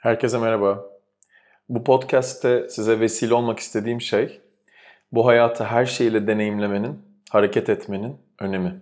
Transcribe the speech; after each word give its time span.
Herkese 0.00 0.38
merhaba. 0.38 0.84
Bu 1.68 1.84
podcast'te 1.84 2.68
size 2.68 3.00
vesile 3.00 3.34
olmak 3.34 3.58
istediğim 3.58 4.00
şey, 4.00 4.40
bu 5.12 5.26
hayatı 5.26 5.64
her 5.64 5.86
şeyle 5.86 6.26
deneyimlemenin, 6.26 6.98
hareket 7.30 7.68
etmenin 7.68 8.16
önemi. 8.38 8.80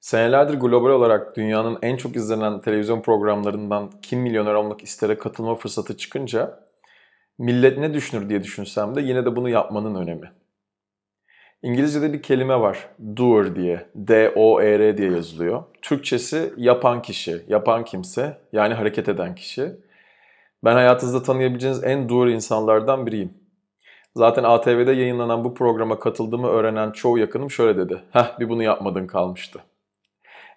Senelerdir 0.00 0.54
global 0.54 0.90
olarak 0.90 1.36
dünyanın 1.36 1.78
en 1.82 1.96
çok 1.96 2.16
izlenen 2.16 2.60
televizyon 2.60 3.02
programlarından 3.02 3.90
Kim 4.02 4.20
Milyoner 4.20 4.54
Olmak 4.54 4.82
istere 4.82 5.18
katılma 5.18 5.54
fırsatı 5.54 5.96
çıkınca 5.96 6.68
millet 7.38 7.78
ne 7.78 7.94
düşünür 7.94 8.28
diye 8.28 8.44
düşünsem 8.44 8.94
de 8.94 9.00
yine 9.00 9.24
de 9.24 9.36
bunu 9.36 9.48
yapmanın 9.48 9.94
önemi. 9.94 10.32
İngilizce'de 11.62 12.12
bir 12.12 12.22
kelime 12.22 12.60
var. 12.60 12.88
Doer 13.16 13.56
diye. 13.56 13.86
D-O-E-R 13.94 14.98
diye 14.98 15.10
yazılıyor. 15.10 15.62
Türkçesi 15.82 16.52
yapan 16.56 17.02
kişi, 17.02 17.42
yapan 17.48 17.84
kimse 17.84 18.38
yani 18.52 18.74
hareket 18.74 19.08
eden 19.08 19.34
kişi. 19.34 19.72
Ben 20.64 20.74
hayatınızda 20.74 21.22
tanıyabileceğiniz 21.22 21.84
en 21.84 22.08
doer 22.08 22.28
insanlardan 22.28 23.06
biriyim. 23.06 23.34
Zaten 24.16 24.44
ATV'de 24.44 24.92
yayınlanan 24.92 25.44
bu 25.44 25.54
programa 25.54 25.98
katıldığımı 25.98 26.48
öğrenen 26.48 26.90
çoğu 26.90 27.18
yakınım 27.18 27.50
şöyle 27.50 27.78
dedi. 27.78 28.02
Heh 28.10 28.40
bir 28.40 28.48
bunu 28.48 28.62
yapmadın 28.62 29.06
kalmıştı. 29.06 29.60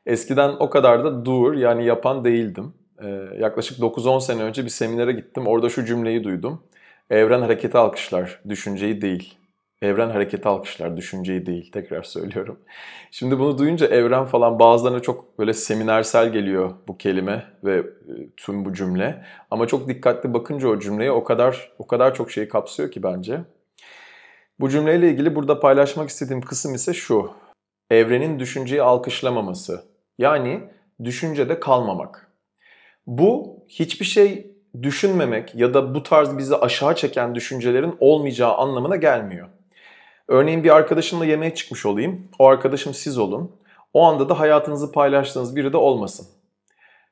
Eskiden 0.06 0.56
o 0.60 0.70
kadar 0.70 1.04
da 1.04 1.26
doer 1.26 1.54
yani 1.54 1.86
yapan 1.86 2.26
değildim. 2.26 2.74
Ee, 3.04 3.08
yaklaşık 3.40 3.80
9-10 3.80 4.22
sene 4.22 4.44
önce 4.44 4.64
bir 4.64 4.70
seminere 4.70 5.12
gittim. 5.12 5.48
Orada 5.48 5.70
şu 5.70 5.86
cümleyi 5.86 6.24
duydum. 6.24 6.64
Evren 7.10 7.42
hareketi 7.42 7.78
alkışlar, 7.78 8.42
düşünceyi 8.50 9.02
değil. 9.02 9.38
Evren 9.86 10.10
hareketi 10.10 10.48
alkışlar, 10.48 10.98
düşünceyi 10.98 11.46
değil. 11.46 11.72
Tekrar 11.72 12.04
söylüyorum. 12.04 12.60
Şimdi 13.12 13.40
bunu 13.40 13.58
duyunca 13.58 13.88
evren 13.88 14.26
falan 14.26 14.60
bazılarına 14.60 15.00
çok 15.00 15.40
böyle 15.40 15.54
seminersel 15.54 16.32
geliyor 16.32 16.74
bu 16.88 16.98
kelime 16.98 17.44
ve 17.64 17.78
e, 17.78 17.84
tüm 18.38 18.66
bu 18.66 18.74
cümle. 18.74 19.26
Ama 19.52 19.68
çok 19.68 19.88
dikkatli 19.88 20.34
bakınca 20.34 20.68
o 20.68 20.80
cümleye 20.80 21.12
o 21.12 21.24
kadar 21.24 21.72
o 21.80 21.88
kadar 21.88 22.16
çok 22.16 22.32
şeyi 22.32 22.48
kapsıyor 22.48 22.92
ki 22.92 23.04
bence. 23.04 23.42
Bu 24.60 24.70
cümleyle 24.70 25.10
ilgili 25.10 25.36
burada 25.36 25.60
paylaşmak 25.60 26.10
istediğim 26.10 26.42
kısım 26.42 26.76
ise 26.76 26.94
şu. 26.94 27.32
Evrenin 27.92 28.40
düşünceyi 28.40 28.82
alkışlamaması. 28.82 29.84
Yani 30.18 30.62
düşüncede 31.04 31.60
kalmamak. 31.60 32.32
Bu 33.08 33.60
hiçbir 33.68 34.06
şey 34.06 34.56
düşünmemek 34.84 35.56
ya 35.56 35.74
da 35.74 35.96
bu 35.96 36.04
tarz 36.04 36.38
bizi 36.38 36.56
aşağı 36.56 36.96
çeken 36.96 37.36
düşüncelerin 37.36 37.96
olmayacağı 38.00 38.56
anlamına 38.56 38.96
gelmiyor. 38.96 39.48
Örneğin 40.28 40.64
bir 40.64 40.76
arkadaşımla 40.76 41.26
yemeğe 41.26 41.56
çıkmış 41.56 41.86
olayım. 41.86 42.28
O 42.40 42.48
arkadaşım 42.48 42.94
siz 42.94 43.18
olun. 43.18 43.52
O 43.94 44.04
anda 44.04 44.30
da 44.30 44.40
hayatınızı 44.40 44.92
paylaştığınız 44.92 45.56
biri 45.56 45.74
de 45.74 45.78
olmasın. 45.78 46.28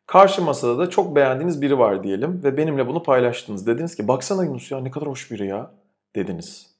Karşı 0.07 0.41
masada 0.41 0.77
da 0.77 0.89
çok 0.89 1.15
beğendiğiniz 1.15 1.61
biri 1.61 1.79
var 1.79 2.03
diyelim 2.03 2.43
ve 2.43 2.57
benimle 2.57 2.87
bunu 2.87 3.03
paylaştınız. 3.03 3.67
Dediniz 3.67 3.95
ki 3.95 4.07
baksana 4.07 4.43
Yunus 4.43 4.71
ya 4.71 4.79
ne 4.79 4.91
kadar 4.91 5.09
hoş 5.09 5.31
biri 5.31 5.47
ya 5.47 5.71
dediniz. 6.15 6.73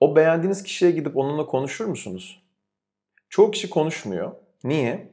O 0.00 0.16
beğendiğiniz 0.16 0.62
kişiye 0.62 0.90
gidip 0.90 1.16
onunla 1.16 1.46
konuşur 1.46 1.86
musunuz? 1.86 2.42
Çoğu 3.28 3.50
kişi 3.50 3.70
konuşmuyor. 3.70 4.32
Niye? 4.64 5.12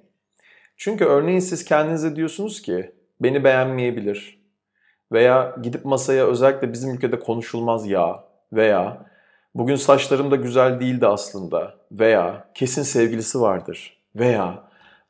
Çünkü 0.78 1.06
örneğin 1.06 1.40
siz 1.40 1.66
kendinize 1.66 2.16
diyorsunuz 2.16 2.62
ki 2.62 2.92
beni 3.22 3.44
beğenmeyebilir 3.44 4.40
veya 5.12 5.56
gidip 5.64 5.86
masaya 5.86 6.26
özellikle 6.28 6.74
bizim 6.74 6.94
ülkede 6.96 7.20
konuşulmaz 7.20 7.88
ya 7.88 8.24
veya 8.54 9.09
bugün 9.60 9.76
saçlarım 9.76 10.32
da 10.32 10.36
güzel 10.36 10.80
değildi 10.80 11.08
aslında 11.08 11.76
veya 11.92 12.48
kesin 12.54 12.84
sevgilisi 12.84 13.42
vardır 13.42 13.98
veya 14.16 14.64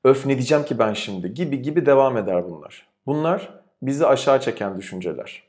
öf 0.03 0.25
ne 0.25 0.33
diyeceğim 0.33 0.66
ki 0.66 0.80
ben 0.80 0.94
şimdi 0.94 1.33
gibi 1.33 1.61
gibi 1.61 1.86
devam 1.86 2.17
eder 2.17 2.44
bunlar. 2.50 2.88
Bunlar 3.06 3.50
bizi 3.81 4.08
aşağı 4.08 4.41
çeken 4.41 4.78
düşünceler. 4.78 5.44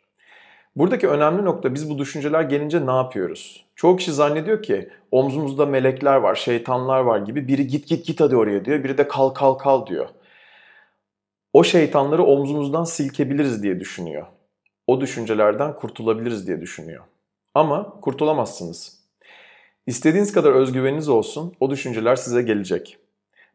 Buradaki 0.77 1.09
önemli 1.09 1.45
nokta 1.45 1.75
biz 1.75 1.91
bu 1.91 1.99
düşünceler 1.99 2.43
gelince 2.43 2.87
ne 2.87 2.91
yapıyoruz? 2.91 3.67
Çoğu 3.77 3.97
kişi 3.97 4.13
zannediyor 4.13 4.63
ki 4.63 4.89
omzumuzda 5.11 5.67
melekler 5.67 6.17
var, 6.17 6.35
şeytanlar 6.35 7.01
var 7.01 7.19
gibi 7.19 7.49
biri 7.49 7.67
git 7.67 7.89
git 7.89 8.07
git 8.07 8.21
hadi 8.21 8.37
oraya 8.37 8.65
diyor, 8.65 8.85
biri 8.85 8.99
de 8.99 9.09
kal 9.09 9.29
kal 9.29 9.55
kal 9.55 9.87
diyor. 9.87 10.09
O 11.53 11.65
şeytanları 11.65 12.25
omzumuzdan 12.25 12.85
silkebiliriz 12.85 13.63
diye 13.63 13.81
düşünüyor. 13.81 14.27
O 14.87 15.01
düşüncelerden 15.01 15.77
kurtulabiliriz 15.77 16.47
diye 16.47 16.61
düşünüyor. 16.61 17.05
Ama 17.55 18.01
kurtulamazsınız. 18.01 19.00
İstediğiniz 19.87 20.33
kadar 20.33 20.53
özgüveniniz 20.53 21.09
olsun, 21.09 21.55
o 21.61 21.71
düşünceler 21.71 22.17
size 22.17 22.43
gelecek. 22.43 22.99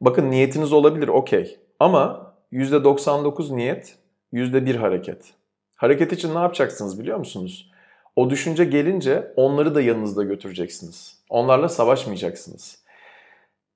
Bakın 0.01 0.31
niyetiniz 0.31 0.73
olabilir 0.73 1.07
okey. 1.07 1.59
Ama 1.79 2.33
%99 2.51 3.55
niyet, 3.55 3.95
%1 4.33 4.75
hareket. 4.75 5.33
Hareket 5.75 6.13
için 6.13 6.35
ne 6.35 6.39
yapacaksınız 6.39 6.99
biliyor 6.99 7.17
musunuz? 7.17 7.71
O 8.15 8.29
düşünce 8.29 8.65
gelince 8.65 9.33
onları 9.35 9.75
da 9.75 9.81
yanınızda 9.81 10.23
götüreceksiniz. 10.23 11.17
Onlarla 11.29 11.69
savaşmayacaksınız. 11.69 12.85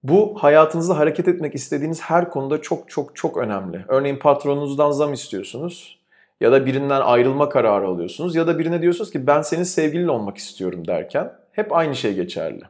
Bu 0.04 0.38
hayatınızda 0.40 0.98
hareket 0.98 1.28
etmek 1.28 1.56
istediğiniz 1.56 2.02
her 2.02 2.30
konuda 2.30 2.62
çok 2.62 2.90
çok 2.90 3.16
çok 3.16 3.38
önemli. 3.38 3.86
Örneğin 3.88 4.20
patronunuzdan 4.20 4.92
zam 4.92 5.14
istiyorsunuz 5.14 6.00
ya 6.42 6.52
da 6.52 6.66
birinden 6.66 7.02
ayrılma 7.02 7.50
kararı 7.50 7.88
alıyorsunuz 7.88 8.36
ya 8.36 8.48
da 8.48 8.60
birine 8.60 8.82
diyorsunuz 8.82 9.12
ki 9.12 9.28
ben 9.28 9.42
senin 9.42 9.64
sevgilin 9.64 10.08
olmak 10.08 10.38
istiyorum 10.38 10.88
derken 10.88 11.34
hep 11.60 11.74
aynı 11.74 11.96
şey 11.96 12.14
geçerli. 12.14 12.64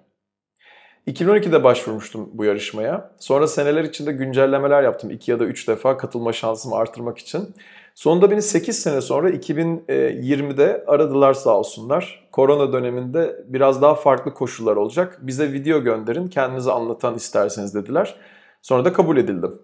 2012'de 1.07 1.63
başvurmuştum 1.63 2.29
bu 2.33 2.45
yarışmaya. 2.45 3.11
Sonra 3.19 3.47
seneler 3.47 3.83
içinde 3.83 4.11
güncellemeler 4.11 4.83
yaptım. 4.83 5.09
2 5.09 5.31
ya 5.31 5.39
da 5.39 5.45
3 5.45 5.67
defa 5.67 5.97
katılma 5.97 6.33
şansımı 6.33 6.75
artırmak 6.75 7.17
için. 7.17 7.55
Sonunda 7.95 8.31
beni 8.31 8.41
8 8.41 8.79
sene 8.79 9.01
sonra 9.01 9.29
2020'de 9.29 10.83
aradılar 10.87 11.33
sağ 11.33 11.57
olsunlar. 11.57 12.27
Korona 12.31 12.73
döneminde 12.73 13.35
biraz 13.45 13.81
daha 13.81 13.95
farklı 13.95 14.33
koşullar 14.33 14.75
olacak. 14.75 15.19
Bize 15.21 15.53
video 15.53 15.83
gönderin, 15.83 16.27
kendinizi 16.27 16.71
anlatan 16.71 17.15
isterseniz 17.15 17.75
dediler. 17.75 18.15
Sonra 18.61 18.85
da 18.85 18.93
kabul 18.93 19.17
edildim. 19.17 19.61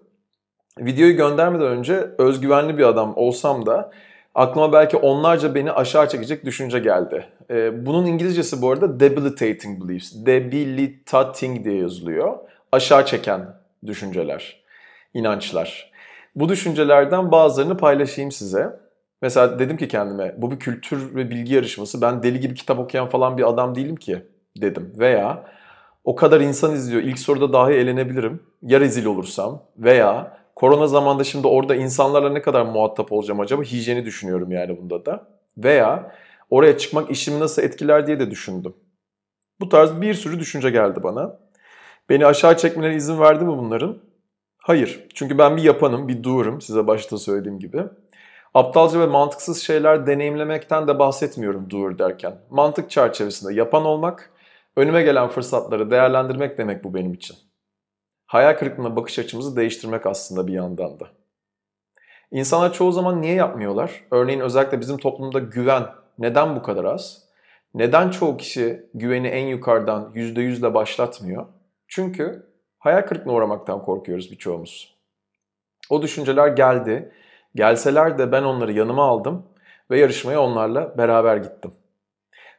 Videoyu 0.78 1.16
göndermeden 1.16 1.66
önce 1.66 2.10
özgüvenli 2.18 2.78
bir 2.78 2.84
adam 2.84 3.12
olsam 3.16 3.66
da 3.66 3.90
aklıma 4.34 4.72
belki 4.72 4.96
onlarca 4.96 5.54
beni 5.54 5.72
aşağı 5.72 6.08
çekecek 6.08 6.44
düşünce 6.44 6.78
geldi. 6.78 7.26
Bunun 7.72 8.06
İngilizcesi 8.06 8.62
bu 8.62 8.70
arada 8.70 9.00
debilitating 9.00 9.84
beliefs. 9.84 10.12
Debilitating 10.26 11.64
diye 11.64 11.76
yazılıyor. 11.76 12.38
Aşağı 12.72 13.06
çeken 13.06 13.48
düşünceler, 13.86 14.62
inançlar. 15.14 15.92
Bu 16.36 16.48
düşüncelerden 16.48 17.32
bazılarını 17.32 17.76
paylaşayım 17.76 18.32
size. 18.32 18.80
Mesela 19.22 19.58
dedim 19.58 19.76
ki 19.76 19.88
kendime 19.88 20.34
bu 20.38 20.50
bir 20.50 20.58
kültür 20.58 21.14
ve 21.14 21.30
bilgi 21.30 21.54
yarışması. 21.54 22.02
Ben 22.02 22.22
deli 22.22 22.40
gibi 22.40 22.54
kitap 22.54 22.78
okuyan 22.78 23.08
falan 23.08 23.38
bir 23.38 23.48
adam 23.48 23.74
değilim 23.74 23.96
ki 23.96 24.22
dedim. 24.60 24.92
Veya 24.98 25.44
o 26.04 26.14
kadar 26.14 26.40
insan 26.40 26.74
izliyor. 26.74 27.02
İlk 27.02 27.18
soruda 27.18 27.52
dahi 27.52 27.72
elenebilirim. 27.72 28.42
Ya 28.62 28.80
rezil 28.80 29.06
olursam 29.06 29.62
veya 29.78 30.38
korona 30.54 30.86
zamanında 30.86 31.24
şimdi 31.24 31.46
orada 31.46 31.74
insanlarla 31.74 32.30
ne 32.30 32.42
kadar 32.42 32.62
muhatap 32.62 33.12
olacağım 33.12 33.40
acaba? 33.40 33.62
Hijyeni 33.62 34.04
düşünüyorum 34.04 34.52
yani 34.52 34.78
bunda 34.78 35.06
da. 35.06 35.26
Veya 35.58 36.12
oraya 36.50 36.78
çıkmak 36.78 37.10
işimi 37.10 37.40
nasıl 37.40 37.62
etkiler 37.62 38.06
diye 38.06 38.20
de 38.20 38.30
düşündüm. 38.30 38.74
Bu 39.60 39.68
tarz 39.68 40.00
bir 40.00 40.14
sürü 40.14 40.40
düşünce 40.40 40.70
geldi 40.70 41.02
bana. 41.02 41.38
Beni 42.08 42.26
aşağı 42.26 42.56
çekmelerine 42.56 42.96
izin 42.96 43.20
verdi 43.20 43.44
mi 43.44 43.58
bunların? 43.58 43.98
Hayır. 44.58 45.06
Çünkü 45.14 45.38
ben 45.38 45.56
bir 45.56 45.62
yapanım, 45.62 46.08
bir 46.08 46.24
doer'ım 46.24 46.60
size 46.60 46.86
başta 46.86 47.18
söylediğim 47.18 47.58
gibi. 47.58 47.84
Aptalca 48.54 49.00
ve 49.00 49.06
mantıksız 49.06 49.62
şeyler 49.62 50.06
deneyimlemekten 50.06 50.88
de 50.88 50.98
bahsetmiyorum 50.98 51.70
doer 51.70 51.98
derken. 51.98 52.38
Mantık 52.50 52.90
çerçevesinde 52.90 53.54
yapan 53.54 53.84
olmak, 53.84 54.30
önüme 54.76 55.02
gelen 55.02 55.28
fırsatları 55.28 55.90
değerlendirmek 55.90 56.58
demek 56.58 56.84
bu 56.84 56.94
benim 56.94 57.14
için. 57.14 57.36
Hayal 58.26 58.58
kırıklığına 58.58 58.96
bakış 58.96 59.18
açımızı 59.18 59.56
değiştirmek 59.56 60.06
aslında 60.06 60.46
bir 60.46 60.52
yandan 60.52 61.00
da. 61.00 61.08
İnsanlar 62.30 62.72
çoğu 62.72 62.92
zaman 62.92 63.22
niye 63.22 63.34
yapmıyorlar? 63.34 64.04
Örneğin 64.10 64.40
özellikle 64.40 64.80
bizim 64.80 64.96
toplumda 64.98 65.38
güven 65.38 65.86
neden 66.18 66.56
bu 66.56 66.62
kadar 66.62 66.84
az? 66.84 67.22
Neden 67.74 68.10
çoğu 68.10 68.36
kişi 68.36 68.86
güveni 68.94 69.28
en 69.28 69.46
yukarıdan 69.46 70.12
%100 70.14 70.58
ile 70.58 70.74
başlatmıyor? 70.74 71.46
Çünkü 71.88 72.46
hayal 72.78 73.02
kırıklığına 73.02 73.34
uğramaktan 73.34 73.82
korkuyoruz 73.82 74.30
birçoğumuz. 74.30 74.96
O 75.90 76.02
düşünceler 76.02 76.48
geldi. 76.48 77.12
Gelseler 77.54 78.18
de 78.18 78.32
ben 78.32 78.42
onları 78.42 78.72
yanıma 78.72 79.04
aldım 79.04 79.46
ve 79.90 79.98
yarışmaya 79.98 80.42
onlarla 80.42 80.98
beraber 80.98 81.36
gittim. 81.36 81.70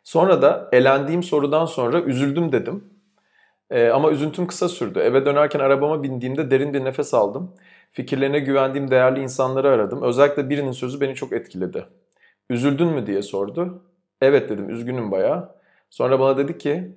Sonra 0.03 0.41
da 0.41 0.69
elendiğim 0.71 1.23
sorudan 1.23 1.65
sonra 1.65 2.01
üzüldüm 2.01 2.51
dedim. 2.51 2.93
Ee, 3.69 3.89
ama 3.89 4.11
üzüntüm 4.11 4.47
kısa 4.47 4.69
sürdü. 4.69 4.99
Eve 4.99 5.25
dönerken 5.25 5.59
arabama 5.59 6.03
bindiğimde 6.03 6.51
derin 6.51 6.73
bir 6.73 6.85
nefes 6.85 7.13
aldım. 7.13 7.55
Fikirlerine 7.91 8.39
güvendiğim 8.39 8.91
değerli 8.91 9.19
insanları 9.19 9.69
aradım. 9.69 10.01
Özellikle 10.03 10.49
birinin 10.49 10.71
sözü 10.71 11.01
beni 11.01 11.15
çok 11.15 11.33
etkiledi. 11.33 11.85
Üzüldün 12.49 12.87
mü 12.87 13.07
diye 13.07 13.21
sordu. 13.21 13.83
Evet 14.21 14.49
dedim 14.49 14.69
üzgünüm 14.69 15.11
bayağı. 15.11 15.55
Sonra 15.89 16.19
bana 16.19 16.37
dedi 16.37 16.57
ki 16.57 16.95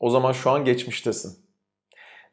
o 0.00 0.10
zaman 0.10 0.32
şu 0.32 0.50
an 0.50 0.64
geçmiştesin. 0.64 1.38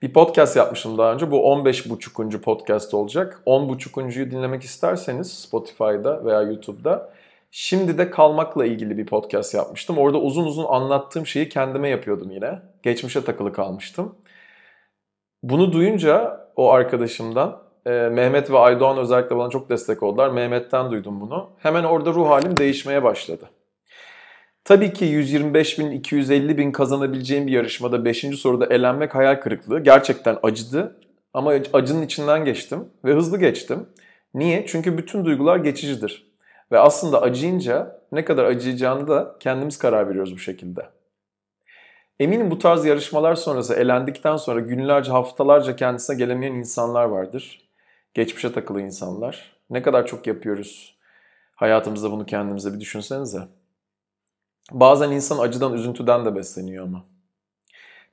Bir 0.01 0.13
podcast 0.13 0.55
yapmışım 0.57 0.97
daha 0.97 1.13
önce. 1.13 1.31
Bu 1.31 1.37
15.5. 1.37 2.41
podcast 2.41 2.93
olacak. 2.93 3.41
10.5'uncuyu 3.45 4.31
dinlemek 4.31 4.63
isterseniz 4.63 5.33
Spotify'da 5.33 6.25
veya 6.25 6.41
YouTube'da 6.41 7.13
Şimdi 7.51 7.97
de 7.97 8.09
kalmakla 8.09 8.65
ilgili 8.65 8.97
bir 8.97 9.05
podcast 9.05 9.53
yapmıştım. 9.53 9.97
Orada 9.97 10.17
uzun 10.17 10.45
uzun 10.45 10.65
anlattığım 10.65 11.27
şeyi 11.27 11.49
kendime 11.49 11.89
yapıyordum 11.89 12.31
yine. 12.31 12.59
Geçmişe 12.83 13.25
takılı 13.25 13.53
kalmıştım. 13.53 14.15
Bunu 15.43 15.71
duyunca 15.73 16.47
o 16.55 16.71
arkadaşımdan 16.71 17.63
e, 17.88 18.10
Mehmet 18.10 18.51
ve 18.51 18.57
Aydoğan 18.57 18.98
özellikle 18.98 19.36
bana 19.36 19.50
çok 19.50 19.69
destek 19.69 20.04
oldular. 20.04 20.30
Mehmet'ten 20.30 20.92
duydum 20.92 21.22
bunu. 21.22 21.50
Hemen 21.57 21.84
orada 21.84 22.13
ruh 22.13 22.30
halim 22.30 22.57
değişmeye 22.57 23.04
başladı. 23.04 23.50
Tabii 24.63 24.94
ki 24.94 25.06
125 25.06 25.80
bin, 25.80 25.92
250 25.92 26.57
bin 26.57 26.72
kazanabileceğim 26.72 27.48
bir 27.48 27.51
yarışmada 27.51 28.06
5. 28.06 28.18
soruda 28.19 28.66
elenmek 28.66 29.16
hayal 29.16 29.36
kırıklığı. 29.36 29.80
Gerçekten 29.80 30.38
acıdı 30.44 31.00
ama 31.34 31.54
acının 31.74 32.01
içinden 32.01 32.45
geçtim 32.45 32.86
ve 33.06 33.13
hızlı 33.13 33.39
geçtim. 33.39 33.89
Niye? 34.34 34.66
Çünkü 34.68 34.98
bütün 34.98 35.25
duygular 35.25 35.57
geçicidir. 35.57 36.31
Ve 36.72 36.80
aslında 36.80 37.22
acıyınca 37.22 38.01
ne 38.12 38.25
kadar 38.25 38.45
acıyacağını 38.45 39.07
da 39.07 39.36
kendimiz 39.39 39.78
karar 39.78 40.10
veriyoruz 40.10 40.34
bu 40.34 40.39
şekilde. 40.39 40.89
Eminim 42.19 42.51
bu 42.51 42.60
tarz 42.60 42.86
yarışmalar 42.86 43.36
sonrası 43.36 43.74
elendikten 43.74 44.38
sonra 44.38 44.60
günlerce 44.60 45.12
haftalarca 45.12 45.75
kendisine 45.75 46.16
gelemeyen 46.16 46.54
insanlar 46.54 47.06
vardır. 47.06 47.66
Geçmişe 48.17 48.53
takılı 48.53 48.81
insanlar. 48.81 49.51
Ne 49.69 49.81
kadar 49.81 50.07
çok 50.07 50.27
yapıyoruz 50.27 50.97
hayatımızda 51.55 52.11
bunu 52.11 52.25
kendimize 52.25 52.73
bir 52.73 52.79
düşünsenize. 52.79 53.41
Bazen 54.71 55.11
insan 55.11 55.37
acıdan, 55.37 55.73
üzüntüden 55.73 56.25
de 56.25 56.35
besleniyor 56.35 56.83
ama. 56.85 57.05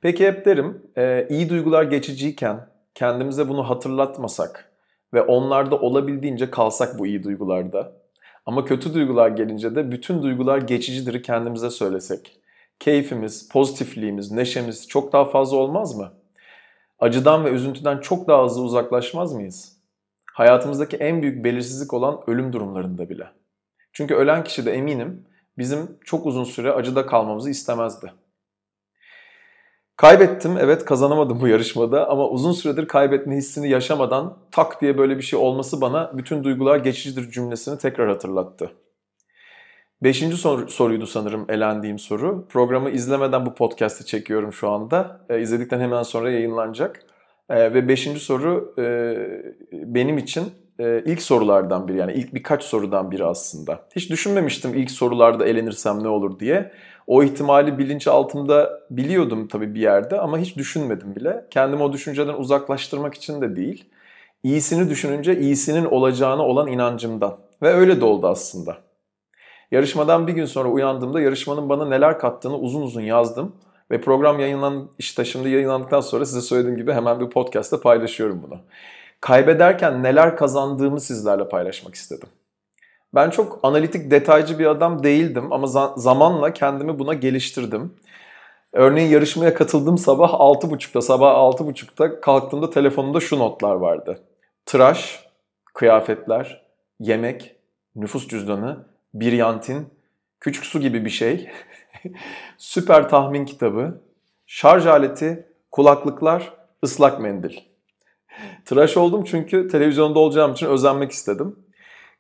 Peki 0.00 0.26
hep 0.26 0.44
derim, 0.44 0.82
e, 0.96 1.26
iyi 1.30 1.50
duygular 1.50 1.82
geçiciyken 1.82 2.68
kendimize 2.94 3.48
bunu 3.48 3.70
hatırlatmasak 3.70 4.72
ve 5.14 5.22
onlarda 5.22 5.80
olabildiğince 5.80 6.50
kalsak 6.50 6.98
bu 6.98 7.06
iyi 7.06 7.24
duygularda. 7.24 7.92
Ama 8.46 8.64
kötü 8.64 8.94
duygular 8.94 9.28
gelince 9.28 9.74
de 9.74 9.92
bütün 9.92 10.22
duygular 10.22 10.58
geçicidir 10.58 11.22
kendimize 11.22 11.70
söylesek. 11.70 12.40
Keyfimiz, 12.80 13.48
pozitifliğimiz, 13.48 14.32
neşemiz 14.32 14.88
çok 14.88 15.12
daha 15.12 15.24
fazla 15.24 15.56
olmaz 15.56 15.96
mı? 15.96 16.12
Acıdan 16.98 17.44
ve 17.44 17.50
üzüntüden 17.50 17.98
çok 17.98 18.28
daha 18.28 18.44
hızlı 18.44 18.62
uzaklaşmaz 18.62 19.32
mıyız? 19.32 19.73
Hayatımızdaki 20.34 20.96
en 20.96 21.22
büyük 21.22 21.44
belirsizlik 21.44 21.94
olan 21.94 22.20
ölüm 22.26 22.52
durumlarında 22.52 23.08
bile. 23.08 23.26
Çünkü 23.92 24.14
ölen 24.14 24.44
kişi 24.44 24.66
de 24.66 24.72
eminim 24.72 25.26
bizim 25.58 25.98
çok 26.04 26.26
uzun 26.26 26.44
süre 26.44 26.72
acıda 26.72 27.06
kalmamızı 27.06 27.50
istemezdi. 27.50 28.12
Kaybettim, 29.96 30.56
evet 30.58 30.84
kazanamadım 30.84 31.40
bu 31.40 31.48
yarışmada 31.48 32.08
ama 32.08 32.28
uzun 32.28 32.52
süredir 32.52 32.88
kaybetme 32.88 33.36
hissini 33.36 33.68
yaşamadan 33.68 34.38
tak 34.50 34.80
diye 34.80 34.98
böyle 34.98 35.16
bir 35.16 35.22
şey 35.22 35.38
olması 35.38 35.80
bana 35.80 36.10
bütün 36.18 36.44
duygular 36.44 36.76
geçicidir 36.76 37.30
cümlesini 37.30 37.78
tekrar 37.78 38.08
hatırlattı. 38.08 38.72
Beşinci 40.02 40.36
sor- 40.36 40.68
soruydu 40.68 41.06
sanırım 41.06 41.46
elendiğim 41.48 41.98
soru. 41.98 42.46
Programı 42.48 42.90
izlemeden 42.90 43.46
bu 43.46 43.54
podcast'i 43.54 44.06
çekiyorum 44.06 44.52
şu 44.52 44.70
anda. 44.70 45.20
E, 45.28 45.40
izledikten 45.40 45.80
hemen 45.80 46.02
sonra 46.02 46.30
yayınlanacak. 46.30 47.13
E, 47.50 47.74
ve 47.74 47.88
beşinci 47.88 48.20
soru 48.20 48.74
e, 48.78 48.84
benim 49.72 50.18
için 50.18 50.44
e, 50.78 51.02
ilk 51.06 51.22
sorulardan 51.22 51.88
biri 51.88 51.96
yani 51.98 52.12
ilk 52.12 52.34
birkaç 52.34 52.62
sorudan 52.64 53.10
biri 53.10 53.24
aslında. 53.24 53.80
Hiç 53.96 54.10
düşünmemiştim 54.10 54.74
ilk 54.74 54.90
sorularda 54.90 55.46
elenirsem 55.46 56.04
ne 56.04 56.08
olur 56.08 56.38
diye. 56.38 56.72
O 57.06 57.22
ihtimali 57.22 57.78
bilinç 57.78 58.08
altında 58.08 58.80
biliyordum 58.90 59.48
tabii 59.48 59.74
bir 59.74 59.80
yerde 59.80 60.20
ama 60.20 60.38
hiç 60.38 60.56
düşünmedim 60.56 61.16
bile. 61.16 61.46
Kendimi 61.50 61.82
o 61.82 61.92
düşünceden 61.92 62.34
uzaklaştırmak 62.34 63.14
için 63.14 63.40
de 63.40 63.56
değil. 63.56 63.84
İyisini 64.42 64.90
düşününce 64.90 65.38
iyisinin 65.38 65.84
olacağına 65.84 66.42
olan 66.42 66.66
inancımdan. 66.68 67.36
Ve 67.62 67.68
öyle 67.68 68.00
de 68.00 68.04
oldu 68.04 68.26
aslında. 68.26 68.76
Yarışmadan 69.70 70.26
bir 70.26 70.32
gün 70.32 70.44
sonra 70.44 70.68
uyandığımda 70.68 71.20
yarışmanın 71.20 71.68
bana 71.68 71.88
neler 71.88 72.18
kattığını 72.18 72.58
uzun 72.58 72.82
uzun 72.82 73.00
yazdım. 73.00 73.56
Ve 73.90 74.00
program 74.00 74.40
yayınlan 74.40 74.90
işte 74.98 75.24
şimdi 75.24 75.48
yayınlandıktan 75.48 76.00
sonra 76.00 76.24
size 76.24 76.40
söylediğim 76.40 76.76
gibi 76.76 76.92
hemen 76.92 77.20
bir 77.20 77.30
podcast'ta 77.30 77.80
paylaşıyorum 77.80 78.42
bunu. 78.42 78.60
Kaybederken 79.20 80.02
neler 80.02 80.36
kazandığımı 80.36 81.00
sizlerle 81.00 81.48
paylaşmak 81.48 81.94
istedim. 81.94 82.28
Ben 83.14 83.30
çok 83.30 83.60
analitik, 83.62 84.10
detaycı 84.10 84.58
bir 84.58 84.66
adam 84.66 85.02
değildim 85.02 85.52
ama 85.52 85.66
zamanla 85.96 86.52
kendimi 86.52 86.98
buna 86.98 87.14
geliştirdim. 87.14 87.94
Örneğin 88.72 89.10
yarışmaya 89.10 89.54
katıldığım 89.54 89.98
sabah 89.98 90.30
6.30'da, 90.30 91.02
sabah 91.02 91.34
6.30'da 91.34 92.20
kalktığımda 92.20 92.70
telefonumda 92.70 93.20
şu 93.20 93.38
notlar 93.38 93.74
vardı. 93.74 94.18
Tıraş, 94.66 95.26
kıyafetler, 95.74 96.64
yemek, 97.00 97.56
nüfus 97.96 98.28
cüzdanı, 98.28 98.86
bir 99.14 99.32
yantin, 99.32 99.86
küçük 100.40 100.66
su 100.66 100.80
gibi 100.80 101.04
bir 101.04 101.10
şey, 101.10 101.50
süper 102.58 103.08
tahmin 103.08 103.44
kitabı, 103.44 104.00
şarj 104.46 104.86
aleti, 104.86 105.46
kulaklıklar, 105.70 106.52
ıslak 106.84 107.20
mendil. 107.20 107.56
Tıraş 108.64 108.96
oldum 108.96 109.24
çünkü 109.24 109.68
televizyonda 109.68 110.18
olacağım 110.18 110.52
için 110.52 110.66
özenmek 110.66 111.10
istedim. 111.12 111.56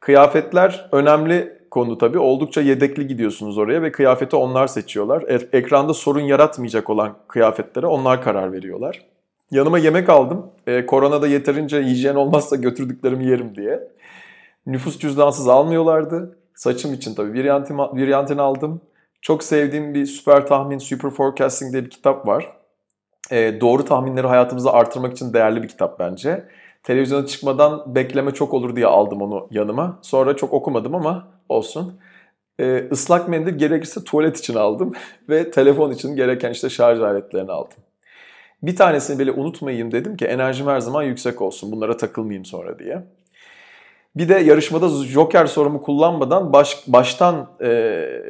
Kıyafetler 0.00 0.88
önemli 0.92 1.58
konu 1.70 1.98
tabii. 1.98 2.18
Oldukça 2.18 2.60
yedekli 2.60 3.06
gidiyorsunuz 3.06 3.58
oraya 3.58 3.82
ve 3.82 3.92
kıyafeti 3.92 4.36
onlar 4.36 4.66
seçiyorlar. 4.66 5.22
E- 5.22 5.58
ekranda 5.58 5.94
sorun 5.94 6.20
yaratmayacak 6.20 6.90
olan 6.90 7.16
kıyafetlere 7.28 7.86
onlar 7.86 8.22
karar 8.22 8.52
veriyorlar. 8.52 9.02
Yanıma 9.50 9.78
yemek 9.78 10.08
aldım. 10.08 10.46
E, 10.66 10.86
koronada 10.86 11.26
yeterince 11.26 11.82
hijyen 11.82 12.14
olmazsa 12.14 12.56
götürdüklerimi 12.56 13.26
yerim 13.26 13.56
diye. 13.56 13.80
Nüfus 14.66 14.98
cüzdansız 14.98 15.48
almıyorlardı. 15.48 16.38
Saçım 16.54 16.94
için 16.94 17.14
tabii 17.14 17.34
bir 17.34 17.44
yantin, 18.08 18.38
aldım. 18.38 18.80
Çok 19.24 19.44
sevdiğim 19.44 19.94
bir 19.94 20.06
süper 20.06 20.46
tahmin, 20.46 20.78
super 20.78 21.10
forecasting 21.10 21.72
diye 21.72 21.84
bir 21.84 21.90
kitap 21.90 22.26
var. 22.26 22.56
E, 23.30 23.60
doğru 23.60 23.84
tahminleri 23.84 24.26
hayatımızda 24.26 24.72
artırmak 24.72 25.12
için 25.12 25.32
değerli 25.32 25.62
bir 25.62 25.68
kitap 25.68 25.98
bence. 25.98 26.48
Televizyona 26.82 27.26
çıkmadan 27.26 27.94
bekleme 27.94 28.30
çok 28.30 28.54
olur 28.54 28.76
diye 28.76 28.86
aldım 28.86 29.22
onu 29.22 29.48
yanıma. 29.50 29.98
Sonra 30.02 30.36
çok 30.36 30.52
okumadım 30.52 30.94
ama 30.94 31.28
olsun. 31.48 32.00
E, 32.58 32.88
ıslak 32.92 33.28
mendil 33.28 33.58
gerekirse 33.58 34.04
tuvalet 34.04 34.38
için 34.38 34.54
aldım. 34.54 34.92
Ve 35.28 35.50
telefon 35.50 35.90
için 35.90 36.16
gereken 36.16 36.50
işte 36.50 36.70
şarj 36.70 37.00
aletlerini 37.00 37.52
aldım. 37.52 37.78
Bir 38.62 38.76
tanesini 38.76 39.18
bile 39.18 39.32
unutmayayım 39.32 39.92
dedim 39.92 40.16
ki 40.16 40.24
enerjim 40.24 40.66
her 40.66 40.80
zaman 40.80 41.02
yüksek 41.02 41.42
olsun. 41.42 41.72
Bunlara 41.72 41.96
takılmayayım 41.96 42.44
sonra 42.44 42.78
diye. 42.78 43.04
Bir 44.16 44.28
de 44.28 44.34
yarışmada 44.34 44.88
Joker 44.88 45.46
sorumu 45.46 45.82
kullanmadan 45.82 46.52
baş, 46.52 46.84
baştan 46.86 47.50
e, 47.60 47.68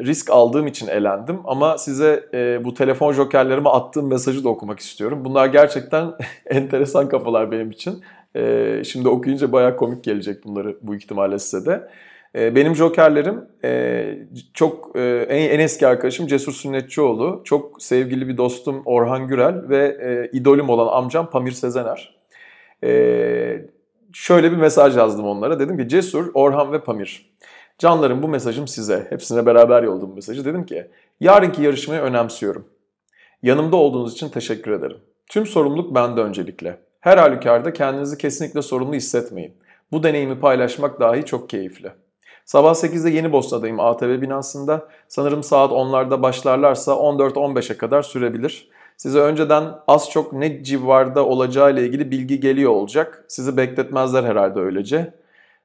risk 0.04 0.30
aldığım 0.30 0.66
için 0.66 0.88
elendim. 0.88 1.40
Ama 1.44 1.78
size 1.78 2.28
e, 2.35 2.64
bu 2.64 2.75
telefon 2.75 3.12
jokerlerime 3.12 3.68
attığım 3.68 4.09
mesajı 4.09 4.44
da 4.44 4.49
okumak 4.49 4.80
istiyorum. 4.80 5.25
Bunlar 5.25 5.47
gerçekten 5.47 6.12
enteresan 6.47 7.09
kafalar 7.09 7.50
benim 7.50 7.70
için. 7.70 8.02
E, 8.37 8.82
şimdi 8.85 9.09
okuyunca 9.09 9.52
bayağı 9.52 9.76
komik 9.76 10.04
gelecek 10.04 10.44
bunları 10.44 10.76
bu 10.82 10.94
ihtimalle 10.94 11.38
size 11.38 11.66
de. 11.66 11.88
E, 12.35 12.56
benim 12.56 12.75
jokerlerim 12.75 13.44
e, 13.64 14.04
çok 14.54 14.97
e, 14.97 15.26
en, 15.28 15.50
en 15.50 15.61
eski 15.61 15.87
arkadaşım 15.87 16.26
Cesur 16.26 16.52
Sünnetçioğlu. 16.52 17.40
Çok 17.44 17.82
sevgili 17.82 18.28
bir 18.28 18.37
dostum 18.37 18.82
Orhan 18.85 19.28
Gürel 19.28 19.68
ve 19.68 19.97
e, 20.02 20.37
idolüm 20.38 20.68
olan 20.68 21.02
amcam 21.02 21.30
Pamir 21.30 21.52
Sezener. 21.52 22.14
E, 22.85 23.74
şöyle 24.14 24.52
bir 24.52 24.56
mesaj 24.56 24.97
yazdım 24.97 25.26
onlara. 25.26 25.61
Dedim 25.61 25.78
ki 25.78 25.88
Cesur, 25.88 26.30
Orhan 26.35 26.73
ve 26.73 26.80
Pamir. 26.80 27.35
Canlarım 27.78 28.23
bu 28.23 28.28
mesajım 28.28 28.68
size. 28.68 29.06
Hepsine 29.11 29.47
beraber 29.47 29.83
yolladım 29.83 30.14
mesajı. 30.14 30.44
Dedim 30.44 30.66
ki 30.66 30.90
yarınki 31.21 31.62
yarışmayı 31.62 32.00
önemsiyorum. 32.00 32.68
Yanımda 33.42 33.76
olduğunuz 33.76 34.12
için 34.12 34.28
teşekkür 34.28 34.71
ederim. 34.71 34.97
Tüm 35.26 35.47
sorumluluk 35.47 35.94
bende 35.94 36.21
öncelikle. 36.21 36.80
Her 37.00 37.18
halükarda 37.18 37.73
kendinizi 37.73 38.18
kesinlikle 38.18 38.62
sorumlu 38.62 38.94
hissetmeyin. 38.94 39.54
Bu 39.92 40.02
deneyimi 40.02 40.40
paylaşmak 40.40 41.00
dahi 41.00 41.25
çok 41.25 41.50
keyifli. 41.50 41.92
Sabah 42.44 42.75
8'de 42.75 43.11
Yeni 43.11 43.33
Bosna'dayım 43.33 43.80
ATV 43.80 44.21
binasında. 44.21 44.88
Sanırım 45.09 45.42
saat 45.42 45.71
10'larda 45.71 46.23
başlarlarsa 46.23 46.92
14-15'e 46.92 47.76
kadar 47.76 48.02
sürebilir. 48.02 48.68
Size 48.96 49.18
önceden 49.18 49.64
az 49.88 50.10
çok 50.10 50.32
ne 50.32 50.64
civarda 50.64 51.26
olacağı 51.26 51.72
ile 51.72 51.86
ilgili 51.86 52.10
bilgi 52.10 52.40
geliyor 52.40 52.70
olacak. 52.70 53.24
Sizi 53.28 53.56
bekletmezler 53.56 54.24
herhalde 54.24 54.60
öylece. 54.60 55.14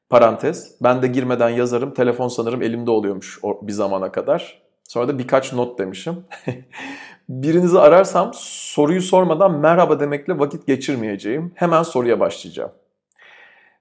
Parantez. 0.09 0.75
Ben 0.81 1.01
de 1.01 1.07
girmeden 1.07 1.49
yazarım. 1.49 1.93
Telefon 1.93 2.27
sanırım 2.27 2.61
elimde 2.61 2.91
oluyormuş 2.91 3.39
bir 3.43 3.71
zamana 3.71 4.11
kadar. 4.11 4.61
Sonra 4.83 5.07
da 5.07 5.19
birkaç 5.19 5.53
not 5.53 5.79
demişim. 5.79 6.15
Birinizi 7.29 7.79
ararsam 7.79 8.31
soruyu 8.33 9.01
sormadan 9.01 9.59
merhaba 9.59 9.99
demekle 9.99 10.39
vakit 10.39 10.67
geçirmeyeceğim. 10.67 11.51
Hemen 11.55 11.83
soruya 11.83 12.19
başlayacağım. 12.19 12.71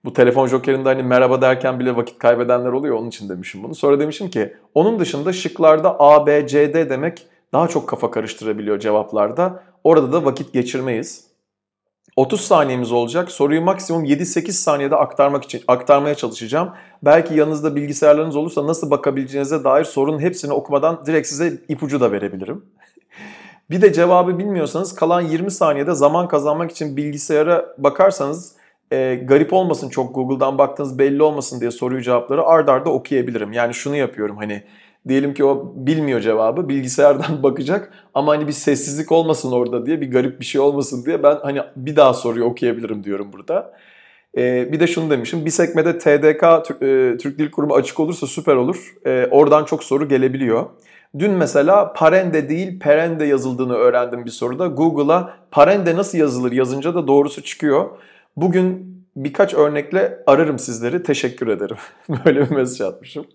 Bu 0.05 0.13
telefon 0.13 0.47
jokerinde 0.47 0.89
hani 0.89 1.03
merhaba 1.03 1.41
derken 1.43 1.81
bile 1.81 1.97
vakit 1.97 2.19
kaybedenler 2.19 2.73
oluyor 2.73 2.97
onun 2.97 3.09
için 3.09 3.29
demişim 3.29 3.63
bunu. 3.63 3.75
Sonra 3.75 4.01
demişim 4.01 4.31
ki 4.31 4.57
onun 4.75 4.99
dışında 4.99 5.33
şıklarda 5.33 5.97
A, 6.01 6.27
B, 6.27 6.47
C, 6.47 6.75
D 6.75 6.91
demek 6.91 7.27
daha 7.53 7.69
çok 7.69 7.89
kafa 7.89 8.11
karıştırabiliyor 8.11 8.79
cevaplarda. 8.79 9.63
Orada 9.85 10.13
da 10.13 10.25
vakit 10.25 10.53
geçirmeyiz. 10.53 11.29
30 12.17 12.41
saniyemiz 12.41 12.93
olacak. 12.93 13.31
Soruyu 13.31 13.63
maksimum 13.63 14.05
7-8 14.05 14.53
saniyede 14.53 14.97
aktarmak 14.97 15.45
için 15.45 15.63
aktarmaya 15.69 16.15
çalışacağım. 16.15 16.71
Belki 17.03 17.35
yanınızda 17.35 17.77
bilgisayarlarınız 17.77 18.37
olursa 18.37 18.67
nasıl 18.67 18.91
bakabileceğinize 18.91 19.65
dair 19.65 19.85
sorunun 19.85 20.19
hepsini 20.19 20.53
okumadan 20.53 21.07
direkt 21.07 21.29
size 21.29 21.53
ipucu 21.69 22.01
da 22.01 22.13
verebilirim. 22.13 22.65
Bir 23.71 23.83
de 23.83 23.93
cevabı 23.93 24.39
bilmiyorsanız 24.39 24.95
kalan 24.95 25.21
20 25.21 25.51
saniyede 25.51 25.95
zaman 25.95 26.29
kazanmak 26.29 26.71
için 26.71 26.97
bilgisayara 26.97 27.75
bakarsanız 27.79 28.53
e, 28.93 29.15
garip 29.15 29.53
olmasın 29.53 29.89
çok 29.89 30.15
Google'dan 30.15 30.59
baktığınız 30.59 30.99
belli 30.99 31.23
olmasın 31.23 31.61
diye 31.61 31.71
soruyu 31.71 32.03
cevapları 32.03 32.47
ard 32.47 32.69
arda 32.69 32.91
okuyabilirim. 32.91 33.53
Yani 33.53 33.75
şunu 33.75 33.97
yapıyorum 33.97 34.37
hani 34.37 34.63
diyelim 35.09 35.35
ki 35.35 35.45
o 35.45 35.73
bilmiyor 35.77 36.21
cevabı 36.21 36.69
bilgisayardan 36.69 37.43
bakacak 37.43 37.93
ama 38.15 38.33
hani 38.33 38.47
bir 38.47 38.53
sessizlik 38.53 39.13
olmasın 39.13 39.53
orada 39.53 39.87
diye 39.87 40.01
bir 40.01 40.11
garip 40.11 40.41
bir 40.41 40.45
şey 40.45 40.61
olmasın 40.61 41.05
diye 41.05 41.23
ben 41.23 41.37
hani 41.43 41.61
bir 41.77 41.97
daha 41.97 42.15
soruyu 42.15 42.45
okuyabilirim 42.45 43.05
diyorum 43.05 43.33
burada. 43.33 43.73
Ee, 44.37 44.73
bir 44.73 44.81
de 44.81 44.87
şunu 44.87 45.11
demişim 45.11 45.45
bir 45.45 45.51
sekmede 45.51 45.99
TDK 45.99 46.43
e, 46.83 47.17
Türk 47.17 47.39
Dil 47.39 47.51
Kurumu 47.51 47.75
açık 47.75 48.01
olursa 48.01 48.27
süper 48.27 48.57
olur. 48.57 48.95
Ee, 49.07 49.29
oradan 49.31 49.65
çok 49.65 49.85
soru 49.85 50.09
gelebiliyor. 50.09 50.67
Dün 51.19 51.31
mesela 51.31 51.93
parende 51.93 52.49
değil 52.49 52.81
perende 52.81 53.25
yazıldığını 53.25 53.75
öğrendim 53.75 54.25
bir 54.25 54.31
soruda. 54.31 54.67
Google'a 54.67 55.35
parende 55.51 55.97
nasıl 55.97 56.19
yazılır 56.19 56.53
yazınca 56.53 56.95
da 56.95 57.07
doğrusu 57.07 57.43
çıkıyor. 57.43 57.91
Bugün 58.37 58.99
birkaç 59.17 59.55
örnekle 59.55 60.19
ararım 60.27 60.59
sizleri. 60.59 61.03
Teşekkür 61.03 61.49
ederim. 61.49 61.77
Böyle 62.25 62.51
bir 62.51 62.57
mesaj 62.57 62.81
atmışım. 62.81 63.27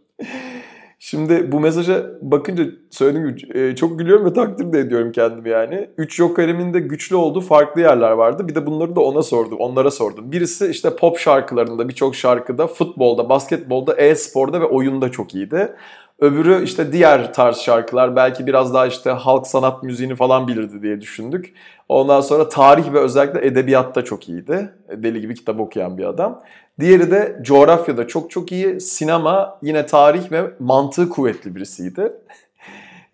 Şimdi 1.05 1.51
bu 1.51 1.59
mesaja 1.59 2.05
bakınca 2.21 2.63
söylediğim 2.89 3.35
gibi 3.35 3.59
e, 3.59 3.75
çok 3.75 3.99
gülüyorum 3.99 4.25
ve 4.25 4.33
takdir 4.33 4.73
de 4.73 4.79
ediyorum 4.79 5.11
kendimi 5.11 5.49
yani. 5.49 5.89
Üç 5.97 6.15
Joker'imin 6.15 6.73
de 6.73 6.79
güçlü 6.79 7.15
olduğu 7.15 7.41
farklı 7.41 7.81
yerler 7.81 8.11
vardı. 8.11 8.47
Bir 8.47 8.55
de 8.55 8.65
bunları 8.65 8.95
da 8.95 8.99
ona 9.01 9.23
sordum, 9.23 9.57
onlara 9.59 9.91
sordum. 9.91 10.31
Birisi 10.31 10.67
işte 10.67 10.95
pop 10.95 11.17
şarkılarında, 11.17 11.89
birçok 11.89 12.15
şarkıda, 12.15 12.67
futbolda, 12.67 13.29
basketbolda, 13.29 13.95
e-sporda 13.95 14.61
ve 14.61 14.65
oyunda 14.65 15.11
çok 15.11 15.35
iyiydi. 15.35 15.75
Öbürü 16.19 16.63
işte 16.63 16.91
diğer 16.91 17.33
tarz 17.33 17.57
şarkılar 17.57 18.15
belki 18.15 18.47
biraz 18.47 18.73
daha 18.73 18.87
işte 18.87 19.09
halk 19.09 19.47
sanat 19.47 19.83
müziğini 19.83 20.15
falan 20.15 20.47
bilirdi 20.47 20.81
diye 20.81 21.01
düşündük. 21.01 21.53
Ondan 21.89 22.21
sonra 22.21 22.49
tarih 22.49 22.93
ve 22.93 22.99
özellikle 22.99 23.47
edebiyatta 23.47 24.03
çok 24.03 24.29
iyiydi. 24.29 24.73
Deli 24.91 25.21
gibi 25.21 25.35
kitap 25.35 25.59
okuyan 25.59 25.97
bir 25.97 26.03
adam. 26.03 26.41
Diğeri 26.79 27.11
de 27.11 27.39
coğrafyada 27.41 28.07
çok 28.07 28.31
çok 28.31 28.51
iyi. 28.51 28.81
Sinema 28.81 29.59
yine 29.61 29.85
tarih 29.85 30.31
ve 30.31 30.53
mantığı 30.59 31.09
kuvvetli 31.09 31.55
birisiydi. 31.55 32.13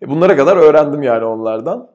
Bunlara 0.06 0.36
kadar 0.36 0.56
öğrendim 0.56 1.02
yani 1.02 1.24
onlardan. 1.24 1.90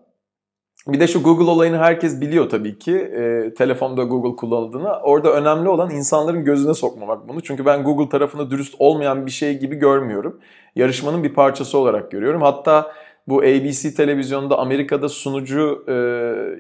Bir 0.88 1.00
de 1.00 1.08
şu 1.08 1.24
Google 1.24 1.52
olayını 1.52 1.78
herkes 1.78 2.22
biliyor 2.22 2.50
tabii 2.50 2.80
ki. 2.80 2.98
E, 2.98 3.54
telefonda 3.54 4.04
Google 4.04 4.36
kullanıldığını. 4.36 4.90
Orada 4.90 5.32
önemli 5.34 5.70
olan 5.70 5.90
insanların 5.90 6.44
gözüne 6.44 6.74
sokmamak 6.74 7.28
bunu. 7.28 7.42
Çünkü 7.42 7.66
ben 7.66 7.84
Google 7.84 8.10
tarafında 8.10 8.52
dürüst 8.52 8.76
olmayan 8.80 9.26
bir 9.26 9.32
şey 9.32 9.60
gibi 9.60 9.76
görmüyorum. 9.76 10.40
Yarışmanın 10.76 11.24
bir 11.24 11.34
parçası 11.34 11.78
olarak 11.78 12.12
görüyorum. 12.12 12.42
Hatta 12.42 12.92
bu 13.28 13.40
ABC 13.40 13.94
televizyonda 13.94 14.60
Amerika'da 14.60 15.10
sunucu 15.10 15.86
e, 15.88 15.96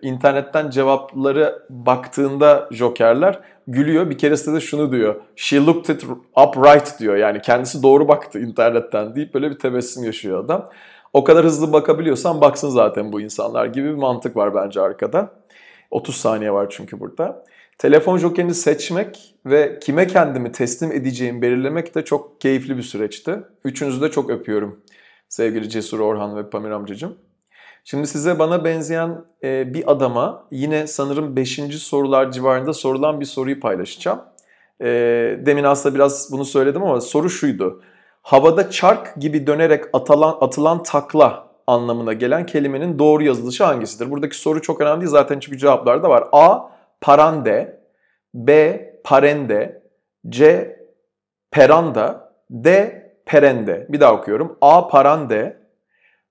internetten 0.07 0.69
cevapları 0.69 1.65
baktığında 1.69 2.69
jokerler 2.71 3.39
gülüyor. 3.67 4.09
Bir 4.09 4.17
keresinde 4.17 4.55
de 4.55 4.61
şunu 4.61 4.91
diyor. 4.91 5.15
She 5.35 5.65
looked 5.65 5.95
it 5.95 6.03
upright 6.47 6.99
diyor. 6.99 7.15
Yani 7.15 7.41
kendisi 7.41 7.83
doğru 7.83 8.07
baktı 8.07 8.39
internetten 8.39 9.15
deyip 9.15 9.33
böyle 9.33 9.51
bir 9.51 9.59
tebessüm 9.59 10.03
yaşıyor 10.03 10.45
adam. 10.45 10.69
O 11.13 11.23
kadar 11.23 11.45
hızlı 11.45 11.73
bakabiliyorsan 11.73 12.41
baksın 12.41 12.69
zaten 12.69 13.11
bu 13.11 13.21
insanlar 13.21 13.65
gibi 13.65 13.89
bir 13.89 13.95
mantık 13.95 14.35
var 14.35 14.55
bence 14.55 14.81
arkada. 14.81 15.31
30 15.91 16.15
saniye 16.15 16.51
var 16.51 16.67
çünkü 16.69 16.99
burada. 16.99 17.45
Telefon 17.77 18.17
jokerini 18.17 18.53
seçmek 18.53 19.35
ve 19.45 19.79
kime 19.79 20.07
kendimi 20.07 20.51
teslim 20.51 20.91
edeceğimi 20.91 21.41
belirlemek 21.41 21.95
de 21.95 22.05
çok 22.05 22.41
keyifli 22.41 22.77
bir 22.77 22.81
süreçti. 22.81 23.39
Üçünüzü 23.63 24.01
de 24.01 24.11
çok 24.11 24.29
öpüyorum 24.29 24.81
sevgili 25.29 25.69
Cesur 25.69 25.99
Orhan 25.99 26.37
ve 26.37 26.49
Pamir 26.49 26.71
amcacığım. 26.71 27.17
Şimdi 27.87 28.07
size 28.07 28.39
bana 28.39 28.65
benzeyen 28.65 29.25
e, 29.43 29.73
bir 29.73 29.91
adama 29.91 30.47
yine 30.51 30.87
sanırım 30.87 31.35
5. 31.35 31.59
sorular 31.79 32.31
civarında 32.31 32.73
sorulan 32.73 33.19
bir 33.19 33.25
soruyu 33.25 33.59
paylaşacağım. 33.59 34.21
E, 34.81 34.87
demin 35.45 35.63
aslında 35.63 35.95
biraz 35.95 36.31
bunu 36.31 36.45
söyledim 36.45 36.83
ama 36.83 37.01
soru 37.01 37.29
şuydu. 37.29 37.81
Havada 38.21 38.69
çark 38.69 39.15
gibi 39.15 39.47
dönerek 39.47 39.83
atılan, 39.93 40.37
atılan 40.41 40.83
takla 40.83 41.47
anlamına 41.67 42.13
gelen 42.13 42.45
kelimenin 42.45 42.99
doğru 42.99 43.23
yazılışı 43.23 43.63
hangisidir? 43.63 44.11
Buradaki 44.11 44.37
soru 44.37 44.61
çok 44.61 44.81
önemli 44.81 45.01
değil 45.01 45.11
zaten 45.11 45.39
çünkü 45.39 45.57
cevaplar 45.57 46.03
da 46.03 46.09
var. 46.09 46.23
A. 46.31 46.59
Parande 47.01 47.81
B. 48.33 48.79
Parende 49.03 49.83
C. 50.29 50.75
Peranda 51.51 52.33
D. 52.49 52.95
Perende. 53.25 53.85
Bir 53.89 53.99
daha 53.99 54.13
okuyorum. 54.13 54.57
A. 54.61 54.87
Parande 54.87 55.57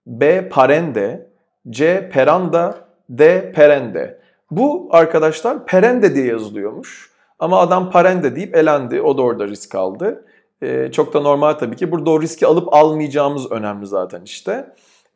B. 0.06 0.48
Parende 0.48 1.33
C. 1.70 2.10
Peranda 2.12 2.74
D. 3.10 3.52
Perende. 3.52 4.18
Bu 4.50 4.88
arkadaşlar 4.90 5.66
Perende 5.66 6.14
diye 6.14 6.26
yazılıyormuş. 6.26 7.10
Ama 7.38 7.60
adam 7.60 7.90
Parende 7.90 8.36
deyip 8.36 8.56
elendi. 8.56 9.00
O 9.02 9.18
da 9.18 9.22
orada 9.22 9.48
risk 9.48 9.74
aldı. 9.74 10.24
Ee, 10.62 10.88
çok 10.92 11.14
da 11.14 11.20
normal 11.20 11.52
tabii 11.52 11.76
ki. 11.76 11.92
Burada 11.92 12.10
o 12.10 12.22
riski 12.22 12.46
alıp 12.46 12.74
almayacağımız 12.74 13.52
önemli 13.52 13.86
zaten 13.86 14.22
işte. 14.22 14.66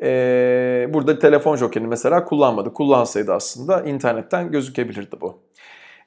Ee, 0.02 0.86
burada 0.94 1.18
telefon 1.18 1.56
jokerini 1.56 1.88
mesela 1.88 2.24
kullanmadı. 2.24 2.72
Kullansaydı 2.72 3.32
aslında 3.32 3.82
internetten 3.82 4.50
gözükebilirdi 4.50 5.16
bu. 5.20 5.38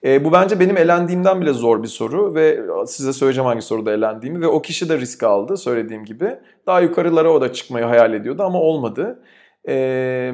E, 0.03 0.25
bu 0.25 0.31
bence 0.31 0.59
benim 0.59 0.77
elendiğimden 0.77 1.41
bile 1.41 1.53
zor 1.53 1.83
bir 1.83 1.87
soru 1.87 2.35
ve 2.35 2.59
size 2.85 3.13
söyleyeceğim 3.13 3.47
hangi 3.47 3.61
soruda 3.61 3.93
elendiğimi 3.93 4.41
ve 4.41 4.47
o 4.47 4.61
kişi 4.61 4.89
de 4.89 4.97
risk 4.97 5.23
aldı 5.23 5.57
söylediğim 5.57 6.05
gibi. 6.05 6.37
Daha 6.67 6.81
yukarılara 6.81 7.31
o 7.31 7.41
da 7.41 7.53
çıkmayı 7.53 7.85
hayal 7.85 8.13
ediyordu 8.13 8.43
ama 8.43 8.59
olmadı. 8.59 9.19
E, 9.67 10.31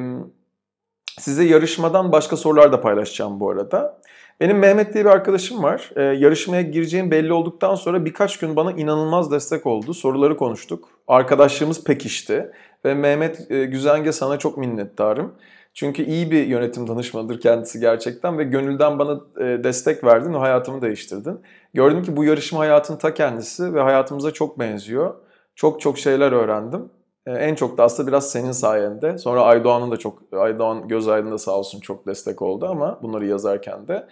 size 1.18 1.44
yarışmadan 1.44 2.12
başka 2.12 2.36
sorular 2.36 2.72
da 2.72 2.80
paylaşacağım 2.80 3.40
bu 3.40 3.50
arada. 3.50 4.00
Benim 4.40 4.58
Mehmet 4.58 4.94
diye 4.94 5.04
bir 5.04 5.10
arkadaşım 5.10 5.62
var. 5.62 5.90
Ee, 5.96 6.02
yarışmaya 6.02 6.62
gireceğim 6.62 7.10
belli 7.10 7.32
olduktan 7.32 7.74
sonra 7.74 8.04
birkaç 8.04 8.38
gün 8.38 8.56
bana 8.56 8.72
inanılmaz 8.72 9.30
destek 9.32 9.66
oldu. 9.66 9.94
Soruları 9.94 10.36
konuştuk. 10.36 10.88
Arkadaşlığımız 11.08 11.84
pekişti. 11.84 12.50
Ve 12.84 12.94
Mehmet 12.94 13.50
e, 13.50 13.64
Güzenge 13.64 14.12
sana 14.12 14.38
çok 14.38 14.58
minnettarım. 14.58 15.34
Çünkü 15.74 16.02
iyi 16.02 16.30
bir 16.30 16.46
yönetim 16.46 16.88
danışmanıdır 16.88 17.40
kendisi 17.40 17.80
gerçekten 17.80 18.38
ve 18.38 18.44
gönülden 18.44 18.98
bana 18.98 19.20
destek 19.64 20.04
verdin 20.04 20.34
ve 20.34 20.38
hayatımı 20.38 20.82
değiştirdin. 20.82 21.40
Gördüm 21.74 22.02
ki 22.02 22.16
bu 22.16 22.24
yarışma 22.24 22.58
hayatın 22.58 22.96
ta 22.96 23.14
kendisi 23.14 23.74
ve 23.74 23.80
hayatımıza 23.80 24.30
çok 24.30 24.58
benziyor. 24.58 25.14
Çok 25.54 25.80
çok 25.80 25.98
şeyler 25.98 26.32
öğrendim. 26.32 26.90
E, 27.28 27.32
en 27.32 27.54
çok 27.54 27.78
da 27.78 27.84
aslında 27.84 28.08
biraz 28.08 28.30
senin 28.30 28.52
sayende. 28.52 29.18
Sonra 29.18 29.42
Aydoğan'ın 29.42 29.90
da 29.90 29.96
çok, 29.96 30.22
Aydoğan 30.32 30.88
Göz 30.88 31.08
Aydın 31.08 31.32
da 31.32 31.38
sağ 31.38 31.52
olsun 31.52 31.80
çok 31.80 32.06
destek 32.06 32.42
oldu 32.42 32.66
ama 32.66 32.98
bunları 33.02 33.26
yazarken 33.26 33.88
de. 33.88 34.06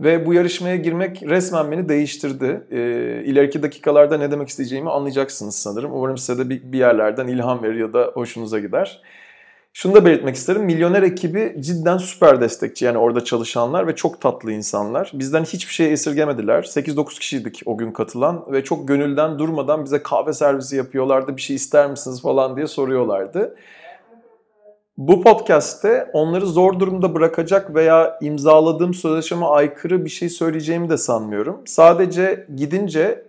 Ve 0.00 0.26
bu 0.26 0.34
yarışmaya 0.34 0.76
girmek 0.76 1.22
resmen 1.22 1.70
beni 1.70 1.88
değiştirdi. 1.88 2.66
E, 2.70 2.78
ileriki 3.24 3.62
dakikalarda 3.62 4.18
ne 4.18 4.30
demek 4.30 4.48
isteyeceğimi 4.48 4.90
anlayacaksınız 4.90 5.54
sanırım. 5.54 5.92
Umarım 5.92 6.18
size 6.18 6.38
de 6.38 6.50
bir, 6.50 6.72
bir 6.72 6.78
yerlerden 6.78 7.28
ilham 7.28 7.62
verir 7.62 7.80
ya 7.80 7.92
da 7.92 8.10
hoşunuza 8.14 8.58
gider. 8.58 9.02
Şunu 9.74 9.94
da 9.94 10.04
belirtmek 10.04 10.36
isterim. 10.36 10.62
Milyoner 10.62 11.02
ekibi 11.02 11.56
cidden 11.60 11.98
süper 11.98 12.40
destekçi. 12.40 12.84
Yani 12.84 12.98
orada 12.98 13.24
çalışanlar 13.24 13.86
ve 13.86 13.96
çok 13.96 14.20
tatlı 14.20 14.52
insanlar. 14.52 15.10
Bizden 15.14 15.44
hiçbir 15.44 15.72
şey 15.72 15.92
esirgemediler. 15.92 16.62
8-9 16.62 17.18
kişiydik 17.18 17.62
o 17.66 17.78
gün 17.78 17.92
katılan 17.92 18.52
ve 18.52 18.64
çok 18.64 18.88
gönülden 18.88 19.38
durmadan 19.38 19.84
bize 19.84 20.02
kahve 20.02 20.32
servisi 20.32 20.76
yapıyorlardı. 20.76 21.36
Bir 21.36 21.42
şey 21.42 21.56
ister 21.56 21.90
misiniz 21.90 22.22
falan 22.22 22.56
diye 22.56 22.66
soruyorlardı. 22.66 23.56
Bu 24.96 25.22
podcast'te 25.22 26.10
onları 26.12 26.46
zor 26.46 26.80
durumda 26.80 27.14
bırakacak 27.14 27.74
veya 27.74 28.18
imzaladığım 28.20 28.94
sözleşme 28.94 29.46
aykırı 29.46 30.04
bir 30.04 30.10
şey 30.10 30.28
söyleyeceğimi 30.28 30.90
de 30.90 30.96
sanmıyorum. 30.96 31.62
Sadece 31.66 32.46
gidince 32.56 33.24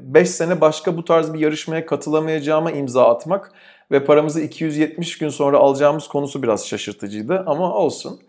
5 0.00 0.30
sene 0.30 0.60
başka 0.60 0.96
bu 0.96 1.04
tarz 1.04 1.34
bir 1.34 1.38
yarışmaya 1.38 1.86
katılamayacağıma 1.86 2.70
imza 2.70 3.08
atmak 3.08 3.52
ve 3.90 4.04
paramızı 4.04 4.40
270 4.40 5.18
gün 5.18 5.28
sonra 5.28 5.58
alacağımız 5.58 6.08
konusu 6.08 6.42
biraz 6.42 6.68
şaşırtıcıydı 6.68 7.42
ama 7.46 7.74
olsun. 7.74 8.20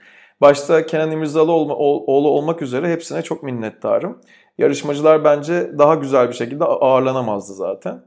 Başta 0.42 0.86
Kenan 0.86 1.12
İmirzalıoğlu 1.12 2.30
olmak 2.30 2.62
üzere 2.62 2.92
hepsine 2.92 3.22
çok 3.22 3.44
minnettarım. 3.44 4.22
Yarışmacılar 4.58 5.24
bence 5.24 5.72
daha 5.78 5.96
güzel 5.96 6.28
bir 6.30 6.34
şekilde 6.34 6.64
ağırlanamazdı 6.64 7.54
zaten. 7.54 8.04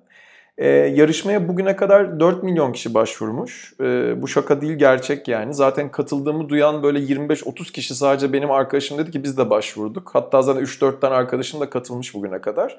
Ee, 0.58 0.68
yarışmaya 0.68 1.49
bugüne 1.49 1.76
kadar 1.76 2.20
4 2.20 2.42
milyon 2.42 2.73
kişi 2.73 2.94
başvurmuş. 2.94 3.75
Ee, 3.80 4.23
bu 4.23 4.28
şaka 4.28 4.61
değil 4.61 4.75
gerçek 4.75 5.28
yani. 5.28 5.54
Zaten 5.54 5.90
katıldığımı 5.90 6.49
duyan 6.49 6.82
böyle 6.82 6.99
25-30 6.99 7.73
kişi 7.73 7.94
sadece 7.94 8.32
benim 8.32 8.50
arkadaşım 8.50 8.99
dedi 8.99 9.11
ki 9.11 9.23
biz 9.23 9.38
de 9.38 9.50
başvurduk. 9.50 10.11
Hatta 10.12 10.42
zaten 10.42 10.62
3-4 10.62 11.00
tane 11.00 11.14
arkadaşım 11.14 11.61
da 11.61 11.70
katılmış 11.70 12.14
bugüne 12.14 12.40
kadar. 12.40 12.78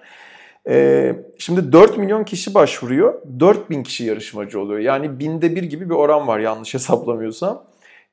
Ee, 0.69 1.15
şimdi 1.37 1.71
4 1.71 1.97
milyon 1.97 2.23
kişi 2.23 2.53
başvuruyor. 2.53 3.21
4 3.39 3.69
bin 3.69 3.83
kişi 3.83 4.03
yarışmacı 4.03 4.59
oluyor. 4.59 4.79
Yani 4.79 5.19
binde 5.19 5.55
bir 5.55 5.63
gibi 5.63 5.89
bir 5.89 5.95
oran 5.95 6.27
var 6.27 6.39
yanlış 6.39 6.73
hesaplamıyorsam. 6.73 7.63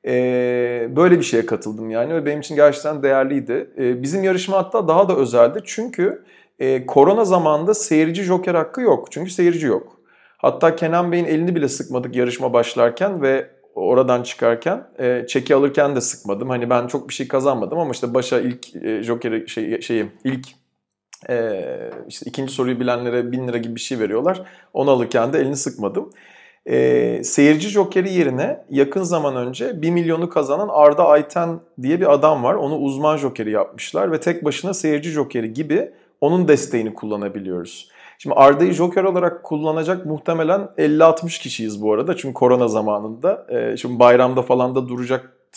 Ee, 0.05 0.87
böyle 0.95 1.17
bir 1.17 1.23
şeye 1.23 1.45
katıldım 1.45 1.89
yani 1.89 2.15
ve 2.15 2.25
benim 2.25 2.39
için 2.39 2.55
gerçekten 2.55 3.03
değerliydi. 3.03 3.69
Ee, 3.77 4.01
bizim 4.01 4.23
yarışma 4.23 4.57
hatta 4.57 4.87
daha 4.87 5.09
da 5.09 5.15
özeldi 5.15 5.59
çünkü 5.65 6.23
e, 6.59 6.85
korona 6.85 7.25
zamanında 7.25 7.73
seyirci 7.73 8.23
joker 8.23 8.55
hakkı 8.55 8.81
yok. 8.81 9.11
Çünkü 9.11 9.31
seyirci 9.31 9.67
yok. 9.67 9.99
Hatta 10.37 10.75
Kenan 10.75 11.11
Bey'in 11.11 11.25
elini 11.25 11.55
bile 11.55 11.67
sıkmadık 11.67 12.15
yarışma 12.15 12.53
başlarken 12.53 13.21
ve 13.21 13.47
oradan 13.75 14.23
çıkarken 14.23 14.87
e, 14.99 15.25
çeki 15.27 15.55
alırken 15.55 15.95
de 15.95 16.01
sıkmadım. 16.01 16.49
Hani 16.49 16.69
ben 16.69 16.87
çok 16.87 17.09
bir 17.09 17.13
şey 17.13 17.27
kazanmadım 17.27 17.79
ama 17.79 17.91
işte 17.91 18.13
başa 18.13 18.39
ilk 18.39 18.75
e, 18.75 19.03
jokeri 19.03 19.49
şey, 19.49 19.81
şeyi 19.81 20.05
ilk 20.23 20.47
e, 21.29 21.65
işte 22.07 22.25
ikinci 22.29 22.53
soruyu 22.53 22.79
bilenlere 22.79 23.31
bin 23.31 23.47
lira 23.47 23.57
gibi 23.57 23.75
bir 23.75 23.79
şey 23.79 23.99
veriyorlar. 23.99 24.41
Onu 24.73 24.91
alırken 24.91 25.33
de 25.33 25.39
elini 25.39 25.55
sıkmadım. 25.55 26.09
E, 26.65 27.23
seyirci 27.23 27.69
jokeri 27.69 28.13
yerine 28.13 28.65
yakın 28.69 29.03
zaman 29.03 29.35
önce 29.35 29.81
1 29.81 29.91
milyonu 29.91 30.29
kazanan 30.29 30.69
Arda 30.71 31.07
Ayten 31.07 31.59
diye 31.81 32.01
bir 32.01 32.13
adam 32.13 32.43
var. 32.43 32.53
Onu 32.53 32.77
uzman 32.77 33.17
jokeri 33.17 33.51
yapmışlar 33.51 34.11
ve 34.11 34.19
tek 34.19 34.45
başına 34.45 34.73
seyirci 34.73 35.09
jokeri 35.09 35.53
gibi 35.53 35.91
onun 36.21 36.47
desteğini 36.47 36.93
kullanabiliyoruz. 36.93 37.89
Şimdi 38.17 38.35
Arda'yı 38.35 38.73
Joker 38.73 39.03
olarak 39.03 39.43
kullanacak 39.43 40.05
muhtemelen 40.05 40.69
50-60 40.77 41.41
kişiyiz 41.41 41.81
bu 41.81 41.93
arada. 41.93 42.17
Çünkü 42.17 42.33
korona 42.33 42.67
zamanında. 42.67 43.45
E, 43.49 43.77
şimdi 43.77 43.99
bayramda 43.99 44.41
falan 44.41 44.75
da 44.75 44.89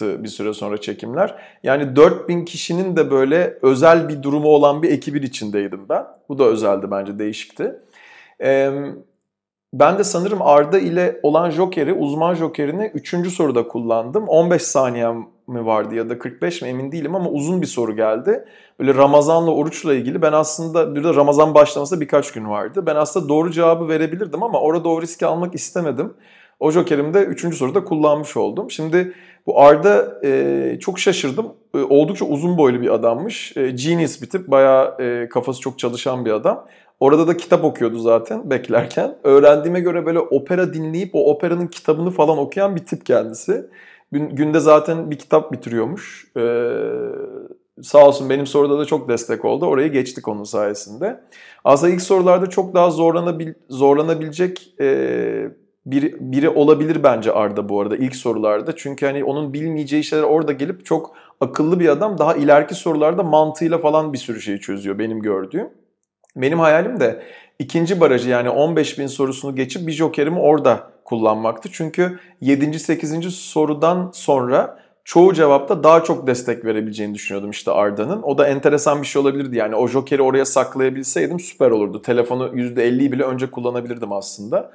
duracaktı 0.01 0.25
bir 0.25 0.29
süre 0.29 0.55
sonra 0.55 0.81
çekimler. 0.81 1.35
Yani 1.63 1.97
4000 1.97 2.45
kişinin 2.45 2.97
de 2.97 3.11
böyle 3.11 3.59
özel 3.63 4.09
bir 4.09 4.23
durumu 4.23 4.49
olan 4.49 4.83
bir 4.83 4.91
ekibin 4.91 5.23
içindeydim 5.23 5.89
ben. 5.89 6.05
Bu 6.29 6.39
da 6.39 6.45
özeldi 6.45 6.87
bence 6.91 7.19
değişikti. 7.19 7.75
E, 8.43 8.71
ben 9.73 9.99
de 9.99 10.05
sanırım 10.05 10.43
Arda 10.43 10.79
ile 10.79 11.21
olan 11.23 11.51
Joker'i, 11.51 11.93
uzman 11.93 12.35
Joker'ini 12.35 12.91
3. 12.95 13.33
soruda 13.33 13.69
kullandım. 13.69 14.29
15 14.29 14.63
saniyem 14.63 15.27
mi 15.47 15.67
vardı 15.67 15.95
ya 15.95 16.09
da 16.09 16.19
45 16.19 16.63
mi 16.63 16.69
emin 16.69 16.93
değilim 16.93 17.15
ama 17.15 17.31
uzun 17.31 17.63
bir 17.63 17.67
soru 17.67 17.97
geldi. 17.97 18.45
Böyle 18.81 18.95
Ramazan'la 18.95 19.51
oruçla 19.51 19.95
ilgili 19.95 20.23
ben 20.23 20.33
aslında 20.33 20.95
bir 20.95 21.05
de 21.05 21.15
Ramazan 21.15 21.55
başlamasında 21.55 22.01
birkaç 22.01 22.33
gün 22.33 22.49
vardı. 22.49 22.87
Ben 22.87 22.97
aslında 22.97 23.29
doğru 23.29 23.51
cevabı 23.51 23.89
verebilirdim 23.89 24.43
ama 24.43 24.61
orada 24.61 24.89
o 24.89 25.03
riski 25.03 25.27
almak 25.27 25.55
istemedim. 25.55 26.15
O 26.61 26.71
Joker'imi 26.71 27.15
de 27.15 27.25
3. 27.25 27.55
soruda 27.55 27.85
kullanmış 27.85 28.37
oldum. 28.37 28.71
Şimdi 28.71 29.13
bu 29.47 29.61
Arda 29.61 30.21
e, 30.25 30.79
çok 30.81 30.99
şaşırdım. 30.99 31.47
E, 31.75 31.79
oldukça 31.79 32.25
uzun 32.25 32.59
boylu 32.59 32.81
bir 32.81 32.95
adammış. 32.95 33.57
E, 33.57 33.71
genius 33.71 34.23
bir 34.23 34.31
tip. 34.31 34.49
Bayağı 34.49 35.03
e, 35.03 35.29
kafası 35.29 35.61
çok 35.61 35.79
çalışan 35.79 36.25
bir 36.25 36.31
adam. 36.31 36.67
Orada 37.01 37.29
da 37.29 37.37
kitap 37.37 37.65
okuyordu 37.65 37.99
zaten 37.99 38.51
beklerken. 38.51 39.19
Öğrendiğime 39.25 39.81
göre 39.81 40.07
böyle 40.07 40.19
opera 40.19 40.75
dinleyip 40.75 41.11
o 41.13 41.31
operanın 41.31 41.67
kitabını 41.67 42.11
falan 42.11 42.39
okuyan 42.39 42.77
bir 42.77 42.85
tip 42.85 43.07
kendisi. 43.07 43.67
Günde 44.13 44.61
zaten 44.61 45.11
bir 45.11 45.19
kitap 45.19 45.53
bitiriyormuş. 45.53 46.27
Ee, 46.37 46.69
sağ 47.83 48.07
olsun 48.07 48.31
benim 48.31 48.47
soruda 48.47 48.79
da 48.79 48.85
çok 48.85 49.09
destek 49.09 49.45
oldu. 49.45 49.67
Oraya 49.67 49.89
geçtik 49.89 50.29
onun 50.29 50.45
sayesinde. 50.45 51.21
Aslında 51.65 51.93
ilk 51.93 52.03
sorularda 52.03 52.47
çok 52.47 52.75
daha 52.75 52.91
zorlanabil 52.91 53.55
zorlanabilecek 53.69 54.75
e, 54.81 55.49
biri, 55.87 56.17
biri 56.21 56.49
olabilir 56.49 57.03
bence 57.03 57.33
Arda 57.33 57.69
bu 57.69 57.81
arada 57.81 57.97
ilk 57.97 58.17
sorularda. 58.17 58.77
Çünkü 58.77 59.07
hani 59.07 59.25
onun 59.25 59.53
bilmeyeceği 59.53 60.05
şeyler 60.05 60.23
orada 60.23 60.53
gelip 60.53 60.87
çok 60.87 61.17
akıllı 61.41 61.81
bir 61.81 61.89
adam 61.89 62.19
daha 62.19 62.35
ileriki 62.35 62.75
sorularda 62.75 63.23
mantığıyla 63.23 63.79
falan 63.79 64.13
bir 64.13 64.19
sürü 64.19 64.41
şeyi 64.41 64.61
çözüyor 64.61 64.99
benim 64.99 65.21
gördüğüm. 65.23 65.69
Benim 66.37 66.59
hayalim 66.59 67.01
de 67.01 67.23
ikinci 67.59 68.01
barajı 68.01 68.31
yani 68.31 68.51
15 68.51 68.99
bin 68.99 69.07
sorusunu 69.07 69.57
geçip 69.57 69.87
bir 69.87 69.93
jokerimi 69.93 70.39
orada 70.39 70.91
kullanmaktı. 71.05 71.69
Çünkü 71.73 72.19
7. 72.41 72.79
8. 72.79 73.35
sorudan 73.35 74.11
sonra 74.15 74.79
çoğu 75.05 75.35
cevapta 75.35 75.85
daha 75.85 76.05
çok 76.05 76.27
destek 76.27 76.65
verebileceğini 76.65 77.15
düşünüyordum 77.15 77.51
işte 77.51 77.71
Arda'nın. 77.71 78.23
O 78.23 78.39
da 78.39 78.49
enteresan 78.49 79.03
bir 79.03 79.07
şey 79.07 79.23
olabilirdi 79.23 79.57
yani 79.57 79.75
o 79.75 79.89
jokeri 79.89 80.23
oraya 80.23 80.45
saklayabilseydim 80.45 81.41
süper 81.41 81.71
olurdu. 81.71 82.03
Telefonu 82.03 82.49
%50'yi 82.49 83.13
bile 83.13 83.23
önce 83.23 83.51
kullanabilirdim 83.51 84.13
aslında. 84.13 84.73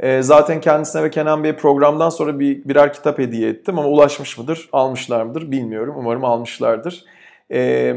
E, 0.00 0.22
zaten 0.22 0.60
kendisine 0.60 1.02
ve 1.02 1.10
Kenan 1.10 1.44
Bey 1.44 1.56
programdan 1.56 2.08
sonra 2.08 2.40
bir 2.40 2.68
birer 2.68 2.92
kitap 2.92 3.18
hediye 3.18 3.50
ettim 3.50 3.78
ama 3.78 3.88
ulaşmış 3.88 4.38
mıdır, 4.38 4.68
almışlar 4.72 5.22
mıdır 5.22 5.50
bilmiyorum. 5.50 5.94
Umarım 5.98 6.24
almışlardır. 6.24 7.04
E, 7.52 7.94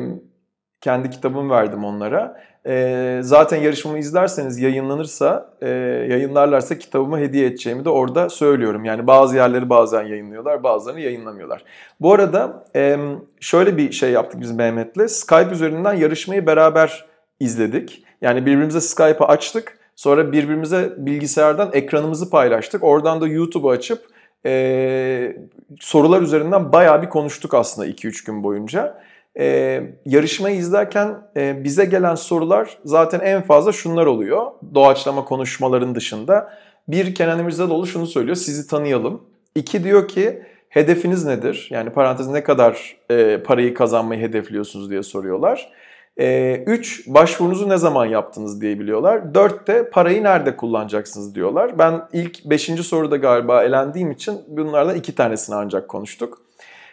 kendi 0.82 1.10
kitabımı 1.10 1.50
verdim 1.54 1.84
onlara. 1.84 2.44
E, 2.68 3.20
zaten 3.24 3.58
yarışmamı 3.58 4.00
izlerseniz 4.00 4.60
yayınlanırsa, 4.60 5.54
e, 5.62 5.70
yayınlarlarsa 6.10 6.78
kitabımı 6.78 7.20
hediye 7.20 7.48
edeceğimi 7.48 7.86
de 7.86 7.90
orada 7.90 8.30
söylüyorum. 8.30 8.86
Yani 8.86 9.08
bazı 9.08 9.36
yerleri 9.36 9.70
bazen 9.70 10.04
yayınlıyorlar, 10.04 10.64
bazılarını 10.64 11.00
yayınlamıyorlar. 11.00 11.64
Bu 12.00 12.14
arada 12.14 12.66
e, 12.76 12.98
şöyle 13.40 13.78
bir 13.78 13.92
şey 13.92 14.12
yaptık 14.12 14.42
biz 14.42 14.52
Mehmet'le. 14.52 15.10
Skype 15.10 15.50
üzerinden 15.52 15.94
yarışmayı 15.94 16.48
beraber 16.48 17.06
izledik. 17.40 18.04
Yani 18.22 18.46
birbirimize 18.46 18.82
Skype'ı 18.82 19.28
açtık. 19.28 19.83
Sonra 19.96 20.32
birbirimize 20.32 20.94
bilgisayardan 20.98 21.70
ekranımızı 21.74 22.30
paylaştık. 22.30 22.84
Oradan 22.84 23.22
da 23.22 23.28
YouTube'u 23.28 23.70
açıp 23.70 24.06
e, 24.46 25.36
sorular 25.80 26.22
üzerinden 26.22 26.72
bayağı 26.72 27.02
bir 27.02 27.10
konuştuk 27.10 27.54
aslında 27.54 27.88
2-3 27.88 28.26
gün 28.26 28.44
boyunca 28.44 29.04
e, 29.40 29.82
yarışmayı 30.06 30.56
izlerken 30.58 31.18
e, 31.38 31.64
bize 31.64 31.86
gelen 31.86 32.16
sorular 32.16 32.78
zaten 32.86 33.20
en 33.20 33.42
fazla 33.42 33.72
şunlar 33.72 34.06
oluyor. 34.06 34.52
Doğaçlama 34.76 35.26
konuşmaların 35.26 35.96
dışında. 35.96 36.54
Bir 36.88 37.16
Kenan 37.16 37.40
İmirzalıoğlu 37.40 37.88
şunu 37.88 38.08
söylüyor, 38.08 38.36
sizi 38.36 38.68
tanıyalım. 38.68 39.22
İki 39.56 39.84
diyor 39.84 40.08
ki 40.08 40.44
hedefiniz 40.70 41.26
nedir? 41.26 41.68
Yani 41.72 41.90
parantez 41.90 42.28
ne 42.28 42.44
kadar 42.44 42.98
e, 43.12 43.44
parayı 43.44 43.74
kazanmayı 43.74 44.22
hedefliyorsunuz 44.22 44.90
diye 44.90 45.04
soruyorlar. 45.04 45.72
E, 46.20 46.56
üç, 46.68 47.08
başvurunuzu 47.08 47.70
ne 47.70 47.78
zaman 47.78 48.06
yaptınız 48.06 48.62
diye 48.62 48.80
biliyorlar. 48.80 49.34
Dört 49.34 49.68
de 49.68 49.90
parayı 49.90 50.24
nerede 50.24 50.56
kullanacaksınız 50.56 51.36
diyorlar. 51.36 51.80
Ben 51.80 52.02
ilk 52.14 52.46
beşinci 52.46 52.84
soruda 52.84 53.18
galiba 53.18 53.64
elendiğim 53.64 54.12
için 54.12 54.42
bunlardan 54.48 54.96
iki 54.96 55.16
tanesini 55.16 55.56
ancak 55.56 55.90
konuştuk. 55.90 56.42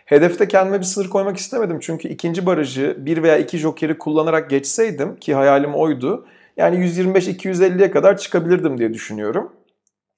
Hedefte 0.04 0.48
kendime 0.48 0.78
bir 0.78 0.84
sınır 0.84 1.08
koymak 1.08 1.36
istemedim. 1.36 1.78
Çünkü 1.80 2.08
ikinci 2.08 2.46
barajı 2.46 2.96
bir 2.98 3.22
veya 3.22 3.38
iki 3.38 3.58
jokeri 3.58 3.98
kullanarak 3.98 4.50
geçseydim 4.50 5.16
ki 5.16 5.34
hayalim 5.34 5.74
oydu. 5.74 6.26
Yani 6.56 6.76
125-250'ye 6.76 7.90
kadar 7.90 8.18
çıkabilirdim 8.18 8.78
diye 8.78 8.94
düşünüyorum. 8.94 9.52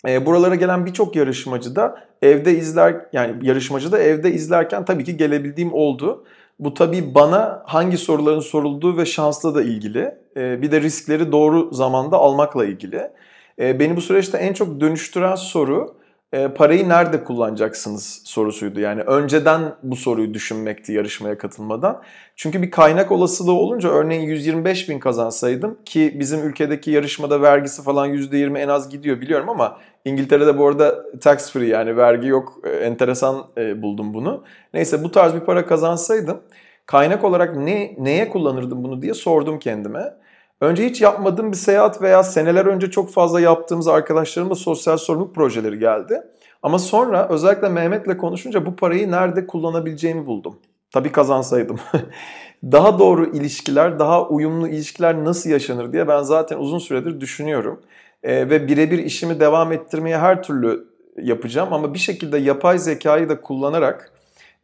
E, 0.08 0.26
buralara 0.26 0.54
gelen 0.54 0.86
birçok 0.86 1.16
yarışmacı 1.16 1.76
da 1.76 2.04
evde 2.22 2.56
izler 2.56 2.96
yani 3.12 3.46
yarışmacı 3.46 3.92
da 3.92 3.98
evde 3.98 4.32
izlerken 4.32 4.84
tabii 4.84 5.04
ki 5.04 5.16
gelebildiğim 5.16 5.72
oldu. 5.72 6.24
Bu 6.64 6.74
tabii 6.74 7.14
bana 7.14 7.62
hangi 7.66 7.98
soruların 7.98 8.40
sorulduğu 8.40 8.96
ve 8.96 9.06
şansla 9.06 9.54
da 9.54 9.62
ilgili. 9.62 10.14
E, 10.36 10.62
bir 10.62 10.70
de 10.70 10.80
riskleri 10.80 11.32
doğru 11.32 11.74
zamanda 11.74 12.16
almakla 12.16 12.64
ilgili. 12.64 13.10
E, 13.58 13.78
beni 13.78 13.96
bu 13.96 14.00
süreçte 14.00 14.38
en 14.38 14.52
çok 14.52 14.80
dönüştüren 14.80 15.34
soru 15.34 15.96
e, 16.32 16.48
parayı 16.48 16.88
nerede 16.88 17.24
kullanacaksınız 17.24 18.22
sorusuydu. 18.24 18.80
Yani 18.80 19.02
önceden 19.02 19.74
bu 19.82 19.96
soruyu 19.96 20.34
düşünmekti 20.34 20.92
yarışmaya 20.92 21.38
katılmadan. 21.38 22.02
Çünkü 22.36 22.62
bir 22.62 22.70
kaynak 22.70 23.12
olasılığı 23.12 23.52
olunca 23.52 23.88
örneğin 23.88 24.22
125 24.22 24.88
bin 24.88 24.98
kazansaydım 24.98 25.78
ki 25.84 26.16
bizim 26.18 26.48
ülkedeki 26.48 26.90
yarışmada 26.90 27.42
vergisi 27.42 27.82
falan 27.82 28.08
%20 28.08 28.58
en 28.58 28.68
az 28.68 28.90
gidiyor 28.90 29.20
biliyorum 29.20 29.48
ama 29.48 29.78
İngiltere'de 30.04 30.58
bu 30.58 30.66
arada 30.66 31.18
tax 31.20 31.52
free 31.52 31.68
yani 31.68 31.96
vergi 31.96 32.28
yok. 32.28 32.58
E, 32.64 32.70
enteresan 32.70 33.44
e, 33.58 33.82
buldum 33.82 34.14
bunu. 34.14 34.44
Neyse 34.74 35.04
bu 35.04 35.10
tarz 35.10 35.34
bir 35.34 35.40
para 35.40 35.66
kazansaydım 35.66 36.40
kaynak 36.86 37.24
olarak 37.24 37.56
ne 37.56 37.96
neye 37.98 38.28
kullanırdım 38.28 38.84
bunu 38.84 39.02
diye 39.02 39.14
sordum 39.14 39.58
kendime. 39.58 40.14
Önce 40.62 40.86
hiç 40.86 41.00
yapmadığım 41.00 41.52
bir 41.52 41.56
seyahat 41.56 42.02
veya 42.02 42.22
seneler 42.22 42.66
önce 42.66 42.90
çok 42.90 43.12
fazla 43.12 43.40
yaptığımız 43.40 43.88
arkadaşlarımla 43.88 44.54
sosyal 44.54 44.96
sorumluluk 44.96 45.34
projeleri 45.34 45.78
geldi. 45.78 46.22
Ama 46.62 46.78
sonra 46.78 47.28
özellikle 47.28 47.68
Mehmet'le 47.68 48.18
konuşunca 48.18 48.66
bu 48.66 48.76
parayı 48.76 49.10
nerede 49.10 49.46
kullanabileceğimi 49.46 50.26
buldum. 50.26 50.58
Tabii 50.90 51.12
kazansaydım. 51.12 51.78
daha 52.64 52.98
doğru 52.98 53.26
ilişkiler, 53.36 53.98
daha 53.98 54.28
uyumlu 54.28 54.68
ilişkiler 54.68 55.24
nasıl 55.24 55.50
yaşanır 55.50 55.92
diye 55.92 56.08
ben 56.08 56.22
zaten 56.22 56.58
uzun 56.58 56.78
süredir 56.78 57.20
düşünüyorum. 57.20 57.80
Ee, 58.22 58.50
ve 58.50 58.68
birebir 58.68 58.98
işimi 58.98 59.40
devam 59.40 59.72
ettirmeye 59.72 60.18
her 60.18 60.42
türlü 60.42 60.88
yapacağım 61.22 61.72
ama 61.72 61.94
bir 61.94 61.98
şekilde 61.98 62.38
yapay 62.38 62.78
zekayı 62.78 63.28
da 63.28 63.40
kullanarak 63.40 64.11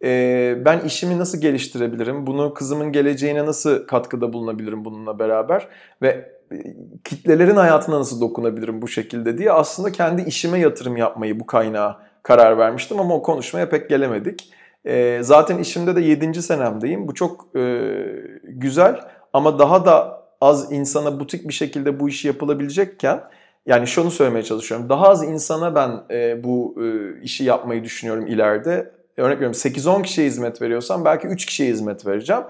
e, 0.05 0.55
ben 0.65 0.81
işimi 0.81 1.19
nasıl 1.19 1.41
geliştirebilirim, 1.41 2.27
bunu 2.27 2.55
kızımın 2.55 2.93
geleceğine 2.93 3.47
nasıl 3.47 3.87
katkıda 3.87 4.33
bulunabilirim 4.33 4.85
bununla 4.85 5.19
beraber 5.19 5.69
ve 6.03 6.39
kitlelerin 7.05 7.57
hayatına 7.57 7.99
nasıl 7.99 8.21
dokunabilirim 8.21 8.83
bu 8.83 8.89
şekilde 8.89 9.39
diye 9.39 9.53
aslında 9.53 9.93
kendi 9.93 10.23
işime 10.23 10.59
yatırım 10.59 10.97
yapmayı 10.97 11.41
bu 11.41 11.47
kaynağa 11.47 12.01
karar 12.23 12.59
vermiştim 12.59 13.01
ama 13.01 13.15
o 13.15 13.23
konuşmaya 13.23 13.69
pek 13.69 13.89
gelemedik. 13.89 14.53
E, 14.85 15.19
zaten 15.23 15.59
işimde 15.59 15.97
de 15.97 16.01
7. 16.01 16.43
senemdeyim. 16.43 17.09
Bu 17.09 17.15
çok 17.15 17.57
e, 17.57 17.93
güzel 18.45 19.01
ama 19.33 19.59
daha 19.59 19.87
da 19.87 20.23
az 20.41 20.73
insana 20.73 21.21
butik 21.21 21.49
bir 21.49 21.53
şekilde 21.53 22.01
bu 22.01 22.09
işi 22.09 22.29
yapılabilecekken 22.29 23.21
yani 23.67 23.87
şunu 23.87 24.11
söylemeye 24.11 24.43
çalışıyorum. 24.43 24.89
Daha 24.89 25.09
az 25.09 25.25
insana 25.25 25.75
ben 25.75 25.91
e, 26.11 26.45
bu 26.45 26.77
e, 26.83 26.87
işi 27.23 27.45
yapmayı 27.45 27.85
düşünüyorum 27.85 28.27
ileride 28.27 28.93
örnek 29.23 29.37
veriyorum 29.37 29.61
8-10 29.61 30.03
kişiye 30.03 30.27
hizmet 30.27 30.63
veriyorsam 30.63 31.05
belki 31.05 31.27
3 31.27 31.47
kişiye 31.47 31.71
hizmet 31.71 32.07
vereceğim. 32.07 32.43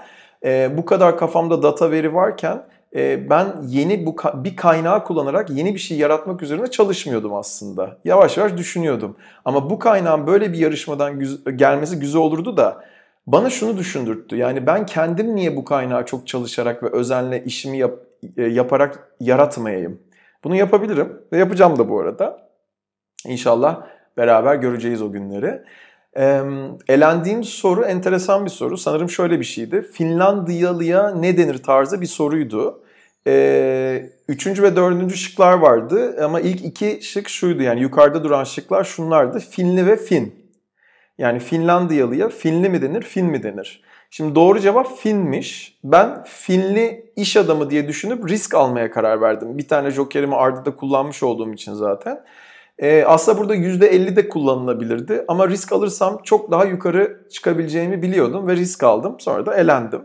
E, 0.44 0.70
bu 0.76 0.84
kadar 0.84 1.18
kafamda 1.18 1.62
data 1.62 1.90
veri 1.90 2.14
varken 2.14 2.62
e, 2.96 3.30
ben 3.30 3.46
yeni 3.66 4.06
bu 4.06 4.16
bir 4.34 4.56
kaynağı 4.56 5.04
kullanarak 5.04 5.50
yeni 5.50 5.74
bir 5.74 5.78
şey 5.78 5.98
yaratmak 5.98 6.42
üzerine 6.42 6.66
çalışmıyordum 6.66 7.34
aslında. 7.34 7.98
Yavaş 8.04 8.36
yavaş 8.36 8.56
düşünüyordum. 8.56 9.16
Ama 9.44 9.70
bu 9.70 9.78
kaynağın 9.78 10.26
böyle 10.26 10.52
bir 10.52 10.58
yarışmadan 10.58 11.18
güz- 11.18 11.44
gelmesi 11.56 12.00
güzel 12.00 12.20
olurdu 12.20 12.56
da 12.56 12.84
bana 13.26 13.50
şunu 13.50 13.76
düşündürttü. 13.76 14.36
Yani 14.36 14.66
ben 14.66 14.86
kendim 14.86 15.34
niye 15.36 15.56
bu 15.56 15.64
kaynağı 15.64 16.06
çok 16.06 16.26
çalışarak 16.26 16.82
ve 16.82 16.88
özenle 16.92 17.44
işimi 17.44 17.78
yap, 17.78 17.94
e, 18.36 18.42
yaparak 18.42 19.12
yaratmayayım? 19.20 20.00
Bunu 20.44 20.56
yapabilirim 20.56 21.22
ve 21.32 21.38
yapacağım 21.38 21.78
da 21.78 21.88
bu 21.88 22.00
arada. 22.00 22.48
İnşallah 23.26 23.86
beraber 24.16 24.54
göreceğiz 24.54 25.02
o 25.02 25.12
günleri. 25.12 25.62
Elendiğim 26.88 27.44
soru 27.44 27.84
enteresan 27.84 28.44
bir 28.44 28.50
soru. 28.50 28.78
Sanırım 28.78 29.10
şöyle 29.10 29.40
bir 29.40 29.44
şeydi. 29.44 29.82
Finlandiyalıya 29.92 31.10
ne 31.10 31.36
denir 31.36 31.62
tarzı 31.62 32.00
bir 32.00 32.06
soruydu. 32.06 32.82
Üçüncü 34.28 34.62
ve 34.62 34.76
dördüncü 34.76 35.16
şıklar 35.16 35.52
vardı 35.52 36.24
ama 36.24 36.40
ilk 36.40 36.64
iki 36.64 36.98
şık 37.02 37.28
şuydu 37.28 37.62
yani 37.62 37.80
yukarıda 37.80 38.24
duran 38.24 38.44
şıklar 38.44 38.84
şunlardı. 38.84 39.38
Finli 39.38 39.86
ve 39.86 39.96
Fin. 39.96 40.34
Yani 41.18 41.38
Finlandiyalıya 41.38 42.28
Finli 42.28 42.68
mi 42.68 42.82
denir, 42.82 43.02
Fin 43.02 43.26
mi 43.26 43.42
denir? 43.42 43.82
Şimdi 44.10 44.34
doğru 44.34 44.60
cevap 44.60 44.98
Finmiş. 44.98 45.78
Ben 45.84 46.24
Finli 46.24 47.12
iş 47.16 47.36
adamı 47.36 47.70
diye 47.70 47.88
düşünüp 47.88 48.28
risk 48.28 48.54
almaya 48.54 48.90
karar 48.90 49.20
verdim. 49.20 49.58
Bir 49.58 49.68
tane 49.68 49.90
jokerimi 49.90 50.36
ardında 50.36 50.76
kullanmış 50.76 51.22
olduğum 51.22 51.52
için 51.52 51.74
zaten. 51.74 52.20
Ee, 52.78 53.04
aslında 53.06 53.38
burada 53.38 53.54
%50 53.54 54.16
de 54.16 54.28
kullanılabilirdi 54.28 55.24
ama 55.28 55.48
risk 55.48 55.72
alırsam 55.72 56.20
çok 56.24 56.50
daha 56.50 56.64
yukarı 56.64 57.26
çıkabileceğimi 57.30 58.02
biliyordum 58.02 58.48
ve 58.48 58.56
risk 58.56 58.82
aldım. 58.82 59.16
Sonra 59.18 59.46
da 59.46 59.54
elendim. 59.54 60.02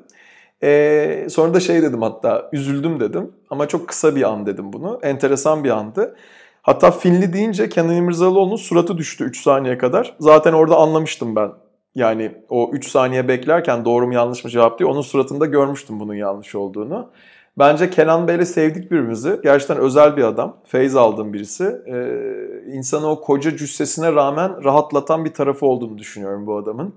Ee, 0.64 1.28
sonra 1.30 1.54
da 1.54 1.60
şey 1.60 1.82
dedim 1.82 2.02
hatta 2.02 2.50
üzüldüm 2.54 3.00
dedim 3.00 3.32
ama 3.50 3.68
çok 3.68 3.88
kısa 3.88 4.16
bir 4.16 4.30
an 4.30 4.46
dedim 4.46 4.74
bunu. 4.74 5.00
Enteresan 5.04 5.64
bir 5.64 5.70
andı. 5.70 6.16
Hatta 6.62 6.92
Finli 6.92 7.34
deyince 7.34 7.70
Kenan 7.70 7.96
İmirzalıoğlu'nun 7.96 8.56
suratı 8.56 8.98
düştü 8.98 9.24
3 9.24 9.42
saniye 9.42 9.78
kadar. 9.78 10.16
Zaten 10.20 10.54
orada 10.54 10.76
anlamıştım 10.78 11.36
ben. 11.36 11.52
Yani 11.96 12.32
o 12.50 12.70
3 12.74 12.88
saniye 12.88 13.28
beklerken 13.28 13.86
doğru 13.86 14.08
mu 14.08 14.14
yanlış 14.14 14.44
mı 14.44 14.50
cevap 14.50 14.80
diye 14.80 14.90
onun 14.90 15.02
suratında 15.02 15.46
görmüştüm 15.46 16.00
bunun 16.00 16.14
yanlış 16.14 16.56
olduğunu. 16.56 17.10
Bence 17.58 17.90
Kenan 17.90 18.28
Bey'le 18.28 18.46
sevdik 18.46 18.92
birbirimizi. 18.92 19.40
Gerçekten 19.44 19.78
özel 19.78 20.18
bir 20.18 20.24
adam. 20.24 20.58
Feyz 20.66 20.96
aldığım 20.96 21.34
birisi. 21.34 21.76
Ee, 21.88 22.74
insanı 22.74 23.08
o 23.08 23.22
koca 23.22 23.58
cüssesine 23.58 24.14
rağmen 24.14 24.64
rahatlatan 24.64 25.26
bir 25.26 25.34
tarafı 25.34 25.66
olduğunu 25.66 25.98
düşünüyorum 25.98 26.48
bu 26.48 26.58
adamın. 26.58 26.94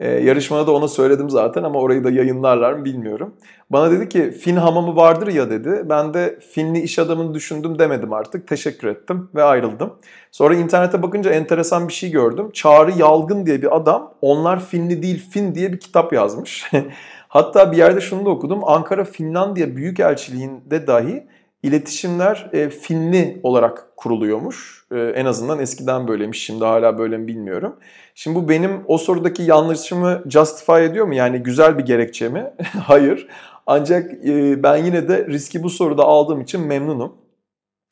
Ee, 0.00 0.08
yarışmada 0.08 0.66
da 0.66 0.72
ona 0.72 0.88
söyledim 0.88 1.30
zaten 1.30 1.62
ama 1.62 1.78
orayı 1.78 2.04
da 2.04 2.10
yayınlarlar 2.10 2.72
mı 2.72 2.84
bilmiyorum. 2.84 3.34
Bana 3.70 3.90
dedi 3.90 4.08
ki 4.08 4.30
Fin 4.30 4.56
hamamı 4.56 4.96
vardır 4.96 5.26
ya 5.26 5.50
dedi. 5.50 5.82
Ben 5.84 6.14
de 6.14 6.38
Finli 6.52 6.80
iş 6.80 6.98
adamını 6.98 7.34
düşündüm 7.34 7.78
demedim 7.78 8.12
artık. 8.12 8.48
Teşekkür 8.48 8.88
ettim 8.88 9.28
ve 9.34 9.42
ayrıldım. 9.42 9.94
Sonra 10.32 10.54
internete 10.54 11.02
bakınca 11.02 11.30
enteresan 11.30 11.88
bir 11.88 11.92
şey 11.92 12.10
gördüm. 12.10 12.50
Çağrı 12.52 12.92
Yalgın 12.98 13.46
diye 13.46 13.62
bir 13.62 13.76
adam 13.76 14.14
onlar 14.20 14.64
Finli 14.64 15.02
değil 15.02 15.30
Fin 15.30 15.54
diye 15.54 15.72
bir 15.72 15.80
kitap 15.80 16.12
yazmış. 16.12 16.70
Hatta 17.38 17.72
bir 17.72 17.76
yerde 17.76 18.00
şunu 18.00 18.26
da 18.26 18.30
okudum. 18.30 18.60
Ankara 18.64 19.04
Finlandiya 19.04 19.76
Büyükelçiliğinde 19.76 20.86
dahi 20.86 21.26
iletişimler 21.62 22.50
e, 22.52 22.70
Finli 22.70 23.40
olarak 23.42 23.96
kuruluyormuş. 23.96 24.86
E, 24.92 24.98
en 24.98 25.24
azından 25.24 25.58
eskiden 25.58 26.08
böyleymiş. 26.08 26.44
Şimdi 26.44 26.64
hala 26.64 26.98
böyle 26.98 27.18
mi 27.18 27.26
bilmiyorum. 27.26 27.76
Şimdi 28.14 28.36
bu 28.36 28.48
benim 28.48 28.84
o 28.86 28.98
sorudaki 28.98 29.42
yanlışımı 29.42 30.22
justify 30.26 30.84
ediyor 30.84 31.06
mu? 31.06 31.14
Yani 31.14 31.38
güzel 31.38 31.78
bir 31.78 31.84
gerekçe 31.86 32.28
mi? 32.28 32.50
Hayır. 32.82 33.28
Ancak 33.66 34.10
e, 34.26 34.62
ben 34.62 34.76
yine 34.76 35.08
de 35.08 35.26
riski 35.26 35.62
bu 35.62 35.70
soruda 35.70 36.04
aldığım 36.04 36.40
için 36.40 36.60
memnunum. 36.60 37.12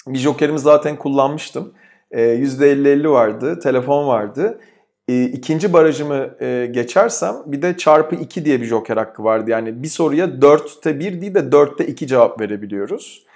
Bir 0.06 0.18
jokerimi 0.18 0.58
zaten 0.58 0.96
kullanmıştım. 0.96 1.72
E, 2.10 2.20
%50-50 2.20 3.10
vardı, 3.10 3.60
telefon 3.60 4.06
vardı. 4.08 4.60
E, 5.08 5.24
ikinci 5.24 5.72
barajımı 5.72 6.30
e, 6.40 6.66
geçersem 6.70 7.36
bir 7.46 7.62
de 7.62 7.76
çarpı 7.76 8.14
2 8.14 8.44
diye 8.44 8.60
bir 8.60 8.66
joker 8.66 8.96
hakkı 8.96 9.24
vardı. 9.24 9.50
Yani 9.50 9.82
bir 9.82 9.88
soruya 9.88 10.26
4'te 10.26 11.00
1 11.00 11.20
değil 11.20 11.34
de 11.34 11.38
4'te 11.38 11.86
2 11.86 12.06
cevap 12.06 12.40
verebiliyoruz. 12.40 13.26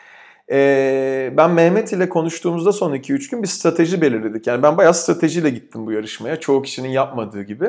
E, 0.50 1.32
ben 1.36 1.50
Mehmet 1.50 1.92
ile 1.92 2.08
konuştuğumuzda 2.08 2.72
son 2.72 2.94
2-3 2.94 3.30
gün 3.30 3.42
bir 3.42 3.48
strateji 3.48 4.00
belirledik. 4.00 4.46
Yani 4.46 4.62
ben 4.62 4.76
bayağı 4.76 4.94
stratejiyle 4.94 5.50
gittim 5.50 5.86
bu 5.86 5.92
yarışmaya. 5.92 6.40
Çoğu 6.40 6.62
kişinin 6.62 6.88
yapmadığı 6.88 7.42
gibi. 7.42 7.68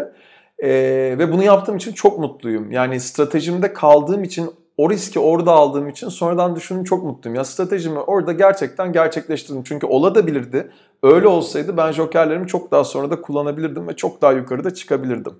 E, 0.59 0.69
ve 1.19 1.31
bunu 1.31 1.43
yaptığım 1.43 1.77
için 1.77 1.93
çok 1.93 2.19
mutluyum. 2.19 2.71
Yani 2.71 2.99
stratejimde 2.99 3.73
kaldığım 3.73 4.23
için 4.23 4.51
o 4.81 4.89
riski 4.89 5.19
orada 5.19 5.51
aldığım 5.51 5.89
için 5.89 6.09
sonradan 6.09 6.55
düşündüm 6.55 6.83
çok 6.83 7.03
mutluyum. 7.03 7.35
Ya 7.35 7.43
stratejimi 7.43 7.99
orada 7.99 8.31
gerçekten 8.31 8.93
gerçekleştirdim. 8.93 9.63
Çünkü 9.63 9.87
ola 9.87 10.15
da 10.15 10.27
bilirdi. 10.27 10.71
Öyle 11.03 11.27
olsaydı 11.27 11.77
ben 11.77 11.91
jokerlerimi 11.91 12.47
çok 12.47 12.71
daha 12.71 12.83
sonra 12.83 13.09
da 13.09 13.21
kullanabilirdim 13.21 13.87
ve 13.87 13.95
çok 13.95 14.21
daha 14.21 14.31
yukarıda 14.31 14.73
çıkabilirdim. 14.73 15.33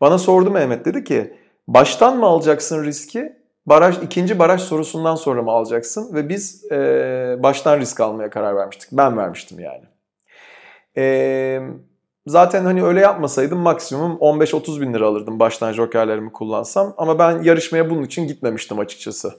Bana 0.00 0.18
sordu 0.18 0.50
Mehmet 0.50 0.84
dedi 0.84 1.04
ki 1.04 1.36
baştan 1.68 2.18
mı 2.18 2.26
alacaksın 2.26 2.84
riski 2.84 3.32
baraj 3.66 3.98
ikinci 4.02 4.38
baraj 4.38 4.60
sorusundan 4.60 5.14
sonra 5.14 5.42
mı 5.42 5.50
alacaksın 5.50 6.14
ve 6.14 6.28
biz 6.28 6.72
e, 6.72 6.76
baştan 7.42 7.80
risk 7.80 8.00
almaya 8.00 8.30
karar 8.30 8.56
vermiştik. 8.56 8.88
Ben 8.92 9.16
vermiştim 9.16 9.58
yani. 9.60 9.84
E, 10.96 11.04
zaten 12.26 12.64
hani 12.64 12.84
öyle 12.84 13.00
yapmasaydım 13.00 13.58
maksimum 13.58 14.12
15-30 14.12 14.80
bin 14.80 14.94
lira 14.94 15.06
alırdım 15.06 15.40
baştan 15.40 15.72
jokerlerimi 15.72 16.32
kullansam 16.32 16.94
ama 16.96 17.18
ben 17.18 17.42
yarışmaya 17.42 17.90
bunun 17.90 18.02
için 18.02 18.26
gitmemiştim 18.26 18.78
açıkçası. 18.78 19.34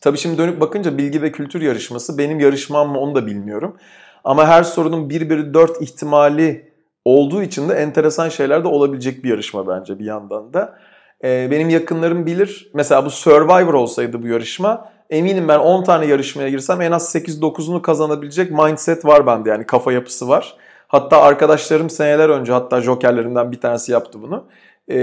Tabii 0.00 0.18
şimdi 0.18 0.38
dönüp 0.38 0.60
bakınca 0.60 0.98
bilgi 0.98 1.22
ve 1.22 1.32
kültür 1.32 1.62
yarışması 1.62 2.18
benim 2.18 2.40
yarışmam 2.40 2.88
mı 2.90 2.98
onu 2.98 3.14
da 3.14 3.26
bilmiyorum. 3.26 3.76
Ama 4.24 4.46
her 4.46 4.62
sorunun 4.62 5.10
1 5.10 5.30
bölü 5.30 5.54
4 5.54 5.82
ihtimali 5.82 6.72
olduğu 7.04 7.42
için 7.42 7.68
de 7.68 7.74
enteresan 7.74 8.28
şeyler 8.28 8.64
de 8.64 8.68
olabilecek 8.68 9.24
bir 9.24 9.30
yarışma 9.30 9.68
bence 9.68 9.98
bir 9.98 10.04
yandan 10.04 10.54
da. 10.54 10.78
Ee, 11.24 11.48
benim 11.50 11.68
yakınlarım 11.68 12.26
bilir. 12.26 12.70
Mesela 12.74 13.06
bu 13.06 13.10
Survivor 13.10 13.74
olsaydı 13.74 14.22
bu 14.22 14.26
yarışma 14.26 14.92
eminim 15.10 15.48
ben 15.48 15.58
10 15.58 15.84
tane 15.84 16.06
yarışmaya 16.06 16.48
girsem 16.48 16.80
en 16.80 16.92
az 16.92 17.14
8-9'unu 17.14 17.82
kazanabilecek 17.82 18.50
mindset 18.50 19.04
var 19.04 19.26
bende 19.26 19.50
yani 19.50 19.66
kafa 19.66 19.92
yapısı 19.92 20.28
var. 20.28 20.56
Hatta 20.94 21.22
arkadaşlarım 21.22 21.90
seneler 21.90 22.28
önce 22.28 22.52
hatta 22.52 22.80
jokerlerinden 22.80 23.52
bir 23.52 23.60
tanesi 23.60 23.92
yaptı 23.92 24.22
bunu. 24.22 24.44
Ee, 24.88 24.98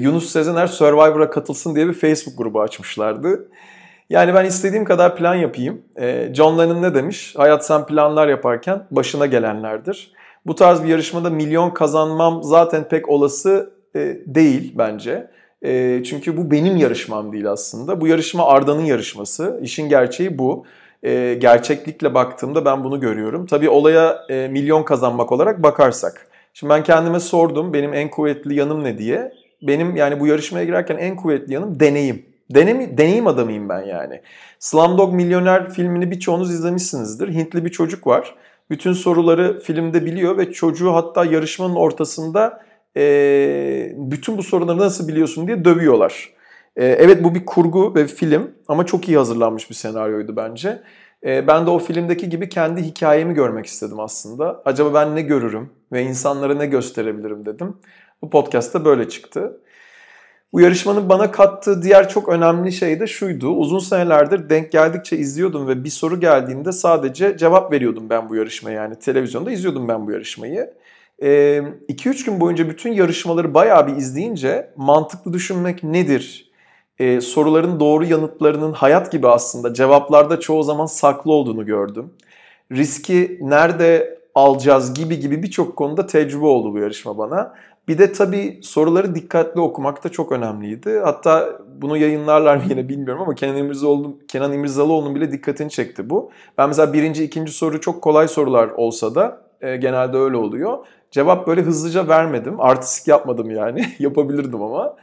Yunus 0.00 0.30
Sezener 0.30 0.66
Survivor'a 0.66 1.30
katılsın 1.30 1.74
diye 1.74 1.88
bir 1.88 1.92
Facebook 1.92 2.38
grubu 2.38 2.60
açmışlardı. 2.60 3.48
Yani 4.10 4.34
ben 4.34 4.44
istediğim 4.44 4.84
kadar 4.84 5.16
plan 5.16 5.34
yapayım. 5.34 5.82
Ee, 6.00 6.28
John 6.34 6.58
Lennon 6.58 6.82
ne 6.82 6.94
demiş? 6.94 7.34
Hayat 7.36 7.66
sen 7.66 7.86
planlar 7.86 8.28
yaparken 8.28 8.86
başına 8.90 9.26
gelenlerdir. 9.26 10.12
Bu 10.46 10.54
tarz 10.54 10.82
bir 10.82 10.88
yarışmada 10.88 11.30
milyon 11.30 11.70
kazanmam 11.70 12.42
zaten 12.42 12.88
pek 12.88 13.08
olası 13.08 13.72
e, 13.96 14.18
değil 14.26 14.74
bence. 14.78 15.30
E, 15.62 16.02
çünkü 16.04 16.36
bu 16.36 16.50
benim 16.50 16.76
yarışmam 16.76 17.32
değil 17.32 17.50
aslında. 17.50 18.00
Bu 18.00 18.06
yarışma 18.06 18.46
Arda'nın 18.46 18.84
yarışması. 18.84 19.60
İşin 19.62 19.88
gerçeği 19.88 20.38
bu. 20.38 20.64
E, 21.04 21.34
gerçeklikle 21.34 22.14
baktığımda 22.14 22.64
ben 22.64 22.84
bunu 22.84 23.00
görüyorum. 23.00 23.46
Tabii 23.46 23.68
olaya 23.68 24.26
milyon 24.30 24.82
kazanmak 24.82 25.32
olarak 25.32 25.62
bakarsak. 25.62 26.26
Şimdi 26.54 26.70
ben 26.72 26.82
kendime 26.82 27.20
sordum 27.20 27.72
benim 27.72 27.94
en 27.94 28.10
kuvvetli 28.10 28.54
yanım 28.54 28.84
ne 28.84 28.98
diye. 28.98 29.32
Benim 29.62 29.96
yani 29.96 30.20
bu 30.20 30.26
yarışmaya 30.26 30.64
girerken 30.64 30.96
en 30.96 31.16
kuvvetli 31.16 31.54
yanım 31.54 31.80
deneyim. 31.80 32.26
Deneyim, 32.50 32.98
deneyim 32.98 33.26
adamıyım 33.26 33.68
ben 33.68 33.82
yani. 33.82 34.20
Slumdog 34.58 35.14
Milyoner 35.14 35.70
filmini 35.70 36.10
birçoğunuz 36.10 36.54
izlemişsinizdir. 36.54 37.28
Hintli 37.28 37.64
bir 37.64 37.70
çocuk 37.70 38.06
var. 38.06 38.34
Bütün 38.70 38.92
soruları 38.92 39.60
filmde 39.60 40.04
biliyor 40.04 40.38
ve 40.38 40.52
çocuğu 40.52 40.94
hatta 40.94 41.24
yarışmanın 41.24 41.74
ortasında 41.74 42.62
e, 42.96 43.92
bütün 43.96 44.38
bu 44.38 44.42
soruları 44.42 44.78
nasıl 44.78 45.08
biliyorsun 45.08 45.46
diye 45.46 45.64
dövüyorlar. 45.64 46.30
E, 46.76 46.86
evet 46.86 47.24
bu 47.24 47.34
bir 47.34 47.46
kurgu 47.46 47.94
ve 47.94 48.06
film 48.06 48.50
ama 48.68 48.86
çok 48.86 49.08
iyi 49.08 49.16
hazırlanmış 49.18 49.70
bir 49.70 49.74
senaryoydu 49.74 50.36
bence. 50.36 50.82
E, 51.24 51.46
ben 51.46 51.66
de 51.66 51.70
o 51.70 51.78
filmdeki 51.78 52.28
gibi 52.28 52.48
kendi 52.48 52.82
hikayemi 52.82 53.34
görmek 53.34 53.66
istedim 53.66 54.00
aslında. 54.00 54.62
Acaba 54.64 54.94
ben 54.94 55.16
ne 55.16 55.22
görürüm 55.22 55.70
ve 55.92 56.02
insanlara 56.02 56.54
ne 56.54 56.66
gösterebilirim 56.66 57.46
dedim. 57.46 57.76
Bu 58.22 58.30
podcast 58.30 58.74
da 58.74 58.84
böyle 58.84 59.08
çıktı. 59.08 59.60
Bu 60.52 60.60
yarışmanın 60.60 61.08
bana 61.08 61.30
kattığı 61.30 61.82
diğer 61.82 62.08
çok 62.08 62.28
önemli 62.28 62.72
şey 62.72 63.00
de 63.00 63.06
şuydu. 63.06 63.48
Uzun 63.48 63.78
senelerdir 63.78 64.50
denk 64.50 64.72
geldikçe 64.72 65.16
izliyordum 65.16 65.68
ve 65.68 65.84
bir 65.84 65.90
soru 65.90 66.20
geldiğinde 66.20 66.72
sadece 66.72 67.36
cevap 67.36 67.72
veriyordum 67.72 68.10
ben 68.10 68.28
bu 68.28 68.36
yarışmaya. 68.36 68.72
Yani 68.72 68.98
televizyonda 68.98 69.50
izliyordum 69.50 69.88
ben 69.88 70.06
bu 70.06 70.12
yarışmayı. 70.12 70.74
2-3 71.20 72.26
gün 72.26 72.40
boyunca 72.40 72.68
bütün 72.68 72.92
yarışmaları 72.92 73.54
bayağı 73.54 73.86
bir 73.86 73.96
izleyince 73.96 74.70
mantıklı 74.76 75.32
düşünmek 75.32 75.82
nedir? 75.82 76.53
Ee, 76.98 77.20
soruların 77.20 77.80
doğru 77.80 78.04
yanıtlarının 78.04 78.72
hayat 78.72 79.12
gibi 79.12 79.28
aslında 79.28 79.74
cevaplarda 79.74 80.40
çoğu 80.40 80.62
zaman 80.62 80.86
saklı 80.86 81.32
olduğunu 81.32 81.66
gördüm. 81.66 82.12
Riski 82.72 83.38
nerede 83.42 84.18
alacağız 84.34 84.94
gibi 84.94 85.20
gibi 85.20 85.42
birçok 85.42 85.76
konuda 85.76 86.06
tecrübe 86.06 86.46
oldu 86.46 86.72
bu 86.72 86.78
yarışma 86.78 87.18
bana. 87.18 87.54
Bir 87.88 87.98
de 87.98 88.12
tabii 88.12 88.60
soruları 88.62 89.14
dikkatli 89.14 89.60
okumak 89.60 90.04
da 90.04 90.08
çok 90.08 90.32
önemliydi. 90.32 91.00
Hatta 91.04 91.60
bunu 91.80 91.96
yayınlarlar 91.96 92.56
mı 92.56 92.62
yine 92.68 92.88
bilmiyorum 92.88 93.22
ama 93.22 93.34
Kenan 93.34 93.56
İmirzalıoğlu, 93.56 94.18
Kenan 94.28 94.52
İmirzalıoğlu'nun 94.52 95.14
bile 95.14 95.32
dikkatini 95.32 95.70
çekti 95.70 96.10
bu. 96.10 96.30
Ben 96.58 96.68
mesela 96.68 96.92
birinci, 96.92 97.24
ikinci 97.24 97.52
soru 97.52 97.80
çok 97.80 98.02
kolay 98.02 98.28
sorular 98.28 98.68
olsa 98.68 99.14
da 99.14 99.40
e, 99.60 99.76
genelde 99.76 100.16
öyle 100.16 100.36
oluyor. 100.36 100.78
Cevap 101.10 101.46
böyle 101.46 101.62
hızlıca 101.62 102.08
vermedim. 102.08 102.60
Artistik 102.60 103.08
yapmadım 103.08 103.50
yani. 103.50 103.84
Yapabilirdim 103.98 104.62
ama. 104.62 104.96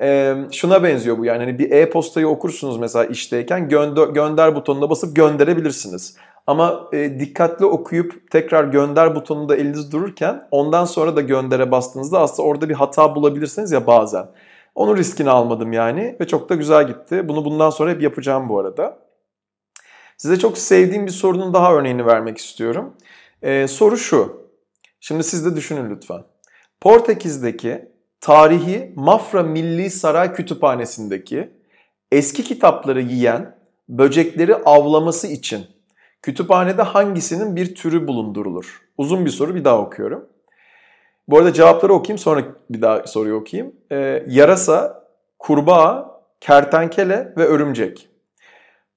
E, 0.00 0.34
şuna 0.52 0.82
benziyor 0.82 1.18
bu 1.18 1.24
yani 1.24 1.38
hani 1.38 1.58
bir 1.58 1.70
e-postayı 1.70 2.28
okursunuz 2.28 2.78
mesela 2.78 3.04
işteyken 3.04 3.68
gönder, 3.68 4.08
gönder 4.08 4.54
butonuna 4.54 4.90
basıp 4.90 5.16
gönderebilirsiniz. 5.16 6.16
Ama 6.46 6.88
e, 6.92 7.20
dikkatli 7.20 7.64
okuyup 7.64 8.30
tekrar 8.30 8.64
gönder 8.64 9.14
butonunda 9.14 9.56
eliniz 9.56 9.92
dururken 9.92 10.48
ondan 10.50 10.84
sonra 10.84 11.16
da 11.16 11.20
göndere 11.20 11.70
bastığınızda 11.70 12.20
aslında 12.20 12.48
orada 12.48 12.68
bir 12.68 12.74
hata 12.74 13.14
bulabilirsiniz 13.14 13.72
ya 13.72 13.86
bazen. 13.86 14.26
Onun 14.74 14.96
riskini 14.96 15.30
almadım 15.30 15.72
yani 15.72 16.16
ve 16.20 16.26
çok 16.26 16.48
da 16.48 16.54
güzel 16.54 16.86
gitti. 16.86 17.28
Bunu 17.28 17.44
bundan 17.44 17.70
sonra 17.70 17.90
hep 17.90 18.02
yapacağım 18.02 18.48
bu 18.48 18.58
arada. 18.58 18.98
Size 20.16 20.38
çok 20.38 20.58
sevdiğim 20.58 21.06
bir 21.06 21.12
sorunun 21.12 21.54
daha 21.54 21.74
örneğini 21.74 22.06
vermek 22.06 22.38
istiyorum. 22.38 22.94
Ee, 23.42 23.68
soru 23.68 23.96
şu. 23.96 24.46
Şimdi 25.00 25.24
siz 25.24 25.44
de 25.44 25.56
düşünün 25.56 25.90
lütfen. 25.90 26.22
Portekiz'deki 26.80 27.88
tarihi 28.26 28.92
Mafra 28.96 29.42
Milli 29.42 29.90
Saray 29.90 30.32
Kütüphanesi'ndeki 30.32 31.50
eski 32.12 32.44
kitapları 32.44 33.00
yiyen 33.00 33.58
böcekleri 33.88 34.54
avlaması 34.54 35.26
için 35.26 35.66
kütüphanede 36.22 36.82
hangisinin 36.82 37.56
bir 37.56 37.74
türü 37.74 38.08
bulundurulur? 38.08 38.82
Uzun 38.98 39.24
bir 39.24 39.30
soru 39.30 39.54
bir 39.54 39.64
daha 39.64 39.78
okuyorum. 39.78 40.28
Bu 41.28 41.38
arada 41.38 41.52
cevapları 41.52 41.92
okuyayım 41.92 42.18
sonra 42.18 42.44
bir 42.70 42.82
daha 42.82 43.06
soruyu 43.06 43.34
okuyayım. 43.34 43.74
Ee, 43.92 44.24
yarasa, 44.28 45.04
kurbağa, 45.38 46.20
kertenkele 46.40 47.32
ve 47.36 47.44
örümcek. 47.44 48.08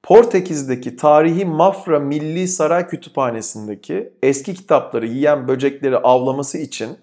Portekiz'deki 0.04 0.96
tarihi 0.96 1.46
Mafra 1.46 2.00
Milli 2.00 2.48
Saray 2.48 2.88
Kütüphanesi'ndeki 2.88 4.14
eski 4.24 4.54
kitapları 4.54 5.08
yiyen 5.08 5.48
böcekleri 5.48 5.98
avlaması 5.98 6.58
için 6.58 6.98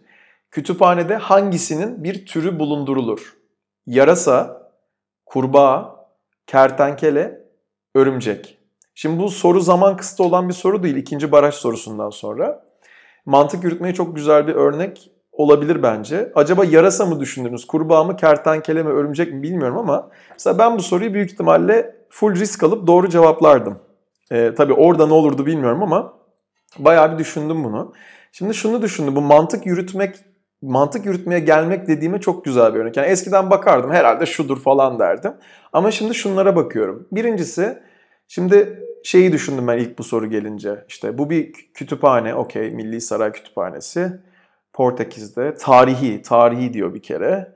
kütüphanede 0.51 1.17
hangisinin 1.17 2.05
bir 2.05 2.27
türü 2.27 2.59
bulundurulur? 2.59 3.37
Yarasa, 3.87 4.71
kurbağa, 5.27 6.07
kertenkele, 6.47 7.41
örümcek. 7.95 8.59
Şimdi 8.95 9.23
bu 9.23 9.29
soru 9.29 9.61
zaman 9.61 9.97
kısıtı 9.97 10.25
olan 10.25 10.49
bir 10.49 10.55
soru 10.55 10.83
değil 10.83 10.97
ikinci 10.97 11.33
baraj 11.33 11.55
sorusundan 11.55 12.11
sonra. 12.11 12.67
Mantık 13.27 13.65
yürütmeye 13.65 13.95
çok 13.95 14.17
güzel 14.17 14.47
bir 14.47 14.55
örnek 14.55 15.11
olabilir 15.33 15.83
bence. 15.83 16.33
Acaba 16.35 16.65
yarasa 16.65 17.07
mı 17.07 17.21
düşündünüz, 17.21 17.67
kurbağa 17.67 18.05
mı, 18.05 18.17
kertenkele 18.17 18.83
mi, 18.83 18.91
örümcek 18.91 19.33
mi 19.33 19.43
bilmiyorum 19.43 19.79
ama 19.79 20.11
mesela 20.33 20.59
ben 20.59 20.79
bu 20.79 20.83
soruyu 20.83 21.15
büyük 21.15 21.33
ihtimalle 21.33 21.97
full 22.09 22.35
risk 22.35 22.63
alıp 22.63 22.87
doğru 22.87 23.09
cevaplardım. 23.09 23.79
Ee, 24.33 24.55
tabii 24.57 24.73
orada 24.73 25.07
ne 25.07 25.13
olurdu 25.13 25.47
bilmiyorum 25.47 25.83
ama 25.83 26.13
bayağı 26.79 27.13
bir 27.13 27.19
düşündüm 27.19 27.65
bunu. 27.65 27.93
Şimdi 28.33 28.55
şunu 28.55 28.83
düşündüm, 28.83 29.17
bu 29.17 29.21
mantık 29.21 29.67
yürütmek 29.67 30.17
mantık 30.67 31.07
yürütmeye 31.07 31.41
gelmek 31.41 31.89
dediğime 31.89 32.21
çok 32.21 32.45
güzel 32.45 32.75
bir 32.75 32.81
örnek. 32.81 32.97
Yani 32.97 33.07
eskiden 33.07 33.51
bakardım 33.51 33.91
herhalde 33.91 34.27
şudur 34.27 34.61
falan 34.61 34.99
derdim. 34.99 35.33
Ama 35.73 35.91
şimdi 35.91 36.15
şunlara 36.15 36.57
bakıyorum. 36.57 37.09
Birincisi 37.13 37.79
şimdi 38.29 38.83
şeyi 39.05 39.33
düşündüm 39.33 39.69
ben 39.69 39.79
ilk 39.79 39.99
bu 39.99 40.05
soru 40.05 40.31
gelince. 40.31 40.85
İşte 40.89 41.19
bu 41.19 41.31
bir 41.31 41.53
kütüphane, 41.53 42.35
okey 42.35 42.71
Milli 42.71 43.01
Saray 43.01 43.33
Kütüphanesi. 43.33 44.13
Portekiz'de 44.73 45.55
tarihi, 45.55 46.23
tarihi 46.23 46.73
diyor 46.73 46.95
bir 46.95 47.03
kere. 47.03 47.53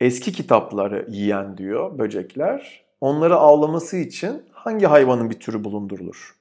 Eski 0.00 0.32
kitapları 0.32 1.06
yiyen 1.08 1.58
diyor 1.58 1.98
böcekler. 1.98 2.84
Onları 3.00 3.36
avlaması 3.36 3.96
için 3.96 4.42
hangi 4.52 4.86
hayvanın 4.86 5.30
bir 5.30 5.40
türü 5.40 5.64
bulundurulur? 5.64 6.36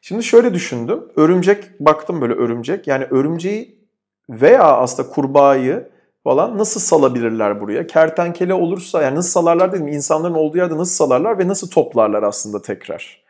Şimdi 0.00 0.24
şöyle 0.24 0.54
düşündüm. 0.54 1.04
Örümcek, 1.16 1.80
baktım 1.80 2.20
böyle 2.20 2.34
örümcek. 2.34 2.86
Yani 2.86 3.04
örümceği 3.04 3.83
veya 4.30 4.62
aslında 4.62 5.08
kurbağayı 5.08 5.88
falan 6.24 6.58
nasıl 6.58 6.80
salabilirler 6.80 7.60
buraya? 7.60 7.86
Kertenkele 7.86 8.54
olursa 8.54 9.02
yani 9.02 9.16
nasıl 9.16 9.30
salarlar 9.30 9.72
dedim 9.72 9.88
insanların 9.88 10.34
olduğu 10.34 10.56
yerde 10.56 10.76
nasıl 10.76 10.94
salarlar 10.94 11.38
ve 11.38 11.48
nasıl 11.48 11.70
toplarlar 11.70 12.22
aslında 12.22 12.62
tekrar? 12.62 13.24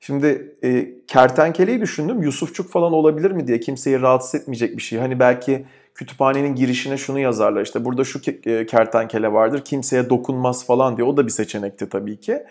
Şimdi 0.00 0.56
e, 0.64 0.88
kertenkeleyi 1.06 1.80
düşündüm. 1.80 2.22
Yusufçuk 2.22 2.70
falan 2.70 2.92
olabilir 2.92 3.30
mi 3.30 3.46
diye 3.46 3.60
kimseyi 3.60 4.00
rahatsız 4.00 4.40
etmeyecek 4.40 4.76
bir 4.76 4.82
şey. 4.82 4.98
Hani 4.98 5.20
belki 5.20 5.66
kütüphanenin 5.94 6.54
girişine 6.54 6.96
şunu 6.96 7.18
yazarlar 7.18 7.62
işte 7.62 7.84
burada 7.84 8.04
şu 8.04 8.20
e, 8.44 8.66
kertenkele 8.66 9.32
vardır 9.32 9.64
kimseye 9.64 10.10
dokunmaz 10.10 10.66
falan 10.66 10.96
diye. 10.96 11.06
O 11.06 11.16
da 11.16 11.26
bir 11.26 11.30
seçenekti 11.30 11.88
tabii 11.88 12.20
ki. 12.20 12.42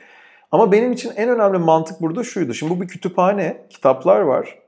Ama 0.52 0.72
benim 0.72 0.92
için 0.92 1.12
en 1.16 1.30
önemli 1.30 1.58
mantık 1.58 2.02
burada 2.02 2.24
şuydu. 2.24 2.54
Şimdi 2.54 2.76
bu 2.76 2.82
bir 2.82 2.88
kütüphane, 2.88 3.68
kitaplar 3.70 4.20
var. 4.20 4.60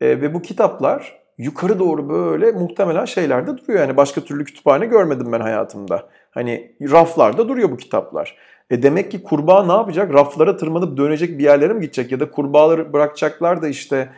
E, 0.00 0.08
ve 0.08 0.34
bu 0.34 0.42
kitaplar 0.42 1.25
yukarı 1.38 1.78
doğru 1.78 2.08
böyle 2.08 2.52
muhtemelen 2.52 3.04
şeylerde 3.04 3.58
duruyor. 3.58 3.80
Yani 3.80 3.96
başka 3.96 4.20
türlü 4.20 4.44
kütüphane 4.44 4.86
görmedim 4.86 5.32
ben 5.32 5.40
hayatımda. 5.40 6.08
Hani 6.30 6.72
raflarda 6.80 7.48
duruyor 7.48 7.70
bu 7.70 7.76
kitaplar. 7.76 8.36
E 8.70 8.82
demek 8.82 9.10
ki 9.10 9.22
kurbağa 9.22 9.66
ne 9.66 9.72
yapacak? 9.72 10.14
Raflara 10.14 10.56
tırmanıp 10.56 10.96
dönecek 10.96 11.38
bir 11.38 11.44
yerlere 11.44 11.72
mi 11.72 11.80
gidecek? 11.80 12.12
Ya 12.12 12.20
da 12.20 12.30
kurbağaları 12.30 12.92
bırakacaklar 12.92 13.62
da 13.62 13.68
işte 13.68 14.08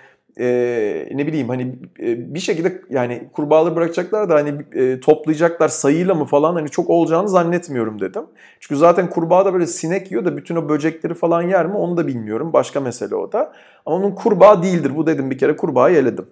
e, 0.40 1.09
ne 1.14 1.26
bileyim 1.26 1.48
hani 1.48 1.62
e, 2.00 2.35
bir 2.35 2.38
şekilde 2.38 2.83
yani 2.90 3.28
kurbağaları 3.33 3.76
bırakacaklar 3.76 4.28
da 4.28 4.35
hani 4.35 4.54
e, 4.72 5.00
toplayacaklar 5.00 5.68
sayıyla 5.68 6.14
mı 6.14 6.24
falan 6.24 6.54
hani 6.54 6.68
çok 6.68 6.90
olacağını 6.90 7.28
zannetmiyorum 7.28 8.00
dedim. 8.00 8.22
Çünkü 8.61 8.78
zaten 8.78 9.11
kurbağa 9.11 9.44
da 9.44 9.52
böyle 9.52 9.66
sinek 9.66 10.11
yiyor 10.11 10.24
da 10.24 10.37
bütün 10.37 10.57
o 10.57 10.68
böcekleri 10.68 11.14
falan 11.14 11.42
yer 11.42 11.66
mi 11.66 11.76
onu 11.76 11.96
da 11.96 12.07
bilmiyorum. 12.07 12.52
Başka 12.52 12.81
mesele 12.81 13.14
o 13.14 13.33
da. 13.33 13.52
Ama 13.87 13.96
onun 13.96 14.11
kurbağa 14.11 14.62
değildir. 14.62 14.92
Bu 14.96 15.07
dedim 15.07 15.31
bir 15.31 15.38
kere 15.38 15.57
kurbağayı 15.57 15.96
eledim. 15.96 16.26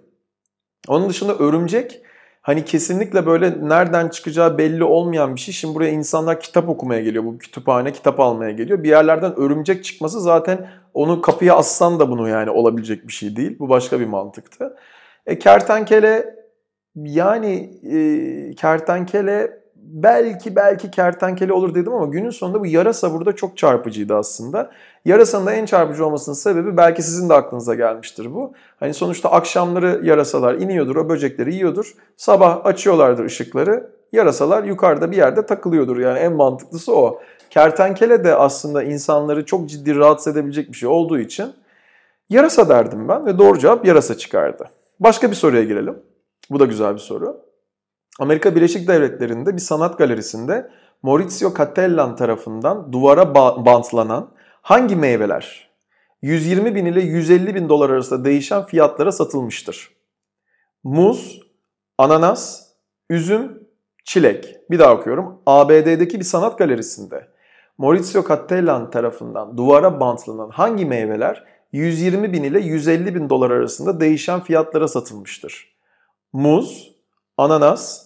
Onun 0.89 1.09
dışında 1.09 1.35
örümcek 1.35 2.03
hani 2.43 2.65
kesinlikle 2.65 3.27
böyle 3.27 3.69
nereden 3.69 4.09
çıkacağı 4.09 4.59
belli 4.59 4.85
olmayan 4.85 5.35
bir 5.35 5.41
şey. 5.41 5.55
Şimdi 5.55 5.75
buraya 5.75 5.91
insanlar 5.91 6.41
kitap 6.41 6.69
okumaya 6.69 7.01
geliyor. 7.01 7.25
Bu 7.25 7.39
kütüphane 7.39 7.93
kitap 7.93 8.21
almaya 8.21 8.51
geliyor. 8.51 8.83
Bir 8.83 8.89
yerlerden 8.89 9.39
örümcek 9.39 9.85
çıkması 9.85 10.21
zaten 10.21 10.69
onu 10.95 11.21
kapıya 11.21 11.57
assan 11.57 12.01
da 12.01 12.11
bunu 12.11 12.29
yani 12.29 12.51
olabilecek 12.51 13.07
bir 13.09 13.12
şey 13.12 13.37
değil. 13.37 13.57
Bu 13.59 13.69
başka 13.69 14.01
bir 14.01 14.07
mantıktı. 14.07 14.77
E, 15.27 15.39
kertenkele 15.39 16.37
yani 16.97 17.71
e, 17.93 18.55
kertenkele 18.55 19.61
belki 19.88 20.57
belki 20.57 20.90
kertenkele 20.90 21.53
olur 21.53 21.75
dedim 21.75 21.94
ama 21.94 22.07
günün 22.07 22.31
sonunda 22.31 22.61
bu 22.61 22.66
yarasa 22.66 23.12
burada 23.12 23.37
çok 23.37 23.57
çarpıcıydı 23.57 24.14
aslında. 24.14 24.70
Yarasanın 25.05 25.46
da 25.46 25.53
en 25.53 25.66
çarpıcı 25.66 26.07
olmasının 26.07 26.35
sebebi 26.35 26.77
belki 26.77 27.03
sizin 27.03 27.29
de 27.29 27.35
aklınıza 27.35 27.75
gelmiştir 27.75 28.35
bu. 28.35 28.53
Hani 28.81 28.94
sonuçta 28.94 29.31
akşamları 29.31 30.01
yarasalar 30.05 30.55
iniyordur, 30.55 30.96
o 30.96 31.09
böcekleri 31.09 31.55
yiyordur. 31.55 31.94
Sabah 32.16 32.66
açıyorlardır 32.66 33.25
ışıkları. 33.25 33.90
Yarasalar 34.12 34.64
yukarıda 34.64 35.11
bir 35.11 35.16
yerde 35.16 35.46
takılıyordur. 35.46 35.99
Yani 35.99 36.18
en 36.18 36.33
mantıklısı 36.33 36.96
o. 36.96 37.20
Kertenkele 37.51 38.25
de 38.25 38.35
aslında 38.35 38.83
insanları 38.83 39.44
çok 39.44 39.68
ciddi 39.68 39.96
rahatsız 39.96 40.33
edebilecek 40.33 40.68
bir 40.68 40.77
şey 40.77 40.88
olduğu 40.88 41.18
için 41.18 41.53
yarasa 42.31 42.68
derdim 42.68 43.09
ben 43.09 43.27
ve 43.27 43.38
doğru 43.38 43.59
cevap 43.59 43.87
yarasa 43.87 44.16
çıkardı. 44.16 44.70
Başka 45.01 45.31
bir 45.31 45.37
soruya 45.37 45.64
girelim. 45.64 45.99
Bu 46.51 46.61
da 46.61 46.64
güzel 46.64 46.94
bir 46.94 46.99
soru. 46.99 47.46
Amerika 48.18 48.57
Birleşik 48.57 48.88
Devletleri'nde 48.88 49.55
bir 49.57 49.61
sanat 49.61 49.98
galerisinde 49.98 50.70
Maurizio 51.02 51.55
Cattelan 51.59 52.16
tarafından 52.16 52.92
duvara 52.92 53.35
bantlanan 53.66 54.31
hangi 54.62 54.96
meyveler 54.96 55.70
120 56.22 56.74
bin 56.74 56.87
ile 56.87 57.00
150 57.00 57.55
bin 57.55 57.68
dolar 57.68 57.90
arasında 57.90 58.24
değişen 58.24 58.66
fiyatlara 58.66 59.12
satılmıştır? 59.12 59.90
Muz, 60.85 61.40
ananas, 61.98 62.66
üzüm, 63.11 63.68
çilek. 64.05 64.57
Bir 64.70 64.79
daha 64.79 64.94
okuyorum. 64.94 65.42
ABD'deki 65.46 66.18
bir 66.18 66.24
sanat 66.24 66.59
galerisinde 66.59 67.29
Maurizio 67.79 68.29
Cattelan 68.29 68.90
tarafından 68.90 69.57
duvara 69.57 70.00
bantlanan 70.00 70.50
hangi 70.50 70.87
meyveler 70.87 71.44
120 71.72 72.33
bin 72.33 72.42
ile 72.42 72.61
150 72.61 73.14
bin 73.14 73.31
dolar 73.31 73.50
arasında 73.50 74.00
değişen 74.00 74.40
fiyatlara 74.40 74.88
satılmıştır? 74.88 75.76
Muz, 76.33 76.96
ananas, 77.37 78.06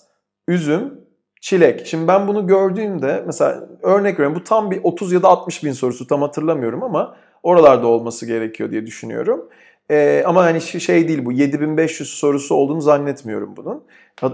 üzüm, 0.50 1.00
çilek. 1.40 1.86
Şimdi 1.86 2.08
ben 2.08 2.28
bunu 2.28 2.46
gördüğümde 2.46 3.22
mesela 3.26 3.68
örnek 3.82 4.14
veriyorum 4.14 4.34
bu 4.40 4.44
tam 4.44 4.70
bir 4.70 4.80
30 4.82 5.12
ya 5.12 5.22
da 5.22 5.28
60 5.28 5.64
bin 5.64 5.72
sorusu 5.72 6.06
tam 6.06 6.22
hatırlamıyorum 6.22 6.82
ama 6.82 7.16
oralarda 7.42 7.86
olması 7.86 8.26
gerekiyor 8.26 8.70
diye 8.70 8.86
düşünüyorum. 8.86 9.48
Ee, 9.90 10.22
ama 10.26 10.44
hani 10.44 10.60
şey 10.60 11.08
değil 11.08 11.24
bu 11.24 11.32
7500 11.32 12.10
sorusu 12.10 12.54
olduğunu 12.54 12.80
zannetmiyorum 12.80 13.56
bunun. 13.56 13.84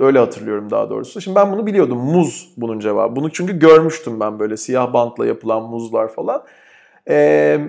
Öyle 0.00 0.18
hatırlıyorum 0.18 0.70
daha 0.70 0.90
doğrusu. 0.90 1.20
Şimdi 1.20 1.34
ben 1.36 1.52
bunu 1.52 1.66
biliyordum. 1.66 1.98
Muz 1.98 2.52
bunun 2.56 2.80
cevabı. 2.80 3.16
Bunu 3.16 3.32
çünkü 3.32 3.58
görmüştüm 3.58 4.20
ben 4.20 4.38
böyle 4.38 4.56
siyah 4.56 4.92
bantla 4.92 5.26
yapılan 5.26 5.62
muzlar 5.62 6.08
falan. 6.08 6.44
Ee, 7.08 7.60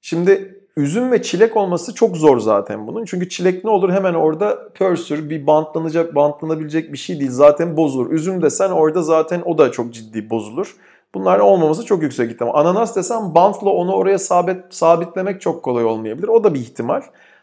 şimdi 0.00 0.60
üzüm 0.76 1.12
ve 1.12 1.22
çilek 1.22 1.56
olması 1.56 1.94
çok 1.94 2.16
zor 2.16 2.38
zaten 2.38 2.86
bunun. 2.86 3.04
Çünkü 3.04 3.28
çilek 3.28 3.64
ne 3.64 3.70
olur 3.70 3.92
hemen 3.92 4.14
orada 4.14 4.68
pörsür 4.74 5.30
bir 5.30 5.46
bantlanacak, 5.46 6.14
bantlanabilecek 6.14 6.92
bir 6.92 6.98
şey 6.98 7.20
değil. 7.20 7.30
Zaten 7.30 7.76
bozulur. 7.76 8.10
Üzüm 8.10 8.42
desen 8.42 8.70
orada 8.70 9.02
zaten 9.02 9.42
o 9.44 9.58
da 9.58 9.72
çok 9.72 9.94
ciddi 9.94 10.30
bozulur. 10.30 10.76
Bunlar 11.14 11.38
olmaması 11.38 11.84
çok 11.84 12.02
yüksek 12.02 12.32
ihtimal. 12.32 12.54
Ananas 12.54 12.96
desem 12.96 13.34
bantla 13.34 13.70
onu 13.70 13.92
oraya 13.92 14.18
sabit 14.18 14.56
sabitlemek 14.70 15.40
çok 15.40 15.62
kolay 15.62 15.84
olmayabilir. 15.84 16.28
O 16.28 16.44
da 16.44 16.54
bir 16.54 16.60
ihtimal. 16.60 17.02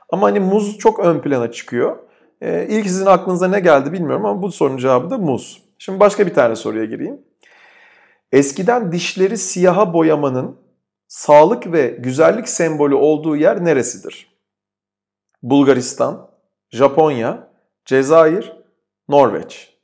Ama 0.09 0.27
hani 0.27 0.39
muz 0.39 0.77
çok 0.77 0.99
ön 0.99 1.19
plana 1.19 1.51
çıkıyor. 1.51 1.97
Ee, 2.41 2.67
ilk 2.69 2.85
sizin 2.85 3.05
aklınıza 3.05 3.47
ne 3.47 3.59
geldi 3.59 3.93
bilmiyorum 3.93 4.25
ama 4.25 4.41
bu 4.41 4.51
sorunun 4.51 4.77
cevabı 4.77 5.09
da 5.09 5.17
muz. 5.17 5.63
Şimdi 5.77 5.99
başka 5.99 6.27
bir 6.27 6.33
tane 6.33 6.55
soruya 6.55 6.85
gireyim. 6.85 7.21
Eskiden 8.31 8.91
dişleri 8.91 9.37
siyaha 9.37 9.93
boyamanın 9.93 10.62
sağlık 11.13 11.71
ve 11.71 11.87
güzellik 11.99 12.49
sembolü 12.49 12.95
olduğu 12.95 13.35
yer 13.35 13.65
neresidir? 13.65 14.37
Bulgaristan, 15.43 16.29
Japonya, 16.71 17.47
Cezayir, 17.85 18.53
Norveç. 19.09 19.77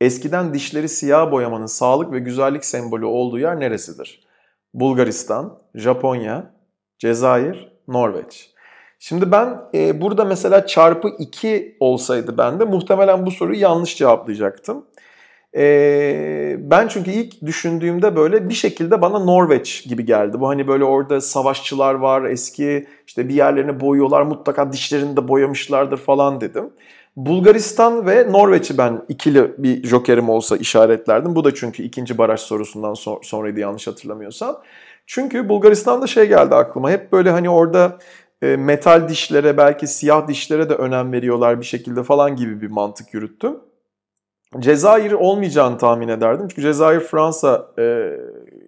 Eskiden 0.00 0.54
dişleri 0.54 0.88
siyah 0.88 1.32
boyamanın 1.32 1.66
sağlık 1.66 2.12
ve 2.12 2.18
güzellik 2.18 2.64
sembolü 2.64 3.04
olduğu 3.04 3.38
yer 3.38 3.60
neresidir? 3.60 4.26
Bulgaristan, 4.74 5.58
Japonya, 5.74 6.54
Cezayir, 6.98 7.72
Norveç. 7.88 8.50
Şimdi 8.98 9.32
ben 9.32 9.60
e, 9.74 10.00
burada 10.00 10.24
mesela 10.24 10.66
çarpı 10.66 11.08
2 11.18 11.76
olsaydı 11.80 12.38
ben 12.38 12.60
de 12.60 12.64
muhtemelen 12.64 13.26
bu 13.26 13.30
soruyu 13.30 13.60
yanlış 13.60 13.96
cevaplayacaktım. 13.96 14.86
E, 15.56 16.56
ben 16.58 16.88
çünkü 16.88 17.10
ilk 17.10 17.42
düşündüğümde 17.42 18.16
böyle 18.16 18.48
bir 18.48 18.54
şekilde 18.54 19.02
bana 19.02 19.18
Norveç 19.18 19.88
gibi 19.88 20.04
geldi. 20.04 20.40
Bu 20.40 20.48
hani 20.48 20.68
böyle 20.68 20.84
orada 20.84 21.20
savaşçılar 21.20 21.94
var, 21.94 22.24
eski 22.24 22.86
işte 23.06 23.28
bir 23.28 23.34
yerlerini 23.34 23.80
boyuyorlar, 23.80 24.22
mutlaka 24.22 24.72
dişlerini 24.72 25.16
de 25.16 25.28
boyamışlardır 25.28 25.96
falan 25.96 26.40
dedim. 26.40 26.70
Bulgaristan 27.16 28.06
ve 28.06 28.32
Norveç'i 28.32 28.78
ben 28.78 29.02
ikili 29.08 29.54
bir 29.58 29.84
jokerim 29.84 30.28
olsa 30.28 30.56
işaretlerdim. 30.56 31.34
Bu 31.34 31.44
da 31.44 31.54
çünkü 31.54 31.82
ikinci 31.82 32.18
baraj 32.18 32.40
sorusundan 32.40 32.94
sonraydı 33.22 33.60
yanlış 33.60 33.86
hatırlamıyorsam. 33.86 34.62
Çünkü 35.06 35.48
Bulgaristan'da 35.48 36.06
şey 36.06 36.28
geldi 36.28 36.54
aklıma. 36.54 36.90
Hep 36.90 37.12
böyle 37.12 37.30
hani 37.30 37.50
orada 37.50 37.98
e, 38.42 38.56
metal 38.56 39.08
dişlere 39.08 39.56
belki 39.56 39.86
siyah 39.86 40.28
dişlere 40.28 40.70
de 40.70 40.74
önem 40.74 41.12
veriyorlar 41.12 41.60
bir 41.60 41.66
şekilde 41.66 42.02
falan 42.02 42.36
gibi 42.36 42.60
bir 42.60 42.70
mantık 42.70 43.14
yürüttüm. 43.14 43.56
Cezayir 44.58 45.12
olmayacağını 45.12 45.78
tahmin 45.78 46.08
ederdim. 46.08 46.48
Çünkü 46.48 46.62
Cezayir 46.62 47.00
Fransa 47.00 47.66
e, 47.78 48.10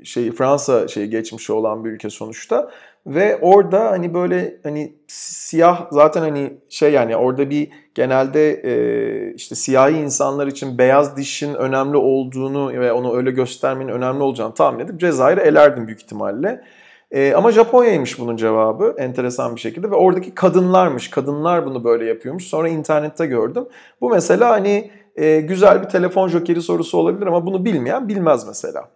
şey 0.04 0.32
Fransa 0.32 0.88
şeyi 0.88 1.10
geçmişi 1.10 1.52
olan 1.52 1.84
bir 1.84 1.90
ülke 1.90 2.10
sonuçta 2.10 2.70
ve 3.06 3.38
orada 3.40 3.90
hani 3.90 4.14
böyle 4.14 4.56
hani 4.62 4.94
siyah 5.06 5.86
zaten 5.90 6.20
hani 6.20 6.52
şey 6.68 6.92
yani 6.92 7.16
orada 7.16 7.50
bir 7.50 7.68
genelde 7.94 8.52
e, 8.52 9.34
işte 9.34 9.54
siyahi 9.54 9.96
insanlar 9.96 10.46
için 10.46 10.78
beyaz 10.78 11.16
dişin 11.16 11.54
önemli 11.54 11.96
olduğunu 11.96 12.80
ve 12.80 12.92
onu 12.92 13.16
öyle 13.16 13.30
göstermenin 13.30 13.92
önemli 13.92 14.22
olacağını 14.22 14.54
tahmin 14.54 14.84
edip 14.84 15.00
Cezayir'i 15.00 15.40
elerdim 15.40 15.86
büyük 15.86 16.02
ihtimalle. 16.02 16.64
E, 17.10 17.34
ama 17.34 17.52
Japonya'ymış 17.52 18.18
bunun 18.18 18.36
cevabı 18.36 18.94
enteresan 18.98 19.56
bir 19.56 19.60
şekilde 19.60 19.90
ve 19.90 19.94
oradaki 19.94 20.34
kadınlarmış. 20.34 21.10
Kadınlar 21.10 21.66
bunu 21.66 21.84
böyle 21.84 22.04
yapıyormuş. 22.04 22.44
Sonra 22.44 22.68
internette 22.68 23.26
gördüm. 23.26 23.66
Bu 24.00 24.10
mesela 24.10 24.50
hani 24.50 24.90
e, 25.16 25.40
güzel 25.40 25.82
bir 25.82 25.88
telefon 25.88 26.28
jokeri 26.28 26.62
sorusu 26.62 26.98
olabilir 26.98 27.26
ama 27.26 27.46
bunu 27.46 27.64
bilmeyen 27.64 28.08
bilmez 28.08 28.46
mesela. 28.46 28.88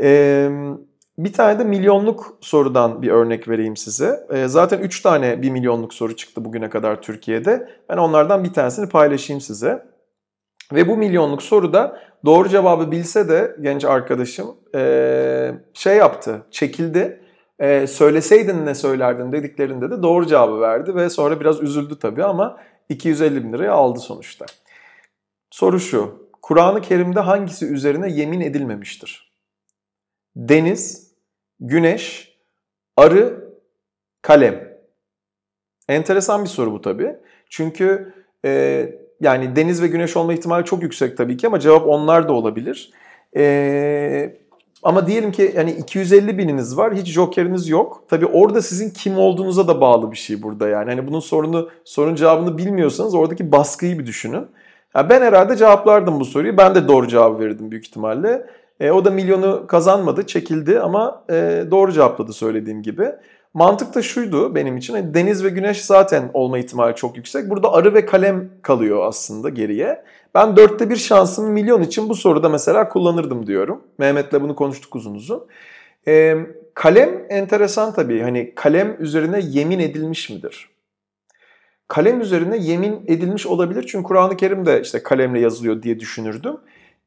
E, 0.00 0.48
bir 1.18 1.32
tane 1.32 1.58
de 1.58 1.64
milyonluk 1.64 2.38
sorudan 2.40 3.02
bir 3.02 3.08
örnek 3.08 3.48
vereyim 3.48 3.76
size. 3.76 4.26
E, 4.30 4.48
zaten 4.48 4.78
3 4.78 5.00
tane 5.00 5.42
bir 5.42 5.50
milyonluk 5.50 5.94
soru 5.94 6.16
çıktı 6.16 6.44
bugüne 6.44 6.70
kadar 6.70 7.02
Türkiye'de. 7.02 7.68
Ben 7.88 7.96
onlardan 7.96 8.44
bir 8.44 8.52
tanesini 8.52 8.88
paylaşayım 8.88 9.40
size. 9.40 9.86
Ve 10.72 10.88
bu 10.88 10.96
milyonluk 10.96 11.42
soruda 11.42 12.00
doğru 12.24 12.48
cevabı 12.48 12.90
bilse 12.90 13.28
de 13.28 13.56
genç 13.60 13.84
arkadaşım 13.84 14.56
e, 14.74 15.52
şey 15.74 15.96
yaptı, 15.96 16.42
çekildi. 16.50 17.20
E, 17.58 17.86
söyleseydin 17.86 18.66
ne 18.66 18.74
söylerdin 18.74 19.32
dediklerinde 19.32 19.90
de 19.90 20.02
doğru 20.02 20.26
cevabı 20.26 20.60
verdi 20.60 20.94
ve 20.94 21.10
sonra 21.10 21.40
biraz 21.40 21.62
üzüldü 21.62 21.98
tabii 21.98 22.24
ama 22.24 22.56
250 22.88 23.44
bin 23.44 23.52
lirayı 23.52 23.72
aldı 23.72 23.98
sonuçta. 23.98 24.46
Soru 25.50 25.80
şu, 25.80 26.28
Kur'an-ı 26.42 26.80
Kerim'de 26.80 27.20
hangisi 27.20 27.66
üzerine 27.66 28.12
yemin 28.12 28.40
edilmemiştir? 28.40 29.32
Deniz, 30.36 31.12
güneş, 31.60 32.36
arı, 32.96 33.54
kalem. 34.22 34.78
Enteresan 35.88 36.44
bir 36.44 36.48
soru 36.48 36.72
bu 36.72 36.80
tabii. 36.80 37.16
Çünkü 37.50 38.14
e, 38.44 38.92
yani 39.20 39.56
deniz 39.56 39.82
ve 39.82 39.86
güneş 39.86 40.16
olma 40.16 40.32
ihtimali 40.32 40.64
çok 40.64 40.82
yüksek 40.82 41.16
tabii 41.16 41.36
ki 41.36 41.46
ama 41.46 41.60
cevap 41.60 41.86
onlar 41.86 42.28
da 42.28 42.32
olabilir. 42.32 42.90
Ee, 43.36 44.36
ama 44.82 45.06
diyelim 45.06 45.32
ki 45.32 45.52
yani 45.56 45.70
250 45.72 46.38
bininiz 46.38 46.76
var, 46.76 46.94
hiç 46.94 47.06
jokeriniz 47.06 47.68
yok. 47.68 48.04
Tabii 48.08 48.26
orada 48.26 48.62
sizin 48.62 48.90
kim 48.90 49.18
olduğunuza 49.18 49.68
da 49.68 49.80
bağlı 49.80 50.12
bir 50.12 50.16
şey 50.16 50.42
burada 50.42 50.68
yani. 50.68 50.90
Hani 50.90 51.08
bunun 51.08 51.20
sorunu, 51.20 51.70
sorun 51.84 52.14
cevabını 52.14 52.58
bilmiyorsanız 52.58 53.14
oradaki 53.14 53.52
baskıyı 53.52 53.98
bir 53.98 54.06
düşünün. 54.06 54.46
Yani 54.98 55.10
ben 55.10 55.22
herhalde 55.22 55.56
cevaplardım 55.56 56.20
bu 56.20 56.24
soruyu. 56.24 56.56
Ben 56.56 56.74
de 56.74 56.88
doğru 56.88 57.08
cevabı 57.08 57.44
verirdim 57.44 57.70
büyük 57.70 57.86
ihtimalle. 57.86 58.46
E, 58.80 58.90
o 58.90 59.04
da 59.04 59.10
milyonu 59.10 59.66
kazanmadı, 59.66 60.26
çekildi 60.26 60.80
ama 60.80 61.24
e, 61.30 61.64
doğru 61.70 61.92
cevapladı 61.92 62.32
söylediğim 62.32 62.82
gibi. 62.82 63.08
Mantık 63.54 63.94
da 63.94 64.02
şuydu 64.02 64.54
benim 64.54 64.76
için. 64.76 64.94
Hani 64.94 65.14
deniz 65.14 65.44
ve 65.44 65.48
güneş 65.48 65.84
zaten 65.84 66.30
olma 66.34 66.58
ihtimali 66.58 66.94
çok 66.94 67.16
yüksek. 67.16 67.50
Burada 67.50 67.72
arı 67.72 67.94
ve 67.94 68.06
kalem 68.06 68.50
kalıyor 68.62 69.06
aslında 69.06 69.48
geriye. 69.48 70.04
Ben 70.34 70.56
dörtte 70.56 70.90
bir 70.90 70.96
şansımı 70.96 71.48
milyon 71.48 71.82
için 71.82 72.08
bu 72.08 72.14
soruda 72.14 72.48
mesela 72.48 72.88
kullanırdım 72.88 73.46
diyorum. 73.46 73.82
Mehmet'le 73.98 74.32
bunu 74.32 74.56
konuştuk 74.56 74.96
uzun 74.96 75.14
uzun. 75.14 75.46
Ee, 76.08 76.36
kalem 76.74 77.10
enteresan 77.28 77.94
tabii. 77.94 78.20
Hani 78.22 78.54
kalem 78.54 78.96
üzerine 78.98 79.40
yemin 79.42 79.78
edilmiş 79.78 80.30
midir? 80.30 80.77
Kalem 81.88 82.20
üzerine 82.20 82.56
yemin 82.56 83.04
edilmiş 83.06 83.46
olabilir. 83.46 83.86
Çünkü 83.88 84.04
Kur'an-ı 84.04 84.36
Kerim'de 84.36 84.80
işte 84.80 85.02
kalemle 85.02 85.40
yazılıyor 85.40 85.82
diye 85.82 86.00
düşünürdüm. 86.00 86.56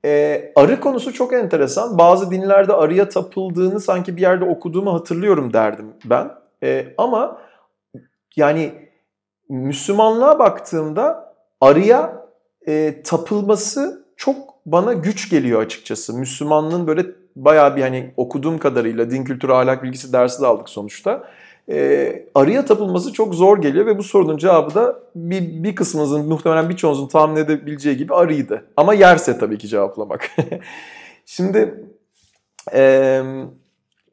Ee, 0.06 0.52
arı 0.56 0.80
konusu 0.80 1.14
çok 1.14 1.34
enteresan. 1.34 1.98
Bazı 1.98 2.32
dinlerde 2.32 2.74
arıya 2.74 3.10
tapıldığını 3.10 3.80
sanki 3.80 4.18
bir 4.18 4.22
yerde 4.22 4.46
okuduğumu 4.46 4.94
hatırlıyorum 4.94 5.54
derdim 5.54 5.94
ben. 6.06 6.32
Ee, 6.64 6.88
ama 6.98 7.42
yani 8.36 8.72
Müslümanlığa 9.50 10.40
baktığımda 10.40 11.34
arıya 11.62 12.28
e, 12.68 13.02
tapılması 13.04 14.06
çok 14.16 14.36
bana 14.66 14.94
güç 14.94 15.30
geliyor 15.30 15.62
açıkçası. 15.62 16.14
Müslümanlığın 16.14 16.88
böyle 16.88 17.06
bayağı 17.36 17.76
bir 17.76 17.82
hani 17.82 18.14
okuduğum 18.18 18.58
kadarıyla 18.58 19.12
din 19.12 19.24
kültürü 19.24 19.52
ahlak 19.52 19.84
bilgisi 19.84 20.14
dersi 20.14 20.42
de 20.42 20.48
aldık 20.48 20.70
sonuçta 20.70 21.24
e, 21.70 22.26
arıya 22.36 22.66
tapılması 22.66 23.14
çok 23.14 23.36
zor 23.36 23.62
geliyor 23.62 23.86
ve 23.86 23.98
bu 23.98 24.04
sorunun 24.04 24.38
cevabı 24.38 24.76
da 24.76 25.00
bir, 25.16 25.64
bir 25.64 25.76
kısmınızın 25.76 26.28
muhtemelen 26.28 26.70
birçoğunuzun 26.70 27.08
tahmin 27.08 27.36
edebileceği 27.36 27.98
gibi 27.98 28.14
arıydı. 28.14 28.66
Ama 28.78 28.94
yerse 28.94 29.40
tabii 29.40 29.58
ki 29.58 29.68
cevaplamak. 29.68 30.32
Şimdi 31.26 31.84
e, 32.74 33.22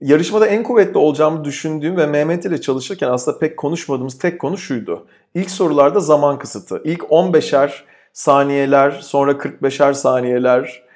yarışmada 0.01 0.47
en 0.47 0.63
kuvvetli 0.63 0.99
olacağımı 0.99 1.45
düşündüğüm 1.45 1.97
ve 1.97 2.07
Mehmet 2.07 2.45
ile 2.45 2.61
çalışırken 2.61 3.09
aslında 3.09 3.39
pek 3.39 3.57
konuşmadığımız 3.57 4.19
tek 4.19 4.41
konu 4.41 4.59
şuydu. 4.59 5.07
İlk 5.35 5.51
sorularda 5.51 6.01
zaman 6.01 6.39
kısıtı. 6.39 6.83
İlk 6.85 7.01
15'er 7.01 7.71
saniyeler, 8.13 8.91
sonra 8.91 9.33
45'er 9.33 9.95
saniyeler, 9.95 10.88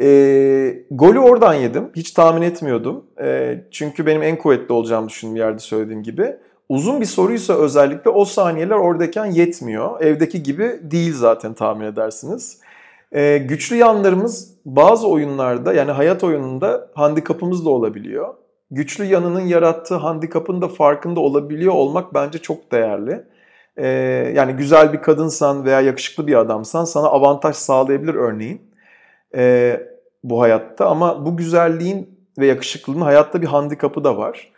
e, 0.00 0.84
golü 0.90 1.18
oradan 1.18 1.54
yedim. 1.54 1.90
Hiç 1.96 2.10
tahmin 2.10 2.42
etmiyordum. 2.42 3.04
E, 3.22 3.58
çünkü 3.70 4.06
benim 4.06 4.22
en 4.22 4.38
kuvvetli 4.38 4.72
olacağımı 4.72 5.08
düşündüğüm 5.08 5.36
yerde 5.36 5.58
söylediğim 5.58 6.02
gibi. 6.02 6.36
Uzun 6.68 7.00
bir 7.00 7.06
soruysa 7.06 7.54
özellikle 7.54 8.10
o 8.10 8.24
saniyeler 8.24 8.74
oradayken 8.74 9.24
yetmiyor. 9.24 10.00
Evdeki 10.00 10.42
gibi 10.42 10.80
değil 10.82 11.14
zaten 11.14 11.54
tahmin 11.54 11.84
edersiniz. 11.84 12.60
E, 13.12 13.38
güçlü 13.38 13.76
yanlarımız 13.76 14.54
bazı 14.64 15.08
oyunlarda 15.08 15.72
yani 15.72 15.90
hayat 15.90 16.24
oyununda 16.24 16.90
handikapımız 16.94 17.64
da 17.64 17.70
olabiliyor. 17.70 18.34
Güçlü 18.70 19.04
yanının 19.04 19.40
yarattığı 19.40 19.94
handikapın 19.94 20.62
da 20.62 20.68
farkında 20.68 21.20
olabiliyor 21.20 21.74
olmak 21.74 22.14
bence 22.14 22.38
çok 22.38 22.72
değerli. 22.72 23.24
E, 23.76 23.88
yani 24.36 24.52
güzel 24.52 24.92
bir 24.92 25.02
kadınsan 25.02 25.64
veya 25.64 25.80
yakışıklı 25.80 26.26
bir 26.26 26.34
adamsan 26.34 26.84
sana 26.84 27.06
avantaj 27.06 27.56
sağlayabilir 27.56 28.14
örneğin 28.14 28.69
e, 29.34 29.76
bu 30.24 30.42
hayatta 30.42 30.86
ama 30.86 31.26
bu 31.26 31.36
güzelliğin 31.36 32.20
ve 32.38 32.46
yakışıklılığın 32.46 33.00
hayatta 33.00 33.42
bir 33.42 33.46
handikapı 33.46 34.04
da 34.04 34.16
var. 34.16 34.52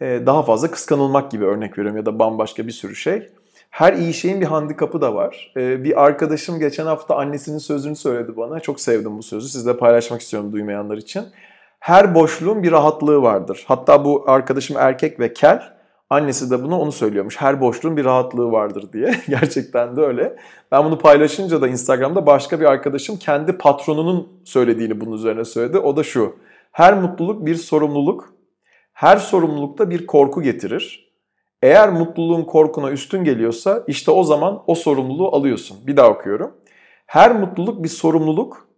E, 0.00 0.26
daha 0.26 0.42
fazla 0.42 0.70
kıskanılmak 0.70 1.30
gibi 1.30 1.44
örnek 1.44 1.78
veriyorum 1.78 1.96
ya 1.96 2.06
da 2.06 2.18
bambaşka 2.18 2.66
bir 2.66 2.72
sürü 2.72 2.96
şey. 2.96 3.28
Her 3.70 3.92
iyi 3.92 4.14
şeyin 4.14 4.40
bir 4.40 4.46
handikapı 4.46 5.00
da 5.00 5.14
var. 5.14 5.52
E, 5.56 5.84
bir 5.84 6.04
arkadaşım 6.04 6.58
geçen 6.58 6.86
hafta 6.86 7.16
annesinin 7.16 7.58
sözünü 7.58 7.96
söyledi 7.96 8.36
bana. 8.36 8.60
Çok 8.60 8.80
sevdim 8.80 9.18
bu 9.18 9.22
sözü. 9.22 9.48
Sizle 9.48 9.76
paylaşmak 9.76 10.20
istiyorum 10.20 10.52
duymayanlar 10.52 10.96
için. 10.96 11.24
Her 11.78 12.14
boşluğun 12.14 12.62
bir 12.62 12.72
rahatlığı 12.72 13.22
vardır. 13.22 13.64
Hatta 13.68 14.04
bu 14.04 14.24
arkadaşım 14.26 14.76
erkek 14.78 15.20
ve 15.20 15.32
kel 15.32 15.77
Annesi 16.10 16.50
de 16.50 16.62
bunu 16.62 16.78
onu 16.78 16.92
söylüyormuş. 16.92 17.40
Her 17.40 17.60
boşluğun 17.60 17.96
bir 17.96 18.04
rahatlığı 18.04 18.52
vardır 18.52 18.92
diye. 18.92 19.14
Gerçekten 19.28 19.96
de 19.96 20.00
öyle. 20.00 20.36
Ben 20.72 20.84
bunu 20.84 20.98
paylaşınca 20.98 21.60
da 21.60 21.68
Instagram'da 21.68 22.26
başka 22.26 22.60
bir 22.60 22.64
arkadaşım 22.64 23.16
kendi 23.16 23.52
patronunun 23.52 24.28
söylediğini 24.44 25.00
bunun 25.00 25.12
üzerine 25.12 25.44
söyledi. 25.44 25.78
O 25.78 25.96
da 25.96 26.02
şu. 26.02 26.36
Her 26.72 27.00
mutluluk 27.00 27.46
bir 27.46 27.54
sorumluluk. 27.54 28.34
Her 28.92 29.16
sorumlulukta 29.16 29.90
bir 29.90 30.06
korku 30.06 30.42
getirir. 30.42 31.12
Eğer 31.62 31.88
mutluluğun 31.88 32.44
korkuna 32.44 32.90
üstün 32.90 33.24
geliyorsa 33.24 33.84
işte 33.86 34.10
o 34.10 34.24
zaman 34.24 34.62
o 34.66 34.74
sorumluluğu 34.74 35.36
alıyorsun. 35.36 35.86
Bir 35.86 35.96
daha 35.96 36.08
okuyorum. 36.08 36.52
Her 37.06 37.40
mutluluk 37.40 37.82
bir 37.82 37.88
sorumluluk. 37.88 38.68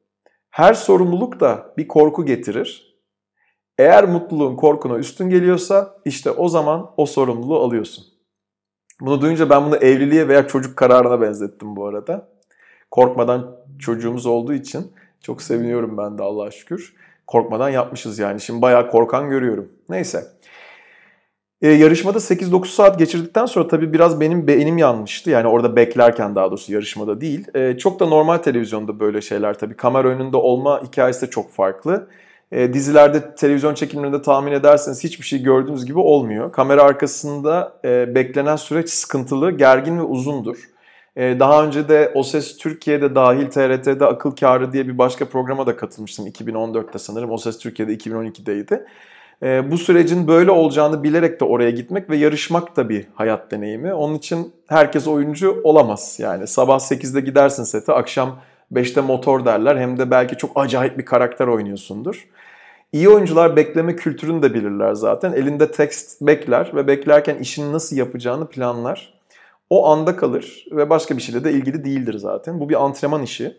Her 0.50 0.74
sorumluluk 0.74 1.40
da 1.40 1.74
bir 1.76 1.88
korku 1.88 2.26
getirir. 2.26 2.89
Eğer 3.80 4.04
mutluluğun 4.04 4.56
korkuna 4.56 4.98
üstün 4.98 5.30
geliyorsa 5.30 5.96
işte 6.04 6.30
o 6.30 6.48
zaman 6.48 6.90
o 6.96 7.06
sorumluluğu 7.06 7.60
alıyorsun. 7.60 8.04
Bunu 9.00 9.20
duyunca 9.20 9.50
ben 9.50 9.66
bunu 9.66 9.76
evliliğe 9.76 10.28
veya 10.28 10.46
çocuk 10.48 10.76
kararına 10.76 11.20
benzettim 11.20 11.76
bu 11.76 11.86
arada. 11.86 12.28
Korkmadan 12.90 13.56
çocuğumuz 13.78 14.26
olduğu 14.26 14.54
için 14.54 14.92
çok 15.20 15.42
seviniyorum 15.42 15.98
ben 15.98 16.18
de 16.18 16.22
Allah'a 16.22 16.50
şükür. 16.50 16.94
Korkmadan 17.26 17.68
yapmışız 17.68 18.18
yani. 18.18 18.40
Şimdi 18.40 18.62
bayağı 18.62 18.90
korkan 18.90 19.30
görüyorum. 19.30 19.68
Neyse. 19.88 20.24
Ee, 21.62 21.68
yarışmada 21.68 22.18
8-9 22.18 22.66
saat 22.66 22.98
geçirdikten 22.98 23.46
sonra 23.46 23.68
tabii 23.68 23.92
biraz 23.92 24.20
benim 24.20 24.46
beynim 24.46 24.78
yanmıştı. 24.78 25.30
Yani 25.30 25.48
orada 25.48 25.76
beklerken 25.76 26.34
daha 26.34 26.50
doğrusu 26.50 26.72
yarışmada 26.72 27.20
değil. 27.20 27.46
Ee, 27.54 27.78
çok 27.78 28.00
da 28.00 28.06
normal 28.06 28.38
televizyonda 28.38 29.00
böyle 29.00 29.20
şeyler 29.20 29.58
tabii. 29.58 29.76
Kamera 29.76 30.08
önünde 30.08 30.36
olma 30.36 30.82
hikayesi 30.82 31.26
de 31.26 31.30
çok 31.30 31.50
farklı. 31.50 32.08
Ee, 32.52 32.72
dizilerde, 32.72 33.34
televizyon 33.34 33.74
çekimlerinde 33.74 34.22
tahmin 34.22 34.52
ederseniz 34.52 35.04
hiçbir 35.04 35.24
şey 35.24 35.42
gördüğünüz 35.42 35.86
gibi 35.86 35.98
olmuyor. 35.98 36.52
Kamera 36.52 36.82
arkasında 36.82 37.72
e, 37.84 38.14
beklenen 38.14 38.56
süreç 38.56 38.90
sıkıntılı, 38.90 39.50
gergin 39.50 39.98
ve 39.98 40.02
uzundur. 40.02 40.56
E, 41.16 41.40
daha 41.40 41.64
önce 41.64 41.88
de 41.88 42.12
O 42.14 42.22
Ses 42.22 42.56
Türkiye'de 42.56 43.14
dahil 43.14 43.46
TRT'de 43.46 44.06
Akıl 44.06 44.30
Kârı 44.30 44.72
diye 44.72 44.88
bir 44.88 44.98
başka 44.98 45.24
programa 45.24 45.66
da 45.66 45.76
katılmıştım 45.76 46.26
2014'te 46.26 46.98
sanırım. 46.98 47.30
O 47.30 47.38
Ses 47.38 47.58
Türkiye'de 47.58 47.94
2012'deydi. 47.94 48.84
E, 49.42 49.70
bu 49.70 49.78
sürecin 49.78 50.28
böyle 50.28 50.50
olacağını 50.50 51.02
bilerek 51.02 51.40
de 51.40 51.44
oraya 51.44 51.70
gitmek 51.70 52.10
ve 52.10 52.16
yarışmak 52.16 52.76
da 52.76 52.88
bir 52.88 53.06
hayat 53.14 53.50
deneyimi. 53.50 53.94
Onun 53.94 54.14
için 54.14 54.52
herkes 54.66 55.06
oyuncu 55.06 55.60
olamaz. 55.64 56.16
Yani 56.18 56.46
sabah 56.46 56.78
8'de 56.78 57.20
gidersin 57.20 57.64
sete, 57.64 57.92
akşam 57.92 58.40
5'te 58.72 59.00
motor 59.00 59.44
derler. 59.44 59.76
Hem 59.76 59.98
de 59.98 60.10
belki 60.10 60.36
çok 60.36 60.50
acayip 60.54 60.98
bir 60.98 61.04
karakter 61.04 61.46
oynuyorsundur. 61.46 62.28
İyi 62.92 63.08
oyuncular 63.08 63.56
bekleme 63.56 63.96
kültürünü 63.96 64.42
de 64.42 64.54
bilirler 64.54 64.94
zaten. 64.94 65.32
Elinde 65.32 65.70
tekst 65.70 66.20
bekler 66.20 66.70
ve 66.74 66.86
beklerken 66.86 67.38
işini 67.38 67.72
nasıl 67.72 67.96
yapacağını 67.96 68.48
planlar. 68.48 69.20
O 69.70 69.86
anda 69.86 70.16
kalır 70.16 70.66
ve 70.70 70.90
başka 70.90 71.16
bir 71.16 71.22
şeyle 71.22 71.44
de 71.44 71.52
ilgili 71.52 71.84
değildir 71.84 72.18
zaten. 72.18 72.60
Bu 72.60 72.68
bir 72.68 72.84
antrenman 72.84 73.22
işi. 73.22 73.56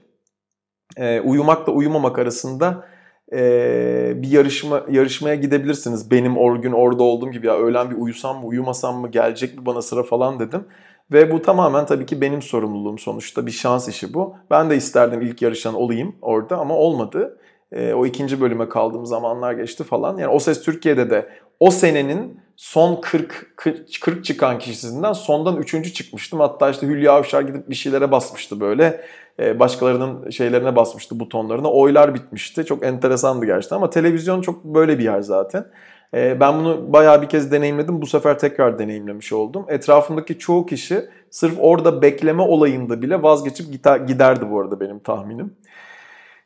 E, 0.98 1.20
uyumakla 1.20 1.74
uyumamak 1.74 2.20
arasında 2.20 2.88
e, 3.34 4.14
bir 4.16 4.32
yarışma 4.32 4.84
yarışmaya 4.90 5.36
gidebilirsiniz. 5.36 6.12
Benim 6.12 6.38
o 6.38 6.62
gün 6.62 6.72
orada 6.72 7.04
olduğum 7.04 7.32
gibi 7.32 7.48
ya 7.48 7.58
öğlen 7.58 7.92
bir 7.92 7.96
uyusam 7.96 8.40
mı 8.40 8.48
uyumasam 8.48 9.02
mı 9.02 9.12
gelecek 9.12 9.58
mi 9.58 9.66
bana 9.66 9.82
sıra 9.82 10.04
falan 10.04 10.40
dedim. 10.40 10.66
Ve 11.12 11.32
bu 11.32 11.42
tamamen 11.42 11.86
tabii 11.86 12.06
ki 12.06 12.22
benim 12.22 12.42
sorumluluğum 12.42 12.98
sonuçta 12.98 13.46
bir 13.46 13.52
şans 13.52 13.88
işi 13.88 14.14
bu. 14.14 14.36
Ben 14.50 14.70
de 14.70 14.76
isterdim 14.76 15.22
ilk 15.22 15.42
yarışan 15.42 15.74
olayım 15.74 16.16
orada 16.22 16.58
ama 16.58 16.76
olmadı. 16.76 17.38
E, 17.72 17.94
o 17.94 18.06
ikinci 18.06 18.42
bölüme 18.42 18.70
kaldığım 18.70 19.06
zamanlar 19.06 19.54
geçti 19.54 19.84
falan. 19.84 20.18
Yani 20.18 20.32
O 20.32 20.40
Ses 20.40 20.62
Türkiye'de 20.62 21.10
de 21.10 21.30
o 21.60 21.72
senenin 21.72 22.40
son 22.56 23.02
40, 23.02 23.54
40 24.02 24.26
çıkan 24.26 24.60
kişisinden 24.60 25.14
sondan 25.14 25.58
üçüncü 25.58 25.94
çıkmıştım. 25.94 26.40
Hatta 26.40 26.70
işte 26.70 26.88
Hülya 26.88 27.14
Avşar 27.14 27.42
gidip 27.42 27.70
bir 27.70 27.76
şeylere 27.76 28.12
basmıştı 28.12 28.60
böyle. 28.60 29.02
Ee, 29.40 29.60
başkalarının 29.60 30.30
şeylerine 30.30 30.76
basmıştı 30.76 31.20
butonlarına. 31.20 31.72
Oylar 31.72 32.16
bitmişti. 32.16 32.66
Çok 32.66 32.86
enteresandı 32.86 33.46
gerçekten 33.46 33.76
ama 33.76 33.90
televizyon 33.90 34.42
çok 34.42 34.64
böyle 34.64 35.00
bir 35.00 35.04
yer 35.04 35.22
zaten. 35.22 35.66
Ee, 36.14 36.40
ben 36.40 36.60
bunu 36.60 36.94
bayağı 36.94 37.22
bir 37.22 37.30
kez 37.30 37.52
deneyimledim. 37.52 38.02
Bu 38.02 38.06
sefer 38.06 38.40
tekrar 38.40 38.80
deneyimlemiş 38.80 39.34
oldum. 39.34 39.66
Etrafımdaki 39.68 40.40
çoğu 40.40 40.66
kişi 40.66 41.06
sırf 41.30 41.54
orada 41.60 42.02
bekleme 42.02 42.42
olayında 42.42 43.02
bile 43.02 43.24
vazgeçip 43.24 43.74
giderdi 44.08 44.52
bu 44.52 44.60
arada 44.60 44.80
benim 44.80 45.00
tahminim. 45.00 45.56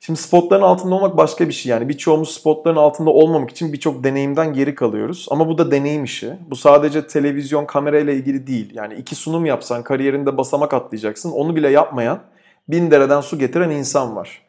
Şimdi 0.05 0.19
spotların 0.19 0.61
altında 0.61 0.95
olmak 0.95 1.17
başka 1.17 1.47
bir 1.47 1.53
şey. 1.53 1.69
Yani 1.69 1.89
birçoğumuz 1.89 2.33
spotların 2.33 2.75
altında 2.75 3.09
olmamak 3.09 3.49
için 3.49 3.73
birçok 3.73 4.03
deneyimden 4.03 4.53
geri 4.53 4.75
kalıyoruz. 4.75 5.27
Ama 5.31 5.47
bu 5.47 5.57
da 5.57 5.71
deneyim 5.71 6.03
işi. 6.03 6.33
Bu 6.49 6.55
sadece 6.55 7.07
televizyon 7.07 7.65
kamerayla 7.65 8.13
ilgili 8.13 8.47
değil. 8.47 8.71
Yani 8.73 8.93
iki 8.93 9.15
sunum 9.15 9.45
yapsan 9.45 9.83
kariyerinde 9.83 10.37
basamak 10.37 10.73
atlayacaksın. 10.73 11.31
Onu 11.31 11.55
bile 11.55 11.69
yapmayan 11.69 12.19
bin 12.67 12.91
dereden 12.91 13.21
su 13.21 13.39
getiren 13.39 13.69
insan 13.69 14.15
var. 14.15 14.41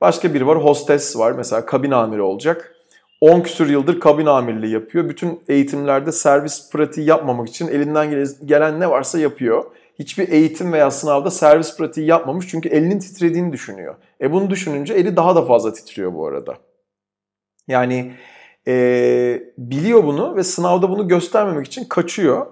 Başka 0.00 0.34
biri 0.34 0.46
var 0.46 0.58
hostes 0.58 1.16
var 1.16 1.32
mesela 1.32 1.66
kabin 1.66 1.90
amiri 1.90 2.22
olacak. 2.22 2.74
10 3.20 3.40
küsür 3.40 3.70
yıldır 3.70 4.00
kabin 4.00 4.26
amirliği 4.26 4.72
yapıyor. 4.72 5.08
Bütün 5.08 5.40
eğitimlerde 5.48 6.12
servis 6.12 6.70
pratiği 6.70 7.06
yapmamak 7.06 7.48
için 7.48 7.68
elinden 7.68 8.26
gelen 8.44 8.80
ne 8.80 8.90
varsa 8.90 9.18
yapıyor 9.18 9.64
hiçbir 10.02 10.28
eğitim 10.28 10.72
veya 10.72 10.90
sınavda 10.90 11.30
servis 11.30 11.76
pratiği 11.76 12.06
yapmamış 12.06 12.48
çünkü 12.48 12.68
elinin 12.68 12.98
titrediğini 12.98 13.52
düşünüyor. 13.52 13.94
E 14.20 14.32
bunu 14.32 14.50
düşününce 14.50 14.94
eli 14.94 15.16
daha 15.16 15.36
da 15.36 15.42
fazla 15.42 15.72
titriyor 15.72 16.14
bu 16.14 16.26
arada. 16.26 16.54
Yani 17.68 18.12
e, 18.68 19.42
biliyor 19.58 20.04
bunu 20.04 20.36
ve 20.36 20.42
sınavda 20.44 20.90
bunu 20.90 21.08
göstermemek 21.08 21.66
için 21.66 21.84
kaçıyor. 21.84 22.46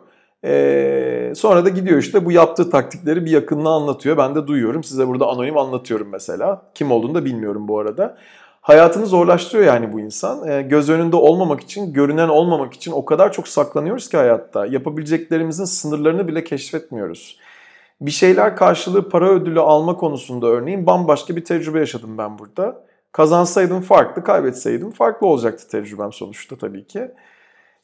E, 0.44 1.32
sonra 1.36 1.64
da 1.64 1.68
gidiyor 1.68 1.98
işte 1.98 2.24
bu 2.24 2.32
yaptığı 2.32 2.70
taktikleri 2.70 3.24
bir 3.24 3.30
yakınına 3.30 3.70
anlatıyor. 3.70 4.16
Ben 4.16 4.34
de 4.34 4.46
duyuyorum. 4.46 4.84
Size 4.84 5.08
burada 5.08 5.26
anonim 5.26 5.58
anlatıyorum 5.58 6.08
mesela. 6.12 6.70
Kim 6.74 6.90
olduğunu 6.92 7.14
da 7.14 7.24
bilmiyorum 7.24 7.68
bu 7.68 7.78
arada 7.78 8.18
hayatını 8.60 9.06
zorlaştırıyor 9.06 9.66
yani 9.66 9.92
bu 9.92 10.00
insan. 10.00 10.48
E, 10.48 10.62
göz 10.62 10.90
önünde 10.90 11.16
olmamak 11.16 11.60
için, 11.60 11.92
görünen 11.92 12.28
olmamak 12.28 12.74
için 12.74 12.92
o 12.92 13.04
kadar 13.04 13.32
çok 13.32 13.48
saklanıyoruz 13.48 14.08
ki 14.08 14.16
hayatta. 14.16 14.66
Yapabileceklerimizin 14.66 15.64
sınırlarını 15.64 16.28
bile 16.28 16.44
keşfetmiyoruz. 16.44 17.38
Bir 18.00 18.10
şeyler 18.10 18.56
karşılığı 18.56 19.08
para 19.08 19.30
ödülü 19.30 19.60
alma 19.60 19.96
konusunda 19.96 20.46
örneğin 20.46 20.86
bambaşka 20.86 21.36
bir 21.36 21.44
tecrübe 21.44 21.78
yaşadım 21.78 22.18
ben 22.18 22.38
burada. 22.38 22.84
Kazansaydım 23.12 23.80
farklı, 23.80 24.24
kaybetseydim 24.24 24.90
farklı 24.90 25.26
olacaktı 25.26 25.68
tecrübem 25.68 26.12
sonuçta 26.12 26.56
tabii 26.56 26.86
ki. 26.86 27.10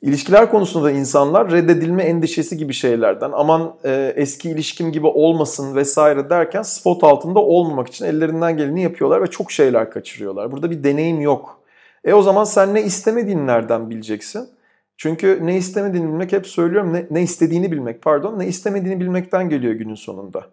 İlişkiler 0.03 0.51
konusunda 0.51 0.91
insanlar 0.91 1.51
reddedilme 1.51 2.03
endişesi 2.03 2.57
gibi 2.57 2.73
şeylerden 2.73 3.31
aman 3.35 3.77
e, 3.85 4.13
eski 4.17 4.51
ilişkim 4.51 4.93
gibi 4.93 5.07
olmasın 5.07 5.77
vesaire 5.77 6.31
derken 6.31 6.63
spot 6.63 7.05
altında 7.05 7.41
olmamak 7.41 7.89
için 7.89 8.05
ellerinden 8.05 8.57
geleni 8.57 8.83
yapıyorlar 8.83 9.23
ve 9.23 9.27
çok 9.27 9.53
şeyler 9.53 9.91
kaçırıyorlar. 9.91 10.53
Burada 10.53 10.71
bir 10.71 10.85
deneyim 10.85 11.21
yok. 11.21 11.61
E 12.05 12.15
o 12.15 12.23
zaman 12.23 12.45
sen 12.45 12.75
ne 12.75 12.83
istemediğini 12.83 13.47
nereden 13.47 13.91
bileceksin? 13.91 14.49
Çünkü 14.97 15.39
ne 15.43 15.57
istemediğini 15.57 16.09
bilmek 16.09 16.33
hep 16.33 16.47
söylüyorum 16.47 16.93
ne, 16.93 17.07
ne 17.11 17.23
istediğini 17.23 17.73
bilmek 17.73 18.03
pardon 18.03 18.39
ne 18.39 18.47
istemediğini 18.47 19.01
bilmekten 19.01 19.49
geliyor 19.49 19.75
günün 19.75 19.95
sonunda. 19.95 20.45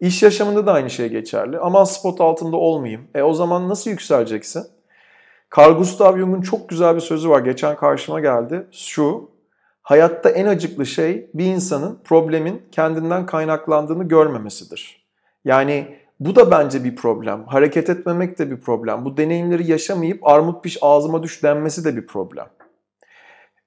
İş 0.00 0.22
yaşamında 0.22 0.66
da 0.66 0.72
aynı 0.72 0.90
şey 0.90 1.08
geçerli. 1.08 1.58
Aman 1.58 1.84
spot 1.84 2.20
altında 2.20 2.56
olmayayım. 2.56 3.08
E 3.14 3.22
o 3.22 3.34
zaman 3.34 3.68
nasıl 3.68 3.90
yükseleceksin? 3.90 4.66
Carl 5.56 5.72
Gustav 5.72 6.18
Jung'un 6.18 6.42
çok 6.42 6.68
güzel 6.68 6.94
bir 6.94 7.00
sözü 7.00 7.30
var. 7.30 7.40
Geçen 7.40 7.76
karşıma 7.76 8.20
geldi. 8.20 8.66
Şu, 8.72 9.30
hayatta 9.82 10.30
en 10.30 10.46
acıklı 10.46 10.86
şey 10.86 11.30
bir 11.34 11.44
insanın 11.44 11.98
problemin 12.04 12.62
kendinden 12.72 13.26
kaynaklandığını 13.26 14.08
görmemesidir. 14.08 15.06
Yani 15.44 15.96
bu 16.20 16.36
da 16.36 16.50
bence 16.50 16.84
bir 16.84 16.96
problem. 16.96 17.44
Hareket 17.46 17.90
etmemek 17.90 18.38
de 18.38 18.50
bir 18.50 18.60
problem. 18.60 19.04
Bu 19.04 19.16
deneyimleri 19.16 19.70
yaşamayıp 19.70 20.26
armut 20.26 20.64
piş 20.64 20.78
ağzıma 20.82 21.22
düş 21.22 21.42
denmesi 21.42 21.84
de 21.84 21.96
bir 21.96 22.06
problem. 22.06 22.46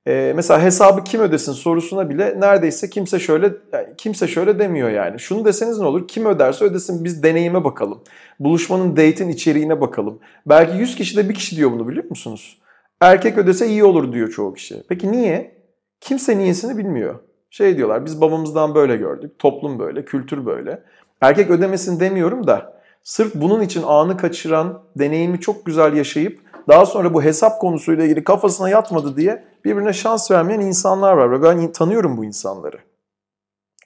Ee, 0.07 0.33
mesela 0.35 0.61
hesabı 0.61 1.03
kim 1.03 1.21
ödesin 1.21 1.51
sorusuna 1.51 2.09
bile 2.09 2.39
neredeyse 2.39 2.89
kimse 2.89 3.19
şöyle 3.19 3.53
kimse 3.97 4.27
şöyle 4.27 4.59
demiyor 4.59 4.89
yani. 4.89 5.19
Şunu 5.19 5.45
deseniz 5.45 5.79
ne 5.79 5.85
olur? 5.85 6.07
Kim 6.07 6.25
öderse 6.25 6.65
ödesin 6.65 7.03
biz 7.03 7.23
deneyime 7.23 7.63
bakalım. 7.63 8.01
Buluşmanın 8.39 8.91
date'in 8.91 9.29
içeriğine 9.29 9.81
bakalım. 9.81 10.19
Belki 10.45 10.77
100 10.77 10.95
kişi 10.95 11.17
de 11.17 11.29
bir 11.29 11.33
kişi 11.33 11.57
diyor 11.57 11.71
bunu 11.71 11.87
biliyor 11.87 12.09
musunuz? 12.09 12.57
Erkek 13.01 13.37
ödese 13.37 13.67
iyi 13.67 13.83
olur 13.83 14.13
diyor 14.13 14.29
çoğu 14.29 14.53
kişi. 14.53 14.83
Peki 14.89 15.11
niye? 15.11 15.63
Kimse 16.01 16.37
niyesini 16.37 16.77
bilmiyor. 16.77 17.19
Şey 17.49 17.77
diyorlar 17.77 18.05
biz 18.05 18.21
babamızdan 18.21 18.75
böyle 18.75 18.95
gördük. 18.95 19.39
Toplum 19.39 19.79
böyle, 19.79 20.05
kültür 20.05 20.45
böyle. 20.45 20.83
Erkek 21.21 21.49
ödemesin 21.49 21.99
demiyorum 21.99 22.47
da 22.47 22.81
sırf 23.03 23.35
bunun 23.35 23.61
için 23.61 23.83
anı 23.83 24.17
kaçıran, 24.17 24.83
deneyimi 24.95 25.39
çok 25.39 25.65
güzel 25.65 25.93
yaşayıp 25.93 26.39
daha 26.67 26.85
sonra 26.85 27.13
bu 27.13 27.23
hesap 27.23 27.61
konusuyla 27.61 28.03
ilgili 28.03 28.23
kafasına 28.23 28.69
yatmadı 28.69 29.17
diye 29.17 29.43
birbirine 29.65 29.93
şans 29.93 30.31
vermeyen 30.31 30.59
insanlar 30.59 31.13
var. 31.13 31.43
Ben 31.43 31.71
tanıyorum 31.71 32.17
bu 32.17 32.25
insanları. 32.25 32.77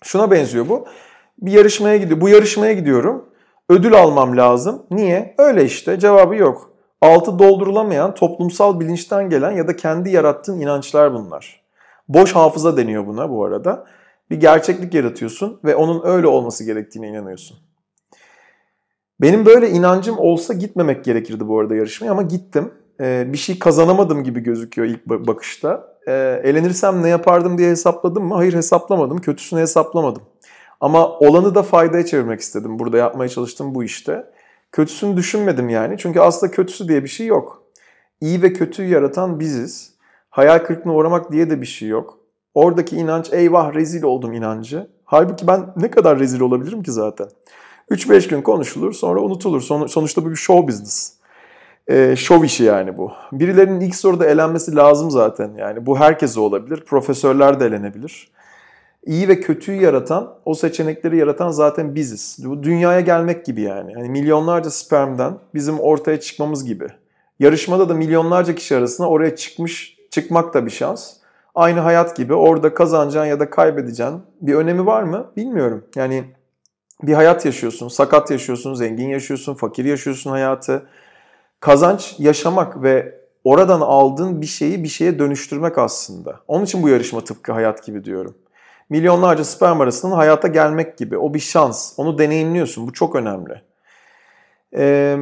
Şuna 0.03 0.31
benziyor 0.31 0.69
bu. 0.69 0.87
Bir 1.41 1.51
yarışmaya 1.51 1.97
gidiyor. 1.97 2.21
Bu 2.21 2.29
yarışmaya 2.29 2.73
gidiyorum. 2.73 3.29
Ödül 3.69 3.93
almam 3.93 4.37
lazım. 4.37 4.85
Niye? 4.91 5.35
Öyle 5.37 5.65
işte. 5.65 5.99
Cevabı 5.99 6.35
yok. 6.35 6.71
Altı 7.01 7.39
doldurulamayan 7.39 8.13
toplumsal 8.13 8.79
bilinçten 8.79 9.29
gelen 9.29 9.51
ya 9.51 9.67
da 9.67 9.75
kendi 9.75 10.09
yarattığın 10.09 10.59
inançlar 10.59 11.13
bunlar. 11.13 11.61
Boş 12.07 12.35
hafıza 12.35 12.77
deniyor 12.77 13.07
buna 13.07 13.29
bu 13.29 13.45
arada. 13.45 13.85
Bir 14.29 14.39
gerçeklik 14.39 14.93
yaratıyorsun 14.93 15.59
ve 15.63 15.75
onun 15.75 16.01
öyle 16.05 16.27
olması 16.27 16.63
gerektiğine 16.63 17.07
inanıyorsun. 17.07 17.57
Benim 19.21 19.45
böyle 19.45 19.69
inancım 19.69 20.19
olsa 20.19 20.53
gitmemek 20.53 21.05
gerekirdi 21.05 21.47
bu 21.47 21.59
arada 21.59 21.75
yarışmaya 21.75 22.11
ama 22.11 22.21
gittim. 22.21 22.73
Ee, 23.01 23.27
bir 23.33 23.37
şey 23.37 23.59
kazanamadım 23.59 24.23
gibi 24.23 24.39
gözüküyor 24.39 24.87
ilk 24.87 25.05
bakışta. 25.05 25.97
Ee, 26.07 26.41
elenirsem 26.43 27.03
ne 27.03 27.09
yapardım 27.09 27.57
diye 27.57 27.69
hesapladım 27.69 28.25
mı? 28.25 28.35
Hayır 28.35 28.53
hesaplamadım. 28.53 29.17
Kötüsünü 29.17 29.59
hesaplamadım. 29.59 30.21
Ama 30.81 31.09
olanı 31.09 31.55
da 31.55 31.63
faydaya 31.63 32.05
çevirmek 32.05 32.39
istedim. 32.39 32.79
Burada 32.79 32.97
yapmaya 32.97 33.29
çalıştım 33.29 33.75
bu 33.75 33.83
işte. 33.83 34.25
Kötüsünü 34.71 35.17
düşünmedim 35.17 35.69
yani. 35.69 35.97
Çünkü 35.97 36.19
aslında 36.19 36.51
kötüsü 36.51 36.87
diye 36.87 37.03
bir 37.03 37.09
şey 37.09 37.27
yok. 37.27 37.63
İyi 38.21 38.41
ve 38.41 38.53
kötüyü 38.53 38.89
yaratan 38.89 39.39
biziz. 39.39 39.93
Hayal 40.29 40.59
kırıklığına 40.59 40.95
uğramak 40.95 41.31
diye 41.31 41.49
de 41.49 41.61
bir 41.61 41.65
şey 41.65 41.87
yok. 41.87 42.19
Oradaki 42.53 42.95
inanç 42.95 43.33
eyvah 43.33 43.73
rezil 43.73 44.03
oldum 44.03 44.33
inancı. 44.33 44.87
Halbuki 45.05 45.47
ben 45.47 45.73
ne 45.75 45.91
kadar 45.91 46.19
rezil 46.19 46.39
olabilirim 46.39 46.83
ki 46.83 46.91
zaten. 46.91 47.27
3-5 47.91 48.29
gün 48.29 48.41
konuşulur 48.41 48.93
sonra 48.93 49.21
unutulur. 49.21 49.61
Son, 49.61 49.87
sonuçta 49.87 50.25
bu 50.25 50.29
bir 50.29 50.35
show 50.35 50.67
business. 50.67 51.13
Ee, 51.87 52.15
show 52.17 52.45
işi 52.45 52.63
yani 52.63 52.97
bu. 52.97 53.11
Birilerinin 53.31 53.79
ilk 53.79 53.95
soruda 53.95 54.25
elenmesi 54.25 54.75
lazım 54.75 55.11
zaten. 55.11 55.51
Yani 55.57 55.85
bu 55.85 55.99
herkese 55.99 56.39
olabilir. 56.39 56.85
Profesörler 56.85 57.59
de 57.59 57.65
elenebilir. 57.65 58.31
İyi 59.07 59.27
ve 59.27 59.39
kötüyü 59.39 59.81
yaratan, 59.81 60.33
o 60.45 60.53
seçenekleri 60.53 61.17
yaratan 61.17 61.49
zaten 61.49 61.95
biziz. 61.95 62.37
Bu 62.45 62.63
dünyaya 62.63 62.99
gelmek 62.99 63.45
gibi 63.45 63.61
yani. 63.61 63.93
yani 63.93 64.09
milyonlarca 64.09 64.69
spermden 64.69 65.37
bizim 65.53 65.79
ortaya 65.79 66.19
çıkmamız 66.19 66.65
gibi. 66.65 66.87
Yarışmada 67.39 67.89
da 67.89 67.93
milyonlarca 67.93 68.55
kişi 68.55 68.75
arasında 68.75 69.09
oraya 69.09 69.35
çıkmış, 69.35 69.97
çıkmak 70.11 70.53
da 70.53 70.65
bir 70.65 70.71
şans. 70.71 71.13
Aynı 71.55 71.79
hayat 71.79 72.15
gibi 72.15 72.33
orada 72.33 72.73
kazanacaksın 72.73 73.29
ya 73.29 73.39
da 73.39 73.49
kaybedeceksin. 73.49 74.21
Bir 74.41 74.53
önemi 74.53 74.85
var 74.85 75.03
mı? 75.03 75.31
Bilmiyorum. 75.37 75.85
Yani 75.95 76.23
bir 77.03 77.13
hayat 77.13 77.45
yaşıyorsun, 77.45 77.87
sakat 77.87 78.31
yaşıyorsun, 78.31 78.73
zengin 78.73 79.09
yaşıyorsun, 79.09 79.53
fakir 79.53 79.85
yaşıyorsun 79.85 80.31
hayatı. 80.31 80.85
Kazanç 81.59 82.15
yaşamak 82.19 82.83
ve 82.83 83.21
oradan 83.43 83.81
aldığın 83.81 84.41
bir 84.41 84.45
şeyi 84.45 84.83
bir 84.83 84.87
şeye 84.87 85.19
dönüştürmek 85.19 85.77
aslında. 85.77 86.39
Onun 86.47 86.65
için 86.65 86.83
bu 86.83 86.89
yarışma 86.89 87.23
tıpkı 87.23 87.51
hayat 87.51 87.85
gibi 87.85 88.03
diyorum. 88.03 88.35
Milyonlarca 88.89 89.43
sperm 89.43 89.81
arasından 89.81 90.15
hayata 90.15 90.47
gelmek 90.47 90.97
gibi. 90.97 91.17
O 91.17 91.33
bir 91.33 91.39
şans. 91.39 91.93
Onu 91.97 92.17
deneyimliyorsun. 92.17 92.87
Bu 92.87 92.93
çok 92.93 93.15
önemli. 93.15 93.61
Ee, 94.77 95.17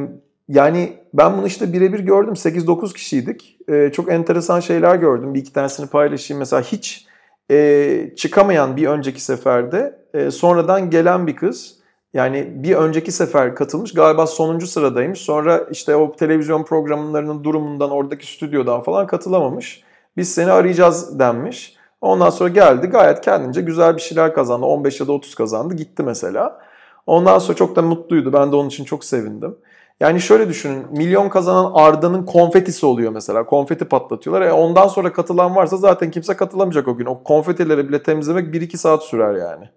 yani 0.48 0.92
ben 1.14 1.36
bunu 1.36 1.46
işte 1.46 1.72
birebir 1.72 2.00
gördüm. 2.00 2.34
8-9 2.34 2.94
kişiydik. 2.94 3.56
Ee, 3.68 3.90
çok 3.92 4.12
enteresan 4.12 4.60
şeyler 4.60 4.96
gördüm. 4.96 5.34
Bir 5.34 5.40
iki 5.40 5.52
tanesini 5.52 5.86
paylaşayım. 5.86 6.38
Mesela 6.38 6.62
hiç 6.62 7.06
e, 7.50 8.10
çıkamayan 8.16 8.76
bir 8.76 8.86
önceki 8.86 9.20
seferde 9.20 9.98
e, 10.14 10.30
sonradan 10.30 10.90
gelen 10.90 11.26
bir 11.26 11.36
kız. 11.36 11.76
Yani 12.14 12.52
bir 12.54 12.74
önceki 12.74 13.12
sefer 13.12 13.54
katılmış 13.54 13.94
galiba 13.94 14.26
sonuncu 14.26 14.66
sıradaymış. 14.66 15.20
Sonra 15.20 15.66
işte 15.70 15.96
o 15.96 16.16
televizyon 16.16 16.64
programlarının 16.64 17.44
durumundan 17.44 17.90
oradaki 17.90 18.26
stüdyodan 18.26 18.80
falan 18.80 19.06
katılamamış. 19.06 19.82
Biz 20.16 20.34
seni 20.34 20.50
arayacağız 20.50 21.18
denmiş. 21.18 21.75
Ondan 22.06 22.30
sonra 22.30 22.48
geldi 22.48 22.86
gayet 22.86 23.20
kendince 23.20 23.60
güzel 23.60 23.96
bir 23.96 24.02
şeyler 24.02 24.34
kazandı. 24.34 24.66
15 24.66 25.00
ya 25.00 25.06
da 25.06 25.12
30 25.12 25.34
kazandı 25.34 25.74
gitti 25.74 26.02
mesela. 26.02 26.60
Ondan 27.06 27.38
sonra 27.38 27.56
çok 27.56 27.76
da 27.76 27.82
mutluydu. 27.82 28.32
Ben 28.32 28.52
de 28.52 28.56
onun 28.56 28.68
için 28.68 28.84
çok 28.84 29.04
sevindim. 29.04 29.56
Yani 30.00 30.20
şöyle 30.20 30.48
düşünün. 30.48 30.86
Milyon 30.90 31.28
kazanan 31.28 31.70
Arda'nın 31.74 32.26
konfetisi 32.26 32.86
oluyor 32.86 33.12
mesela. 33.12 33.46
Konfeti 33.46 33.84
patlatıyorlar. 33.84 34.46
E 34.46 34.52
ondan 34.52 34.88
sonra 34.88 35.12
katılan 35.12 35.56
varsa 35.56 35.76
zaten 35.76 36.10
kimse 36.10 36.36
katılamayacak 36.36 36.88
o 36.88 36.96
gün. 36.96 37.06
O 37.06 37.22
konfetileri 37.22 37.88
bile 37.88 38.02
temizlemek 38.02 38.54
1-2 38.54 38.76
saat 38.76 39.02
sürer 39.02 39.34
yani. 39.34 39.68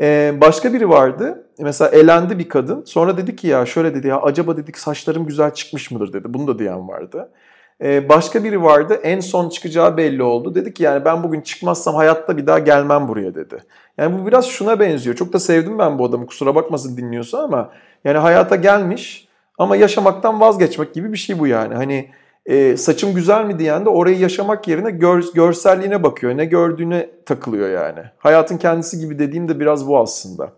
Ee, 0.00 0.34
başka 0.40 0.72
biri 0.72 0.88
vardı. 0.88 1.46
Mesela 1.58 1.90
elendi 1.90 2.38
bir 2.38 2.48
kadın. 2.48 2.84
Sonra 2.84 3.16
dedi 3.16 3.36
ki 3.36 3.46
ya 3.46 3.66
şöyle 3.66 3.94
dedi 3.94 4.06
ya 4.06 4.20
acaba 4.20 4.56
dedik 4.56 4.78
saçlarım 4.78 5.26
güzel 5.26 5.54
çıkmış 5.54 5.90
mıdır 5.90 6.12
dedi. 6.12 6.34
Bunu 6.34 6.46
da 6.46 6.58
diyen 6.58 6.88
vardı. 6.88 7.30
Ee, 7.82 8.08
başka 8.08 8.44
biri 8.44 8.62
vardı. 8.62 9.00
En 9.02 9.20
son 9.20 9.48
çıkacağı 9.48 9.96
belli 9.96 10.22
oldu. 10.22 10.54
Dedi 10.54 10.74
ki 10.74 10.82
yani 10.82 11.04
ben 11.04 11.22
bugün 11.22 11.40
çıkmazsam 11.40 11.94
hayatta 11.94 12.36
bir 12.36 12.46
daha 12.46 12.58
gelmem 12.58 13.08
buraya 13.08 13.34
dedi. 13.34 13.62
Yani 13.98 14.18
bu 14.18 14.26
biraz 14.26 14.46
şuna 14.46 14.80
benziyor. 14.80 15.16
Çok 15.16 15.32
da 15.32 15.38
sevdim 15.38 15.78
ben 15.78 15.98
bu 15.98 16.04
adamı. 16.04 16.26
Kusura 16.26 16.54
bakmasın 16.54 16.96
dinliyorsa 16.96 17.38
ama 17.42 17.70
yani 18.04 18.18
hayata 18.18 18.56
gelmiş 18.56 19.28
ama 19.58 19.76
yaşamaktan 19.76 20.40
vazgeçmek 20.40 20.94
gibi 20.94 21.12
bir 21.12 21.18
şey 21.18 21.38
bu 21.38 21.46
yani. 21.46 21.74
Hani 21.74 22.10
e, 22.46 22.76
saçım 22.76 23.14
güzel 23.14 23.44
mi 23.44 23.58
diyen 23.58 23.84
de 23.84 23.88
orayı 23.88 24.18
yaşamak 24.18 24.68
yerine 24.68 24.90
gör, 24.90 25.24
görselliğine 25.34 26.02
bakıyor. 26.02 26.36
Ne 26.36 26.44
gördüğüne 26.44 27.10
takılıyor 27.26 27.70
yani. 27.70 28.00
Hayatın 28.18 28.56
kendisi 28.56 28.98
gibi 28.98 29.18
dediğim 29.18 29.48
de 29.48 29.60
biraz 29.60 29.88
bu 29.88 29.98
aslında. 29.98 30.52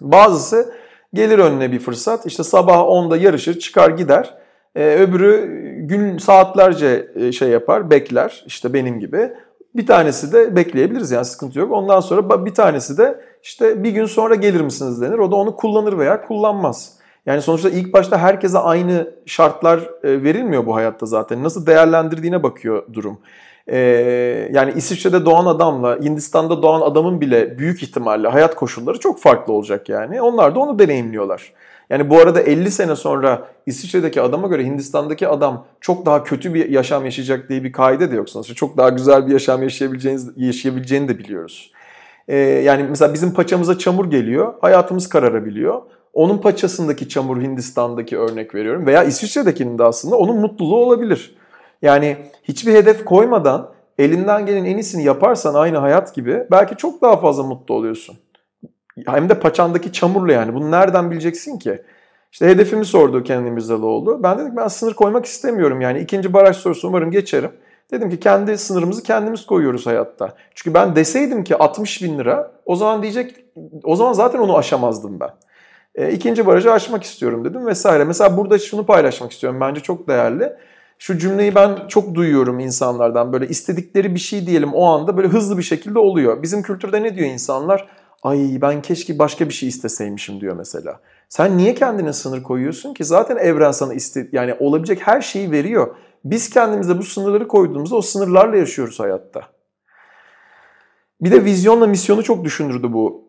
Bazısı 0.00 0.74
gelir 1.14 1.38
önüne 1.38 1.72
bir 1.72 1.78
fırsat. 1.78 2.26
İşte 2.26 2.42
sabah 2.42 2.78
10'da 2.78 3.16
yarışır, 3.16 3.58
çıkar 3.58 3.90
gider. 3.90 4.34
Ee, 4.76 4.96
öbürü 5.00 5.64
gün 5.88 6.18
saatlerce 6.18 7.08
e, 7.14 7.32
şey 7.32 7.48
yapar, 7.48 7.90
bekler. 7.90 8.44
İşte 8.46 8.74
benim 8.74 9.00
gibi. 9.00 9.32
Bir 9.76 9.86
tanesi 9.86 10.32
de 10.32 10.56
bekleyebiliriz 10.56 11.10
yani 11.10 11.24
sıkıntı 11.24 11.58
yok. 11.58 11.72
Ondan 11.72 12.00
sonra 12.00 12.46
bir 12.46 12.54
tanesi 12.54 12.98
de 12.98 13.20
işte 13.42 13.84
bir 13.84 13.90
gün 13.90 14.06
sonra 14.06 14.34
gelir 14.34 14.60
misiniz 14.60 15.00
denir. 15.00 15.18
O 15.18 15.30
da 15.30 15.36
onu 15.36 15.56
kullanır 15.56 15.98
veya 15.98 16.22
kullanmaz. 16.22 16.92
Yani 17.26 17.42
sonuçta 17.42 17.70
ilk 17.70 17.92
başta 17.92 18.18
herkese 18.18 18.58
aynı 18.58 19.10
şartlar 19.26 19.78
e, 19.78 20.22
verilmiyor 20.22 20.66
bu 20.66 20.74
hayatta 20.74 21.06
zaten. 21.06 21.44
Nasıl 21.44 21.66
değerlendirdiğine 21.66 22.42
bakıyor 22.42 22.82
durum. 22.92 23.18
Ee, 23.66 23.78
yani 24.52 24.72
İsviçre'de 24.76 25.24
doğan 25.24 25.46
adamla 25.46 25.98
Hindistan'da 26.02 26.62
doğan 26.62 26.80
adamın 26.80 27.20
bile 27.20 27.58
büyük 27.58 27.82
ihtimalle 27.82 28.28
hayat 28.28 28.54
koşulları 28.54 29.00
çok 29.00 29.20
farklı 29.20 29.52
olacak 29.52 29.88
yani. 29.88 30.22
Onlar 30.22 30.54
da 30.54 30.60
onu 30.60 30.78
deneyimliyorlar. 30.78 31.52
Yani 31.90 32.10
bu 32.10 32.18
arada 32.18 32.40
50 32.40 32.70
sene 32.70 32.96
sonra 32.96 33.48
İsviçre'deki 33.66 34.20
adama 34.20 34.48
göre 34.48 34.64
Hindistan'daki 34.64 35.28
adam 35.28 35.66
çok 35.80 36.06
daha 36.06 36.24
kötü 36.24 36.54
bir 36.54 36.68
yaşam 36.68 37.04
yaşayacak 37.04 37.48
diye 37.48 37.64
bir 37.64 37.72
kaide 37.72 38.10
de 38.10 38.16
yok 38.16 38.30
sonuçta. 38.30 38.54
Çok 38.54 38.76
daha 38.76 38.88
güzel 38.88 39.26
bir 39.26 39.32
yaşam 39.32 39.62
yaşayabileceğiniz, 39.62 40.30
yaşayabileceğini 40.36 41.08
de 41.08 41.18
biliyoruz. 41.18 41.72
Ee, 42.28 42.36
yani 42.38 42.82
mesela 42.82 43.14
bizim 43.14 43.34
paçamıza 43.34 43.78
çamur 43.78 44.10
geliyor, 44.10 44.54
hayatımız 44.60 45.08
kararabiliyor. 45.08 45.82
Onun 46.12 46.38
paçasındaki 46.38 47.08
çamur 47.08 47.42
Hindistan'daki 47.42 48.18
örnek 48.18 48.54
veriyorum 48.54 48.86
veya 48.86 49.04
İsviçre'dekinin 49.04 49.78
de 49.78 49.84
aslında 49.84 50.16
onun 50.16 50.36
mutluluğu 50.36 50.76
olabilir. 50.76 51.36
Yani 51.82 52.16
hiçbir 52.42 52.74
hedef 52.74 53.04
koymadan 53.04 53.70
elinden 53.98 54.46
gelen 54.46 54.64
en 54.64 54.76
iyisini 54.76 55.04
yaparsan 55.04 55.54
aynı 55.54 55.78
hayat 55.78 56.14
gibi 56.14 56.46
belki 56.50 56.76
çok 56.76 57.02
daha 57.02 57.16
fazla 57.16 57.42
mutlu 57.42 57.74
oluyorsun. 57.74 58.16
Hem 59.06 59.28
de 59.28 59.40
paçandaki 59.40 59.92
çamurla 59.92 60.32
yani. 60.32 60.54
Bunu 60.54 60.70
nereden 60.70 61.10
bileceksin 61.10 61.58
ki? 61.58 61.82
İşte 62.32 62.48
hedefimi 62.48 62.84
sordu 62.84 63.22
Kenan 63.22 63.46
İmirzalıoğlu. 63.46 64.22
Ben 64.22 64.38
dedim 64.38 64.56
ben 64.56 64.68
sınır 64.68 64.94
koymak 64.94 65.24
istemiyorum 65.24 65.80
yani. 65.80 66.00
ikinci 66.00 66.32
baraj 66.32 66.56
sorusu 66.56 66.88
umarım 66.88 67.10
geçerim. 67.10 67.50
Dedim 67.90 68.10
ki 68.10 68.20
kendi 68.20 68.58
sınırımızı 68.58 69.02
kendimiz 69.02 69.46
koyuyoruz 69.46 69.86
hayatta. 69.86 70.34
Çünkü 70.54 70.74
ben 70.74 70.96
deseydim 70.96 71.44
ki 71.44 71.56
60 71.56 72.02
bin 72.02 72.18
lira 72.18 72.52
o 72.66 72.76
zaman 72.76 73.02
diyecek 73.02 73.44
o 73.84 73.96
zaman 73.96 74.12
zaten 74.12 74.38
onu 74.38 74.56
aşamazdım 74.56 75.20
ben. 75.20 75.30
E, 75.94 76.12
ikinci 76.12 76.46
barajı 76.46 76.72
aşmak 76.72 77.02
istiyorum 77.02 77.44
dedim 77.44 77.66
vesaire. 77.66 78.04
Mesela 78.04 78.36
burada 78.36 78.58
şunu 78.58 78.86
paylaşmak 78.86 79.32
istiyorum 79.32 79.60
bence 79.60 79.80
çok 79.80 80.08
değerli. 80.08 80.52
Şu 80.98 81.18
cümleyi 81.18 81.54
ben 81.54 81.78
çok 81.88 82.14
duyuyorum 82.14 82.60
insanlardan 82.60 83.32
böyle 83.32 83.48
istedikleri 83.48 84.14
bir 84.14 84.20
şey 84.20 84.46
diyelim 84.46 84.74
o 84.74 84.84
anda 84.84 85.16
böyle 85.16 85.28
hızlı 85.28 85.58
bir 85.58 85.62
şekilde 85.62 85.98
oluyor. 85.98 86.42
Bizim 86.42 86.62
kültürde 86.62 87.02
ne 87.02 87.16
diyor 87.16 87.28
insanlar? 87.28 87.88
Ay 88.24 88.58
ben 88.60 88.82
keşke 88.82 89.18
başka 89.18 89.48
bir 89.48 89.54
şey 89.54 89.68
isteseymişim 89.68 90.40
diyor 90.40 90.56
mesela. 90.56 91.00
Sen 91.28 91.58
niye 91.58 91.74
kendine 91.74 92.12
sınır 92.12 92.42
koyuyorsun 92.42 92.94
ki? 92.94 93.04
Zaten 93.04 93.36
evren 93.36 93.70
sana 93.70 93.94
iste 93.94 94.28
yani 94.32 94.54
olabilecek 94.60 95.06
her 95.06 95.20
şeyi 95.20 95.50
veriyor. 95.50 95.94
Biz 96.24 96.50
kendimize 96.50 96.98
bu 96.98 97.02
sınırları 97.02 97.48
koyduğumuzda 97.48 97.96
o 97.96 98.02
sınırlarla 98.02 98.56
yaşıyoruz 98.56 99.00
hayatta. 99.00 99.42
Bir 101.20 101.30
de 101.30 101.44
vizyonla 101.44 101.86
misyonu 101.86 102.22
çok 102.22 102.44
düşündürdü 102.44 102.92
bu 102.92 103.28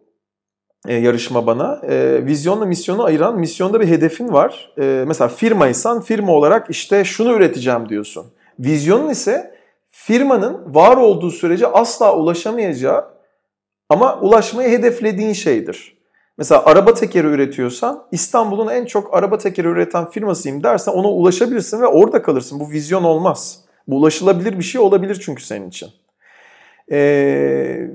e, 0.87 0.93
yarışma 0.93 1.47
bana. 1.47 1.81
E, 1.83 2.25
vizyonla 2.25 2.65
misyonu 2.65 3.03
ayıran 3.03 3.39
misyonda 3.39 3.81
bir 3.81 3.87
hedefin 3.87 4.33
var. 4.33 4.73
E, 4.77 5.03
mesela 5.07 5.27
firmaysan 5.27 6.01
firma 6.01 6.31
olarak 6.31 6.69
işte 6.69 7.03
şunu 7.03 7.33
üreteceğim 7.33 7.89
diyorsun. 7.89 8.25
Vizyonun 8.59 9.09
ise 9.09 9.55
firmanın 9.87 10.75
var 10.75 10.97
olduğu 10.97 11.31
sürece 11.31 11.67
asla 11.67 12.17
ulaşamayacağı 12.17 13.14
ama 13.89 14.19
ulaşmayı 14.19 14.69
hedeflediğin 14.69 15.33
şeydir. 15.33 15.97
Mesela 16.38 16.65
araba 16.65 16.93
tekeri 16.93 17.27
üretiyorsan 17.27 18.07
İstanbul'un 18.11 18.67
en 18.67 18.86
çok 18.86 19.13
araba 19.13 19.38
tekeri 19.38 19.67
üreten 19.67 20.09
firmasıyım 20.09 20.63
dersen 20.63 20.91
ona 20.91 21.07
ulaşabilirsin 21.07 21.81
ve 21.81 21.88
orada 21.88 22.21
kalırsın. 22.21 22.59
Bu 22.59 22.69
vizyon 22.69 23.03
olmaz. 23.03 23.65
Bu 23.88 23.95
ulaşılabilir 23.95 24.57
bir 24.59 24.63
şey 24.63 24.81
olabilir 24.81 25.21
çünkü 25.25 25.43
senin 25.43 25.69
için. 25.69 25.89
Ee, 26.91 27.89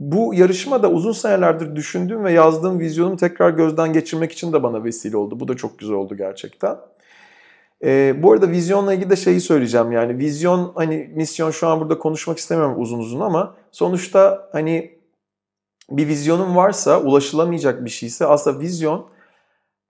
bu 0.00 0.34
yarışma 0.34 0.82
da 0.82 0.90
uzun 0.90 1.12
senelerdir 1.12 1.76
düşündüğüm 1.76 2.24
ve 2.24 2.32
yazdığım 2.32 2.80
vizyonumu 2.80 3.16
tekrar 3.16 3.50
gözden 3.50 3.92
geçirmek 3.92 4.32
için 4.32 4.52
de 4.52 4.62
bana 4.62 4.84
vesile 4.84 5.16
oldu. 5.16 5.40
Bu 5.40 5.48
da 5.48 5.56
çok 5.56 5.78
güzel 5.78 5.96
oldu 5.96 6.16
gerçekten. 6.16 6.76
E, 7.84 8.14
bu 8.22 8.32
arada 8.32 8.50
vizyonla 8.50 8.94
ilgili 8.94 9.10
de 9.10 9.16
şeyi 9.16 9.40
söyleyeceğim 9.40 9.92
yani 9.92 10.18
vizyon 10.18 10.72
hani 10.74 11.10
misyon 11.14 11.50
şu 11.50 11.68
an 11.68 11.80
burada 11.80 11.98
konuşmak 11.98 12.38
istemiyorum 12.38 12.74
uzun 12.78 12.98
uzun 12.98 13.20
ama 13.20 13.54
sonuçta 13.72 14.48
hani 14.52 15.01
bir 15.96 16.08
vizyonun 16.08 16.56
varsa 16.56 17.00
ulaşılamayacak 17.00 17.84
bir 17.84 17.90
şeyse 17.90 18.26
aslında 18.26 18.60
vizyon 18.60 19.06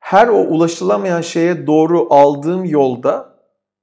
her 0.00 0.28
o 0.28 0.38
ulaşılamayan 0.38 1.20
şeye 1.20 1.66
doğru 1.66 2.06
aldığım 2.10 2.64
yolda 2.64 3.32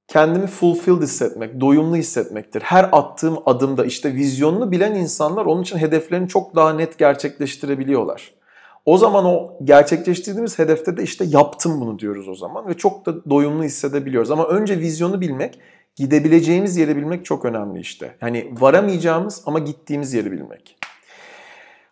kendimi 0.08 0.46
fulfilled 0.46 1.02
hissetmek, 1.02 1.60
doyumlu 1.60 1.96
hissetmektir. 1.96 2.60
Her 2.60 2.88
attığım 2.92 3.38
adımda 3.46 3.84
işte 3.84 4.14
vizyonunu 4.14 4.72
bilen 4.72 4.94
insanlar 4.94 5.46
onun 5.46 5.62
için 5.62 5.78
hedeflerini 5.78 6.28
çok 6.28 6.56
daha 6.56 6.72
net 6.72 6.98
gerçekleştirebiliyorlar. 6.98 8.32
O 8.86 8.98
zaman 8.98 9.24
o 9.24 9.58
gerçekleştirdiğimiz 9.64 10.58
hedefte 10.58 10.96
de 10.96 11.02
işte 11.02 11.24
yaptım 11.24 11.80
bunu 11.80 11.98
diyoruz 11.98 12.28
o 12.28 12.34
zaman 12.34 12.68
ve 12.68 12.74
çok 12.74 13.06
da 13.06 13.30
doyumlu 13.30 13.64
hissedebiliyoruz. 13.64 14.30
Ama 14.30 14.48
önce 14.48 14.78
vizyonu 14.78 15.20
bilmek, 15.20 15.58
gidebileceğimiz 15.96 16.76
yeri 16.76 16.96
bilmek 16.96 17.24
çok 17.24 17.44
önemli 17.44 17.80
işte. 17.80 18.16
Yani 18.22 18.54
varamayacağımız 18.60 19.42
ama 19.46 19.58
gittiğimiz 19.58 20.14
yeri 20.14 20.32
bilmek. 20.32 20.79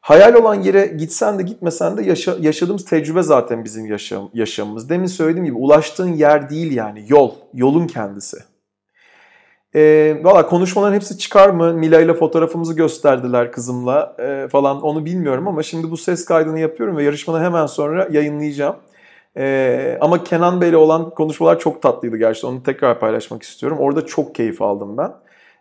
Hayal 0.08 0.34
olan 0.34 0.54
yere 0.54 0.86
gitsen 0.86 1.38
de 1.38 1.42
gitmesen 1.42 1.96
de 1.96 2.02
yaşa, 2.02 2.36
yaşadığımız 2.40 2.84
tecrübe 2.84 3.22
zaten 3.22 3.64
bizim 3.64 3.86
yaşam, 3.86 4.30
yaşamımız. 4.34 4.90
Demin 4.90 5.06
söylediğim 5.06 5.44
gibi 5.44 5.56
ulaştığın 5.56 6.12
yer 6.12 6.50
değil 6.50 6.72
yani 6.72 7.04
yol, 7.08 7.30
yolun 7.54 7.86
kendisi. 7.86 8.36
E, 9.74 10.14
Valla 10.22 10.46
konuşmaların 10.46 10.94
hepsi 10.94 11.18
çıkar 11.18 11.48
mı? 11.48 11.74
Mila 11.74 12.00
ile 12.00 12.14
fotoğrafımızı 12.14 12.76
gösterdiler 12.76 13.52
kızımla 13.52 14.16
e, 14.18 14.48
falan 14.48 14.82
onu 14.82 15.04
bilmiyorum 15.04 15.48
ama 15.48 15.62
şimdi 15.62 15.90
bu 15.90 15.96
ses 15.96 16.24
kaydını 16.24 16.60
yapıyorum 16.60 16.96
ve 16.96 17.04
yarışmadan 17.04 17.44
hemen 17.44 17.66
sonra 17.66 18.08
yayınlayacağım. 18.10 18.76
E, 19.36 19.98
ama 20.00 20.24
Kenan 20.24 20.60
Bey 20.60 20.68
ile 20.68 20.76
olan 20.76 21.10
konuşmalar 21.10 21.58
çok 21.58 21.82
tatlıydı 21.82 22.16
gerçekten. 22.16 22.48
Onu 22.48 22.62
tekrar 22.62 23.00
paylaşmak 23.00 23.42
istiyorum. 23.42 23.78
Orada 23.80 24.06
çok 24.06 24.34
keyif 24.34 24.62
aldım 24.62 24.96
ben. 24.96 25.12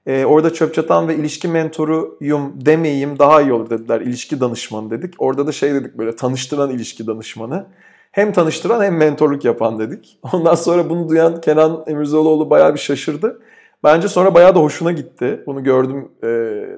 E, 0.08 0.26
orada 0.26 0.53
çöp 0.53 0.74
çatan 0.74 1.08
ve 1.08 1.16
ilişki 1.16 1.47
mentoruyum 1.47 2.53
demeyeyim 2.66 3.20
daha 3.20 3.41
iyi 3.41 3.53
olur 3.53 3.70
dediler. 3.70 4.01
İlişki 4.01 4.39
danışmanı 4.39 4.91
dedik. 4.91 5.14
Orada 5.20 5.47
da 5.47 5.51
şey 5.51 5.74
dedik 5.74 5.97
böyle 5.97 6.16
tanıştıran 6.16 6.70
ilişki 6.70 7.08
danışmanı. 7.08 7.66
Hem 8.12 8.32
tanıştıran 8.34 8.84
hem 8.84 8.97
mentorluk 8.97 9.45
yapan 9.45 9.80
dedik. 9.80 10.20
Ondan 10.34 10.55
sonra 10.55 10.89
bunu 10.89 11.10
duyan 11.10 11.41
Kenan 11.41 11.84
Emirzoğluoğlu 11.88 12.49
bayağı 12.49 12.74
bir 12.74 12.80
şaşırdı. 12.80 13.41
Bence 13.84 14.08
sonra 14.08 14.34
bayağı 14.34 14.55
da 14.55 14.60
hoşuna 14.60 14.91
gitti. 14.91 15.43
Bunu 15.45 15.64
gördüm 15.64 16.12
e, 16.24 16.28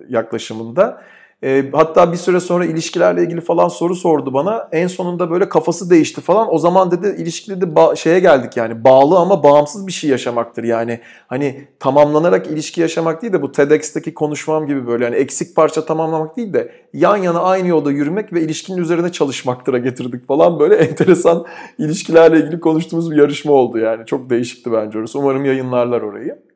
yaklaşımında. 0.10 1.02
E, 1.44 1.70
hatta 1.74 2.12
bir 2.12 2.18
süre 2.18 2.40
sonra 2.40 2.66
ilişkilerle 2.66 3.24
ilgili 3.24 3.42
falan 3.42 3.68
soru 3.68 3.96
sordu 3.96 4.34
bana. 4.34 4.70
En 4.72 4.88
sonunda 4.88 5.32
böyle 5.32 5.50
kafası 5.50 5.90
değişti 5.90 6.22
falan. 6.22 6.54
O 6.54 6.58
zaman 6.60 6.92
dedi 6.92 7.22
ilişkide 7.22 7.62
de 7.62 7.66
ba- 7.66 7.98
şeye 7.98 8.20
geldik 8.20 8.58
yani 8.58 8.84
bağlı 8.84 9.18
ama 9.18 9.44
bağımsız 9.44 9.88
bir 9.88 9.92
şey 9.92 10.10
yaşamaktır. 10.10 10.64
Yani 10.64 11.00
hani 11.28 11.68
tamamlanarak 11.80 12.48
ilişki 12.48 12.82
yaşamak 12.82 13.22
değil 13.22 13.34
de 13.34 13.42
bu 13.42 13.52
TEDx'teki 13.52 14.14
konuşmam 14.14 14.68
gibi 14.68 14.88
böyle 14.88 15.06
yani 15.06 15.16
eksik 15.16 15.56
parça 15.56 15.86
tamamlamak 15.86 16.38
değil 16.38 16.54
de 16.54 16.72
yan 16.94 17.18
yana 17.18 17.40
aynı 17.42 17.68
yolda 17.68 17.92
yürümek 17.92 18.34
ve 18.34 18.42
ilişkinin 18.42 18.78
üzerine 18.78 19.12
çalışmaktıra 19.12 19.78
getirdik 19.78 20.28
falan 20.28 20.60
böyle 20.60 20.76
enteresan 20.90 21.46
ilişkilerle 21.78 22.38
ilgili 22.38 22.60
konuştuğumuz 22.60 23.12
bir 23.12 23.16
yarışma 23.16 23.52
oldu 23.52 23.78
yani. 23.78 24.06
Çok 24.06 24.30
değişikti 24.30 24.72
bence 24.72 25.00
orası. 25.00 25.20
Umarım 25.20 25.46
yayınlarlar 25.46 26.02
orayı. 26.02 26.49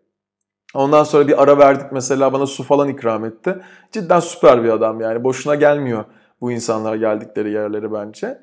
Ondan 0.73 1.03
sonra 1.03 1.27
bir 1.27 1.43
ara 1.43 1.57
verdik 1.57 1.91
mesela 1.91 2.33
bana 2.33 2.45
su 2.45 2.63
falan 2.63 2.89
ikram 2.89 3.25
etti. 3.25 3.55
Cidden 3.91 4.19
süper 4.19 4.63
bir 4.63 4.69
adam 4.69 5.01
yani. 5.01 5.23
Boşuna 5.23 5.55
gelmiyor 5.55 6.03
bu 6.41 6.51
insanlar 6.51 6.95
geldikleri 6.95 7.51
yerlere 7.51 7.93
bence. 7.93 8.39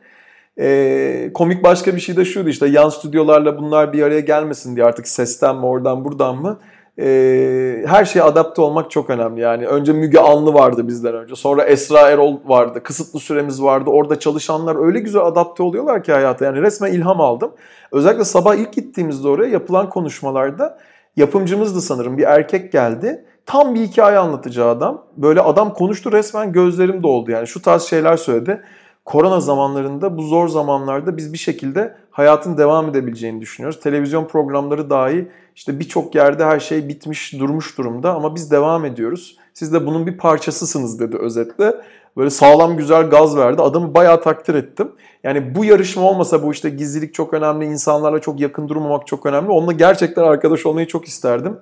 Ee, 0.61 1.31
komik 1.35 1.65
başka 1.65 1.97
bir 1.97 2.01
şey 2.01 2.17
de 2.17 2.25
şuydu 2.25 2.49
işte 2.49 2.67
yan 2.67 2.89
stüdyolarla 2.89 3.59
bunlar 3.59 3.93
bir 3.93 4.03
araya 4.03 4.21
gelmesin 4.21 4.77
diye 4.77 4.87
artık 4.87 5.09
sesten 5.09 5.57
mi 5.57 5.67
oradan 5.67 6.05
buradan 6.05 6.37
mı 6.37 6.59
ee, 6.99 7.85
her 7.87 8.05
şeye 8.05 8.23
adapte 8.23 8.63
olmak 8.63 8.91
çok 8.91 9.11
önemli. 9.11 9.41
Yani 9.41 9.67
önce 9.67 9.93
Müge 9.93 10.19
Anlı 10.19 10.55
vardı 10.55 10.89
bizden 10.89 11.15
önce. 11.15 11.37
Sonra 11.37 11.65
Esra 11.65 12.11
Erol 12.11 12.37
vardı. 12.47 12.83
Kısıtlı 12.83 13.21
süremiz 13.21 13.63
vardı. 13.63 13.91
Orada 13.91 14.19
çalışanlar 14.19 14.87
öyle 14.87 15.01
güzel 15.01 15.23
adapte 15.23 15.63
oluyorlar 15.63 16.05
ki 16.05 16.13
hayata. 16.13 16.45
Yani 16.45 16.63
resmen 16.63 16.93
ilham 16.93 17.21
aldım. 17.21 17.53
Özellikle 17.93 18.25
sabah 18.25 18.55
ilk 18.55 18.73
gittiğimizde 18.73 19.29
oraya 19.29 19.51
yapılan 19.51 19.89
konuşmalarda 19.89 20.79
yapımcımızdı 21.17 21.81
sanırım 21.81 22.19
bir 22.19 22.23
erkek 22.23 22.73
geldi. 22.73 23.25
Tam 23.47 23.75
bir 23.75 23.81
hikaye 23.81 24.19
anlatacağı 24.19 24.69
adam. 24.69 25.07
Böyle 25.17 25.41
adam 25.41 25.75
konuştu 25.75 26.13
resmen 26.13 26.53
gözlerim 26.53 27.03
doldu 27.03 27.31
yani 27.31 27.47
şu 27.47 27.63
tarz 27.63 27.83
şeyler 27.83 28.17
söyledi. 28.17 28.63
Korona 29.05 29.41
zamanlarında 29.41 30.17
bu 30.17 30.23
zor 30.23 30.49
zamanlarda 30.49 31.17
biz 31.17 31.33
bir 31.33 31.39
şekilde 31.39 31.95
hayatın 32.11 32.59
devam 32.59 32.89
edebileceğini 32.89 33.41
düşünüyoruz. 33.41 33.81
Televizyon 33.81 34.25
programları 34.25 34.91
dahi 34.91 35.29
işte 35.57 35.81
birçok 35.81 36.15
yerde 36.15 36.45
her 36.45 36.61
şey 36.61 36.89
bitmiş 36.89 37.33
durmuş 37.33 37.79
durumda 37.79 38.15
ama 38.15 38.35
biz 38.35 38.51
devam 38.51 38.85
ediyoruz. 38.85 39.37
Siz 39.55 39.73
de 39.73 39.87
bunun 39.87 40.07
bir 40.07 40.19
parçasısınız 40.19 41.01
dedi 41.01 41.17
özetle. 41.17 41.75
Böyle 42.17 42.31
sağlam 42.31 42.77
güzel 42.77 43.11
gaz 43.11 43.37
verdi. 43.37 43.63
Adamı 43.63 43.95
bayağı 43.95 44.23
takdir 44.23 44.55
ettim. 44.55 44.93
Yani 45.25 45.55
bu 45.55 45.65
yarışma 45.65 46.03
olmasa 46.03 46.43
bu 46.43 46.53
işte 46.53 46.71
gizlilik 46.71 47.15
çok 47.15 47.35
önemli, 47.35 47.65
insanlarla 47.65 48.19
çok 48.21 48.41
yakın 48.41 48.69
durmamak 48.69 49.07
çok 49.07 49.27
önemli. 49.27 49.51
Onunla 49.51 49.73
gerçekten 49.73 50.23
arkadaş 50.23 50.67
olmayı 50.67 50.87
çok 50.87 51.05
isterdim. 51.05 51.59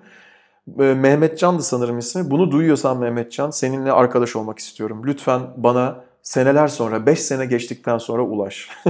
Ee, 0.79 0.83
Mehmet 0.83 1.39
Can'dı 1.39 1.63
sanırım 1.63 1.99
ismi. 1.99 2.31
Bunu 2.31 2.51
duyuyorsan 2.51 2.99
Mehmet 2.99 3.33
Can 3.33 3.51
seninle 3.51 3.93
arkadaş 3.93 4.37
olmak 4.37 4.59
istiyorum. 4.59 5.03
Lütfen 5.07 5.41
bana 5.57 6.05
seneler 6.23 6.69
sonra, 6.69 7.07
5 7.07 7.21
sene 7.21 7.47
geçtikten 7.47 7.99
sonra 7.99 8.23
ulaş. 8.23 8.69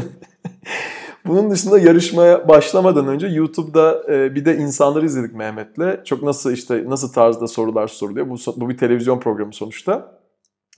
Bunun 1.26 1.50
dışında 1.50 1.78
yarışmaya 1.78 2.48
başlamadan 2.48 3.08
önce 3.08 3.26
YouTube'da 3.26 4.02
e, 4.14 4.34
bir 4.34 4.44
de 4.44 4.56
insanları 4.56 5.06
izledik 5.06 5.34
Mehmet'le. 5.34 6.04
Çok 6.04 6.22
nasıl 6.22 6.52
işte 6.52 6.84
nasıl 6.86 7.12
tarzda 7.12 7.48
sorular 7.48 7.88
soruluyor. 7.88 8.30
Bu, 8.30 8.36
bu 8.56 8.68
bir 8.68 8.78
televizyon 8.78 9.20
programı 9.20 9.52
sonuçta. 9.52 10.17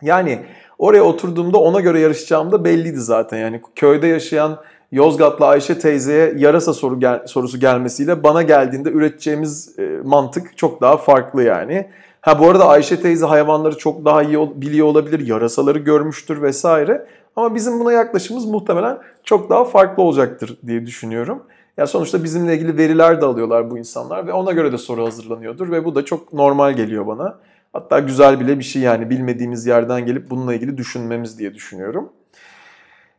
Yani 0.03 0.39
oraya 0.79 1.03
oturduğumda 1.03 1.59
ona 1.59 1.81
göre 1.81 2.01
yarışacağım 2.01 2.53
da 2.53 2.65
belliydi 2.65 3.01
zaten. 3.01 3.39
Yani 3.39 3.61
köyde 3.77 4.07
yaşayan 4.07 4.59
Yozgatlı 4.93 5.47
Ayşe 5.47 5.79
teyzeye 5.79 6.35
yarasa 6.37 6.75
soru 6.75 7.01
gel, 7.01 7.27
sorusu 7.27 7.61
gelmesiyle 7.61 8.23
bana 8.23 8.43
geldiğinde 8.43 8.91
üreteceğimiz 8.91 9.79
e, 9.79 10.01
mantık 10.05 10.59
çok 10.59 10.81
daha 10.81 10.97
farklı 10.97 11.43
yani. 11.43 11.87
Ha 12.21 12.39
bu 12.39 12.49
arada 12.49 12.69
Ayşe 12.69 13.03
teyze 13.03 13.27
hayvanları 13.27 13.79
çok 13.79 14.05
daha 14.05 14.23
iyi 14.23 14.39
biliyor 14.55 14.87
olabilir, 14.87 15.27
yarasaları 15.27 15.79
görmüştür 15.79 16.43
vesaire. 16.43 17.07
Ama 17.37 17.55
bizim 17.55 17.81
buna 17.81 17.93
yaklaşımımız 17.93 18.47
muhtemelen 18.47 18.99
çok 19.25 19.51
daha 19.51 19.65
farklı 19.65 20.03
olacaktır 20.03 20.59
diye 20.67 20.87
düşünüyorum. 20.87 21.43
Ya 21.77 21.87
sonuçta 21.87 22.25
bizimle 22.25 22.55
ilgili 22.55 22.77
veriler 22.77 23.21
de 23.21 23.25
alıyorlar 23.25 23.71
bu 23.71 23.79
insanlar 23.79 24.27
ve 24.27 24.33
ona 24.33 24.53
göre 24.53 24.73
de 24.73 24.79
soru 24.79 25.05
hazırlanıyordur 25.05 25.71
ve 25.71 25.85
bu 25.85 25.95
da 25.95 26.05
çok 26.05 26.33
normal 26.33 26.73
geliyor 26.73 27.07
bana. 27.07 27.39
Hatta 27.73 27.99
güzel 27.99 28.41
bile 28.41 28.59
bir 28.59 28.65
şey 28.65 28.83
yani 28.83 29.11
bilmediğimiz 29.11 29.67
yerden 29.67 30.07
gelip 30.07 30.31
bununla 30.31 30.55
ilgili 30.55 30.79
düşünmemiz 30.79 31.39
diye 31.39 31.55
düşünüyorum. 31.55 32.13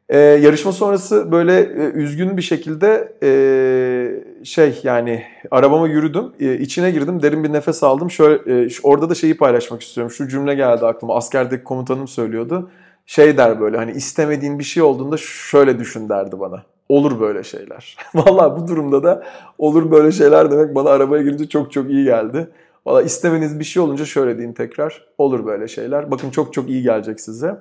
Ee, 0.10 0.18
yarışma 0.18 0.72
sonrası 0.72 1.32
böyle 1.32 1.60
e, 1.60 1.92
üzgün 1.92 2.38
bir 2.38 2.42
şekilde 2.42 3.14
e, 3.24 4.44
şey 4.46 4.80
yani 4.84 5.24
arabama 5.52 5.88
yürüdüm, 5.88 6.26
e, 6.40 6.58
içine 6.58 6.92
girdim, 6.92 7.22
derin 7.22 7.44
bir 7.44 7.54
nefes 7.54 7.84
aldım. 7.84 8.12
Şöyle 8.12 8.66
e, 8.66 8.68
orada 8.84 9.10
da 9.10 9.16
şeyi 9.16 9.38
paylaşmak 9.38 9.82
istiyorum. 9.82 10.12
Şu 10.12 10.28
cümle 10.28 10.56
geldi 10.56 10.86
aklıma. 10.86 11.16
Askerdeki 11.16 11.64
komutanım 11.64 12.08
söylüyordu. 12.08 12.70
Şey 13.06 13.38
der 13.38 13.60
böyle 13.62 13.78
hani 13.78 13.92
istemediğin 13.92 14.60
bir 14.60 14.64
şey 14.64 14.84
olduğunda 14.84 15.18
şöyle 15.18 15.80
düşün 15.80 16.10
derdi 16.10 16.40
bana. 16.40 16.64
Olur 16.90 17.20
böyle 17.20 17.44
şeyler. 17.44 17.98
Vallahi 18.16 18.62
bu 18.62 18.68
durumda 18.68 19.04
da 19.04 19.24
olur 19.58 19.92
böyle 19.92 20.12
şeyler 20.12 20.52
demek 20.52 20.76
bana 20.76 20.90
arabaya 20.90 21.24
girince 21.24 21.50
çok 21.50 21.72
çok 21.72 21.90
iyi 21.90 22.04
geldi. 22.04 22.48
Valla 22.86 23.02
istemeniz 23.02 23.60
bir 23.60 23.64
şey 23.64 23.84
olunca 23.84 24.06
şöyle 24.06 24.38
diyeyim 24.38 24.54
tekrar. 24.54 25.06
Olur 25.18 25.46
böyle 25.46 25.68
şeyler. 25.68 26.12
Bakın 26.12 26.30
çok 26.30 26.54
çok 26.54 26.70
iyi 26.70 26.84
gelecek 26.84 27.20
size. 27.20 27.56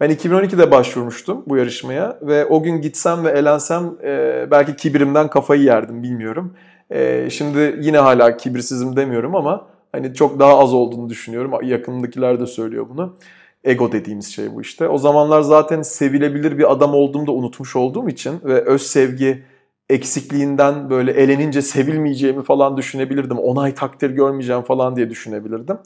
Ben 0.00 0.10
2012'de 0.10 0.70
başvurmuştum 0.70 1.44
bu 1.46 1.56
yarışmaya 1.56 2.18
ve 2.22 2.46
o 2.46 2.62
gün 2.62 2.80
gitsem 2.80 3.24
ve 3.24 3.30
elensem 3.30 3.96
e, 4.04 4.46
belki 4.50 4.76
kibirimden 4.76 5.28
kafayı 5.28 5.62
yerdim 5.62 6.02
bilmiyorum. 6.02 6.54
E, 6.90 7.30
şimdi 7.30 7.76
yine 7.80 7.98
hala 7.98 8.36
kibirsizim 8.36 8.96
demiyorum 8.96 9.36
ama 9.36 9.66
hani 9.92 10.14
çok 10.14 10.38
daha 10.38 10.58
az 10.58 10.74
olduğunu 10.74 11.08
düşünüyorum. 11.08 11.52
Yakınımdakiler 11.62 12.40
de 12.40 12.46
söylüyor 12.46 12.86
bunu. 12.88 13.16
Ego 13.64 13.92
dediğimiz 13.92 14.34
şey 14.34 14.54
bu 14.54 14.60
işte. 14.60 14.88
O 14.88 14.98
zamanlar 14.98 15.42
zaten 15.42 15.82
sevilebilir 15.82 16.58
bir 16.58 16.72
adam 16.72 16.94
olduğumu 16.94 17.26
da 17.26 17.32
unutmuş 17.32 17.76
olduğum 17.76 18.08
için 18.08 18.40
ve 18.44 18.64
öz 18.64 18.82
sevgi 18.82 19.42
eksikliğinden 19.90 20.90
böyle 20.90 21.12
elenince 21.12 21.62
sevilmeyeceğimi 21.62 22.42
falan 22.42 22.76
düşünebilirdim. 22.76 23.38
Onay 23.38 23.74
takdir 23.74 24.10
görmeyeceğim 24.10 24.62
falan 24.62 24.96
diye 24.96 25.10
düşünebilirdim. 25.10 25.78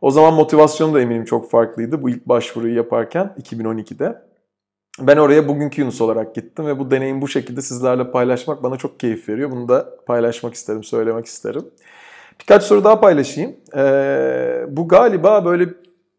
O 0.00 0.10
zaman 0.10 0.34
motivasyon 0.34 0.94
da 0.94 1.00
eminim 1.00 1.24
çok 1.24 1.50
farklıydı 1.50 2.02
bu 2.02 2.10
ilk 2.10 2.26
başvuruyu 2.26 2.76
yaparken 2.76 3.34
2012'de. 3.42 4.22
Ben 5.00 5.16
oraya 5.16 5.48
bugünkü 5.48 5.80
Yunus 5.80 6.00
olarak 6.00 6.34
gittim 6.34 6.66
ve 6.66 6.78
bu 6.78 6.90
deneyim 6.90 7.22
bu 7.22 7.28
şekilde 7.28 7.62
sizlerle 7.62 8.10
paylaşmak 8.10 8.62
bana 8.62 8.76
çok 8.76 9.00
keyif 9.00 9.28
veriyor. 9.28 9.50
Bunu 9.50 9.68
da 9.68 9.96
paylaşmak 10.06 10.54
isterim, 10.54 10.84
söylemek 10.84 11.26
isterim. 11.26 11.62
Birkaç 12.40 12.62
soru 12.62 12.84
daha 12.84 13.00
paylaşayım. 13.00 13.56
Ee, 13.76 14.66
bu 14.68 14.88
galiba 14.88 15.44
böyle 15.44 15.68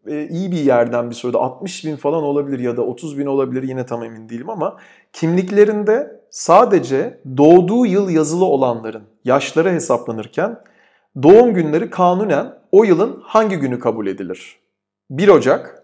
e, 0.07 0.27
iyi 0.27 0.51
bir 0.51 0.57
yerden 0.57 1.09
bir 1.09 1.15
soruda 1.15 1.39
60 1.39 1.85
bin 1.85 1.95
falan 1.95 2.23
olabilir 2.23 2.59
ya 2.59 2.77
da 2.77 2.81
30 2.81 3.17
bin 3.17 3.25
olabilir 3.25 3.63
yine 3.63 3.85
tam 3.85 4.03
emin 4.03 4.29
değilim 4.29 4.49
ama 4.49 4.77
kimliklerinde 5.13 6.21
sadece 6.29 7.21
doğduğu 7.37 7.85
yıl 7.85 8.09
yazılı 8.09 8.45
olanların 8.45 9.03
yaşları 9.23 9.71
hesaplanırken 9.71 10.59
doğum 11.23 11.53
günleri 11.53 11.89
kanunen 11.89 12.53
o 12.71 12.83
yılın 12.83 13.21
hangi 13.23 13.55
günü 13.55 13.79
kabul 13.79 14.07
edilir? 14.07 14.59
1 15.09 15.27
Ocak, 15.27 15.83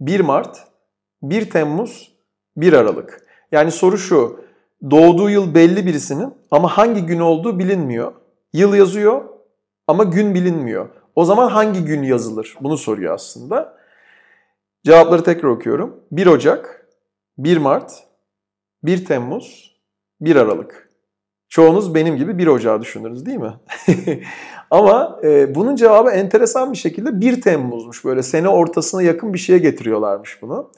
1 0.00 0.20
Mart, 0.20 0.58
1 1.22 1.50
Temmuz, 1.50 2.12
1 2.56 2.72
Aralık. 2.72 3.26
Yani 3.52 3.70
soru 3.70 3.98
şu, 3.98 4.40
doğduğu 4.90 5.30
yıl 5.30 5.54
belli 5.54 5.86
birisinin 5.86 6.34
ama 6.50 6.68
hangi 6.68 7.06
gün 7.06 7.20
olduğu 7.20 7.58
bilinmiyor. 7.58 8.12
Yıl 8.52 8.74
yazıyor 8.74 9.24
ama 9.86 10.04
gün 10.04 10.34
bilinmiyor. 10.34 10.88
O 11.16 11.24
zaman 11.24 11.48
hangi 11.48 11.84
gün 11.84 12.02
yazılır? 12.02 12.56
Bunu 12.60 12.76
soruyor 12.76 13.14
aslında. 13.14 13.76
Cevapları 14.84 15.24
tekrar 15.24 15.48
okuyorum. 15.48 16.00
1 16.12 16.26
Ocak, 16.26 16.86
1 17.38 17.56
Mart, 17.56 17.92
1 18.82 19.04
Temmuz, 19.04 19.76
1 20.20 20.36
Aralık. 20.36 20.90
Çoğunuz 21.48 21.94
benim 21.94 22.16
gibi 22.16 22.38
1 22.38 22.46
Ocağı 22.46 22.80
düşündünüz 22.80 23.26
değil 23.26 23.38
mi? 23.38 23.52
Ama 24.70 25.20
e, 25.22 25.54
bunun 25.54 25.76
cevabı 25.76 26.10
enteresan 26.10 26.72
bir 26.72 26.78
şekilde 26.78 27.20
1 27.20 27.40
Temmuz'muş. 27.40 28.04
Böyle 28.04 28.22
sene 28.22 28.48
ortasına 28.48 29.02
yakın 29.02 29.34
bir 29.34 29.38
şeye 29.38 29.58
getiriyorlarmış 29.58 30.42
bunu. 30.42 30.70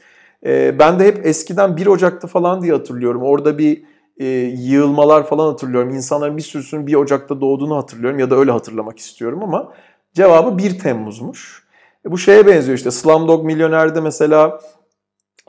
E, 0.47 0.79
ben 0.79 0.99
de 0.99 1.07
hep 1.07 1.27
eskiden 1.27 1.77
1 1.77 1.87
Ocak'ta 1.87 2.29
falan 2.29 2.63
diye 2.63 2.73
hatırlıyorum. 2.73 3.23
Orada 3.23 3.59
bir 3.59 3.85
e, 4.17 4.27
yığılmalar 4.57 5.27
falan 5.27 5.47
hatırlıyorum. 5.47 5.91
İnsanların 5.91 6.37
bir 6.37 6.43
sürüsünün 6.43 6.87
1 6.87 6.95
Ocak'ta 6.95 7.41
doğduğunu 7.41 7.77
hatırlıyorum 7.77 8.19
ya 8.19 8.31
da 8.31 8.37
öyle 8.37 8.51
hatırlamak 8.51 8.99
istiyorum 8.99 9.43
ama 9.43 9.73
cevabı 10.15 10.59
1 10.59 10.79
Temmuz'muş. 10.79 11.63
E, 12.07 12.11
bu 12.11 12.19
şeye 12.19 12.47
benziyor 12.47 12.79
işte 12.79 12.91
Slumdog 12.91 13.45
Milyoner'de 13.45 14.01
mesela 14.01 14.61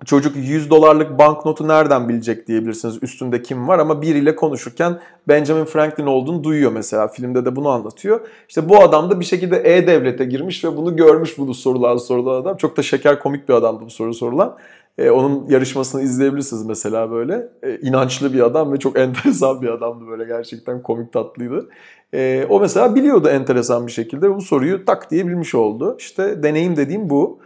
çocuk 0.05 0.35
100 0.35 0.69
dolarlık 0.69 1.19
banknotu 1.19 1.67
nereden 1.67 2.09
bilecek 2.09 2.47
diyebilirsiniz 2.47 3.03
üstünde 3.03 3.41
kim 3.41 3.67
var 3.67 3.79
ama 3.79 4.01
biriyle 4.01 4.35
konuşurken 4.35 4.99
Benjamin 5.27 5.65
Franklin 5.65 6.05
olduğunu 6.05 6.43
duyuyor 6.43 6.71
mesela 6.71 7.07
filmde 7.07 7.45
de 7.45 7.55
bunu 7.55 7.69
anlatıyor. 7.69 8.27
İşte 8.49 8.69
bu 8.69 8.83
adam 8.83 9.11
da 9.11 9.19
bir 9.19 9.25
şekilde 9.25 9.75
E-Devlet'e 9.75 10.25
girmiş 10.25 10.65
ve 10.65 10.77
bunu 10.77 10.95
görmüş 10.95 11.37
bunu 11.37 11.53
sorulan 11.53 11.97
sorulan 11.97 12.41
adam. 12.41 12.57
Çok 12.57 12.77
da 12.77 12.83
şeker 12.83 13.19
komik 13.19 13.49
bir 13.49 13.53
adamdı 13.53 13.85
bu 13.85 13.89
soru 13.89 14.13
sorulan. 14.13 14.57
E, 14.97 15.09
onun 15.09 15.47
yarışmasını 15.49 16.01
izleyebilirsiniz 16.01 16.65
mesela 16.65 17.11
böyle. 17.11 17.49
E, 17.63 17.77
inançlı 17.77 18.33
bir 18.33 18.41
adam 18.41 18.73
ve 18.73 18.79
çok 18.79 18.99
enteresan 18.99 19.61
bir 19.61 19.67
adamdı 19.67 20.07
böyle 20.07 20.25
gerçekten 20.25 20.83
komik 20.83 21.13
tatlıydı. 21.13 21.69
E, 22.13 22.45
o 22.49 22.59
mesela 22.59 22.95
biliyordu 22.95 23.29
enteresan 23.29 23.87
bir 23.87 23.91
şekilde 23.91 24.35
bu 24.35 24.41
soruyu 24.41 24.85
tak 24.85 25.11
diye 25.11 25.27
bilmiş 25.27 25.55
oldu. 25.55 25.95
İşte 25.99 26.43
deneyim 26.43 26.75
dediğim 26.75 27.09
bu. 27.09 27.39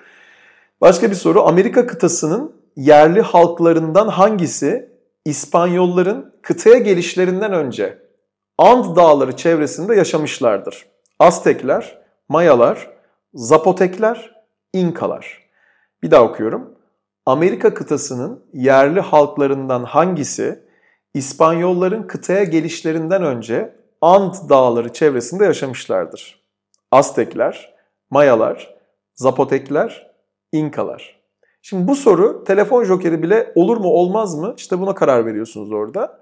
Başka 0.82 1.10
bir 1.10 1.16
soru 1.16 1.44
Amerika 1.44 1.88
kıtasının 1.88 2.52
yerli 2.76 3.22
halklarından 3.22 4.08
hangisi 4.08 4.90
İspanyolların 5.26 6.34
kıtaya 6.42 6.78
gelişlerinden 6.78 7.54
önce 7.54 7.98
And 8.58 8.96
Dağları 8.96 9.36
çevresinde 9.36 9.96
yaşamışlardır? 9.96 10.86
Aztekler, 11.20 12.02
Mayalar, 12.30 12.90
Zapotekler, 13.34 14.36
İnkalar. 14.74 15.48
Bir 16.04 16.12
daha 16.12 16.24
okuyorum. 16.24 16.77
Amerika 17.28 17.74
kıtasının 17.74 18.44
yerli 18.54 19.00
halklarından 19.00 19.84
hangisi 19.84 20.60
İspanyolların 21.14 22.04
kıtaya 22.04 22.44
gelişlerinden 22.44 23.24
önce 23.24 23.76
And 24.02 24.34
Dağları 24.50 24.94
çevresinde 24.94 25.46
yaşamışlardır? 25.46 26.44
Aztekler, 26.92 27.74
Mayalar, 28.10 28.76
Zapotekler, 29.16 30.12
İnkalar. 30.52 31.20
Şimdi 31.62 31.88
bu 31.88 31.96
soru 31.96 32.44
telefon 32.44 32.84
jokeri 32.84 33.24
bile 33.24 33.52
olur 33.56 33.78
mu 33.78 33.88
olmaz 33.88 34.36
mı? 34.36 34.54
İşte 34.58 34.80
buna 34.80 34.96
karar 34.96 35.26
veriyorsunuz 35.26 35.72
orada. 35.72 36.20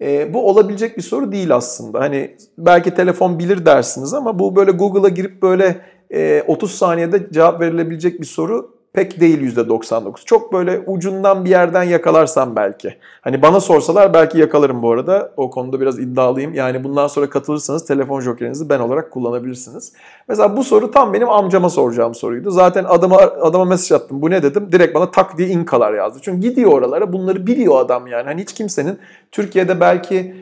E, 0.00 0.34
bu 0.34 0.48
olabilecek 0.48 0.96
bir 0.96 1.02
soru 1.02 1.32
değil 1.32 1.54
aslında. 1.54 2.00
Hani 2.00 2.36
belki 2.58 2.94
telefon 2.94 3.38
bilir 3.38 3.66
dersiniz 3.66 4.14
ama 4.14 4.38
bu 4.38 4.56
böyle 4.56 4.70
Google'a 4.70 5.08
girip 5.08 5.42
böyle 5.42 5.80
e, 6.10 6.44
30 6.46 6.74
saniyede 6.74 7.32
cevap 7.32 7.60
verilebilecek 7.60 8.20
bir 8.20 8.26
soru 8.26 8.79
pek 8.92 9.20
değil 9.20 9.56
%99. 9.56 10.24
Çok 10.24 10.52
böyle 10.52 10.78
ucundan 10.86 11.44
bir 11.44 11.50
yerden 11.50 11.82
yakalarsam 11.82 12.56
belki. 12.56 12.96
Hani 13.20 13.42
bana 13.42 13.60
sorsalar 13.60 14.14
belki 14.14 14.38
yakalarım 14.38 14.82
bu 14.82 14.92
arada. 14.92 15.32
O 15.36 15.50
konuda 15.50 15.80
biraz 15.80 15.98
iddialıyım. 15.98 16.54
Yani 16.54 16.84
bundan 16.84 17.06
sonra 17.06 17.30
katılırsanız 17.30 17.84
telefon 17.84 18.20
jokerinizi 18.20 18.68
ben 18.68 18.80
olarak 18.80 19.10
kullanabilirsiniz. 19.10 19.92
Mesela 20.28 20.56
bu 20.56 20.64
soru 20.64 20.90
tam 20.90 21.12
benim 21.12 21.30
amcama 21.30 21.70
soracağım 21.70 22.14
soruydu. 22.14 22.50
Zaten 22.50 22.84
adama 22.84 23.16
adama 23.16 23.64
mesaj 23.64 23.92
attım. 23.92 24.22
Bu 24.22 24.30
ne 24.30 24.42
dedim? 24.42 24.72
Direkt 24.72 24.94
bana 24.94 25.10
tak 25.10 25.38
diye 25.38 25.48
inkalar 25.48 25.92
yazdı. 25.92 26.18
Çünkü 26.22 26.48
gidiyor 26.48 26.72
oralara. 26.72 27.12
Bunları 27.12 27.46
biliyor 27.46 27.80
adam 27.80 28.06
yani. 28.06 28.24
Hani 28.24 28.40
hiç 28.40 28.52
kimsenin 28.52 28.98
Türkiye'de 29.32 29.80
belki 29.80 30.34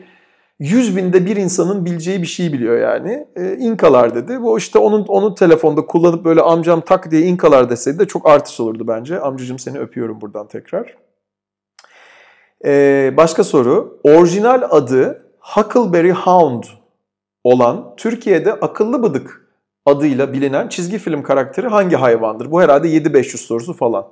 100 0.59 0.97
binde 0.97 1.25
bir 1.25 1.35
insanın 1.35 1.85
bileceği 1.85 2.21
bir 2.21 2.27
şey 2.27 2.53
biliyor 2.53 2.79
yani. 2.79 3.27
E, 3.35 3.57
İnkalar 3.57 4.15
dedi. 4.15 4.41
Bu 4.41 4.57
işte 4.57 4.79
onun 4.79 5.05
onu 5.05 5.35
telefonda 5.35 5.85
kullanıp 5.85 6.25
böyle 6.25 6.41
amcam 6.41 6.81
tak 6.81 7.11
diye 7.11 7.21
İnkalar 7.21 7.69
deseydi 7.69 7.99
de 7.99 8.07
çok 8.07 8.29
artist 8.29 8.59
olurdu 8.59 8.87
bence. 8.87 9.19
Amcacığım 9.19 9.59
seni 9.59 9.79
öpüyorum 9.79 10.21
buradan 10.21 10.47
tekrar. 10.47 10.97
E, 12.65 13.13
başka 13.17 13.43
soru. 13.43 13.99
Orijinal 14.03 14.67
adı 14.69 15.25
Huckleberry 15.39 16.11
Hound 16.11 16.63
olan 17.43 17.93
Türkiye'de 17.97 18.53
akıllı 18.53 19.03
bıdık 19.03 19.49
adıyla 19.85 20.33
bilinen 20.33 20.67
çizgi 20.67 20.97
film 20.97 21.23
karakteri 21.23 21.67
hangi 21.67 21.95
hayvandır? 21.95 22.51
Bu 22.51 22.61
herhalde 22.61 22.87
7500 22.87 23.45
sorusu 23.45 23.73
falan. 23.73 24.07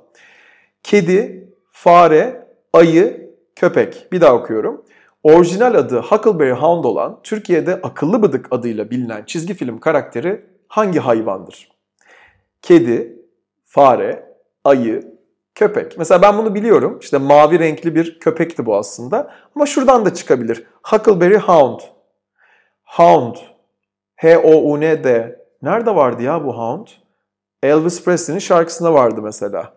Kedi, 0.82 1.48
fare, 1.72 2.46
ayı, 2.72 3.30
köpek. 3.56 4.08
Bir 4.12 4.20
daha 4.20 4.34
okuyorum. 4.34 4.84
Orijinal 5.22 5.74
adı 5.74 6.00
Huckleberry 6.00 6.52
Hound 6.52 6.84
olan 6.84 7.20
Türkiye'de 7.22 7.80
Akıllı 7.82 8.22
Bıdık 8.22 8.46
adıyla 8.50 8.90
bilinen 8.90 9.24
çizgi 9.24 9.54
film 9.54 9.80
karakteri 9.80 10.46
hangi 10.68 10.98
hayvandır? 10.98 11.68
Kedi, 12.62 13.22
fare, 13.64 14.36
ayı, 14.64 15.18
köpek. 15.54 15.98
Mesela 15.98 16.22
ben 16.22 16.38
bunu 16.38 16.54
biliyorum. 16.54 16.98
İşte 17.02 17.18
mavi 17.18 17.58
renkli 17.58 17.94
bir 17.94 18.18
köpekti 18.20 18.66
bu 18.66 18.76
aslında. 18.76 19.30
Ama 19.56 19.66
şuradan 19.66 20.06
da 20.06 20.14
çıkabilir. 20.14 20.64
Huckleberry 20.82 21.38
Hound. 21.38 21.80
Hound. 22.84 23.36
H-O-U-N-D. 24.16 25.38
Nerede 25.62 25.94
vardı 25.94 26.22
ya 26.22 26.44
bu 26.44 26.58
Hound? 26.58 26.86
Elvis 27.62 28.04
Presley'nin 28.04 28.40
şarkısında 28.40 28.94
vardı 28.94 29.22
mesela. 29.22 29.74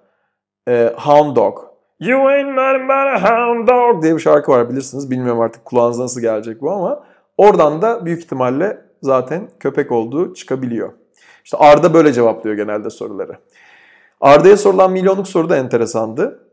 Ee, 0.68 0.94
Hound 0.98 1.36
Dog. 1.36 1.71
You 2.02 2.30
ain't 2.30 2.56
nothing 2.56 2.88
but 2.88 2.90
a 2.90 3.22
hound 3.24 3.68
dog 3.68 4.04
diye 4.04 4.16
bir 4.16 4.20
şarkı 4.20 4.52
var 4.52 4.70
bilirsiniz. 4.70 5.12
Bilmiyorum 5.12 5.42
artık 5.42 5.66
kulağınıza 5.66 6.04
nasıl 6.04 6.22
gelecek 6.22 6.62
bu 6.62 6.72
ama 6.72 7.04
oradan 7.38 7.82
da 7.82 8.06
büyük 8.06 8.24
ihtimalle 8.24 8.86
zaten 9.02 9.50
köpek 9.60 9.92
olduğu 9.92 10.34
çıkabiliyor. 10.34 10.94
İşte 11.44 11.58
Arda 11.58 11.94
böyle 11.94 12.14
cevaplıyor 12.14 12.56
genelde 12.56 12.90
soruları. 12.90 13.38
Arda'ya 14.22 14.58
sorulan 14.58 14.92
milyonluk 14.92 15.28
soru 15.28 15.50
da 15.50 15.58
enteresandı. 15.58 16.48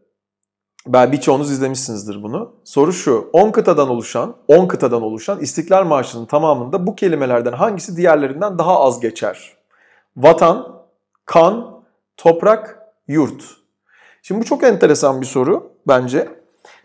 Ben 0.87 1.13
birçoğunuz 1.13 1.51
izlemişsinizdir 1.51 2.23
bunu. 2.23 2.53
Soru 2.65 2.93
şu. 2.93 3.31
10 3.33 3.51
kıtadan 3.51 3.89
oluşan, 3.89 4.37
10 4.49 4.69
kıtadan 4.69 5.03
oluşan 5.03 5.41
İstiklal 5.41 5.85
Marşı'nın 5.85 6.27
tamamında 6.27 6.87
bu 6.87 6.95
kelimelerden 6.95 7.53
hangisi 7.53 7.97
diğerlerinden 7.97 8.59
daha 8.59 8.81
az 8.81 9.01
geçer? 9.01 9.57
Vatan, 10.17 10.83
kan, 11.25 11.83
toprak, 12.17 12.79
yurt. 13.07 13.59
Şimdi 14.29 14.41
bu 14.41 14.45
çok 14.45 14.65
enteresan 14.65 15.21
bir 15.21 15.27
soru 15.27 15.71
bence. 15.87 16.29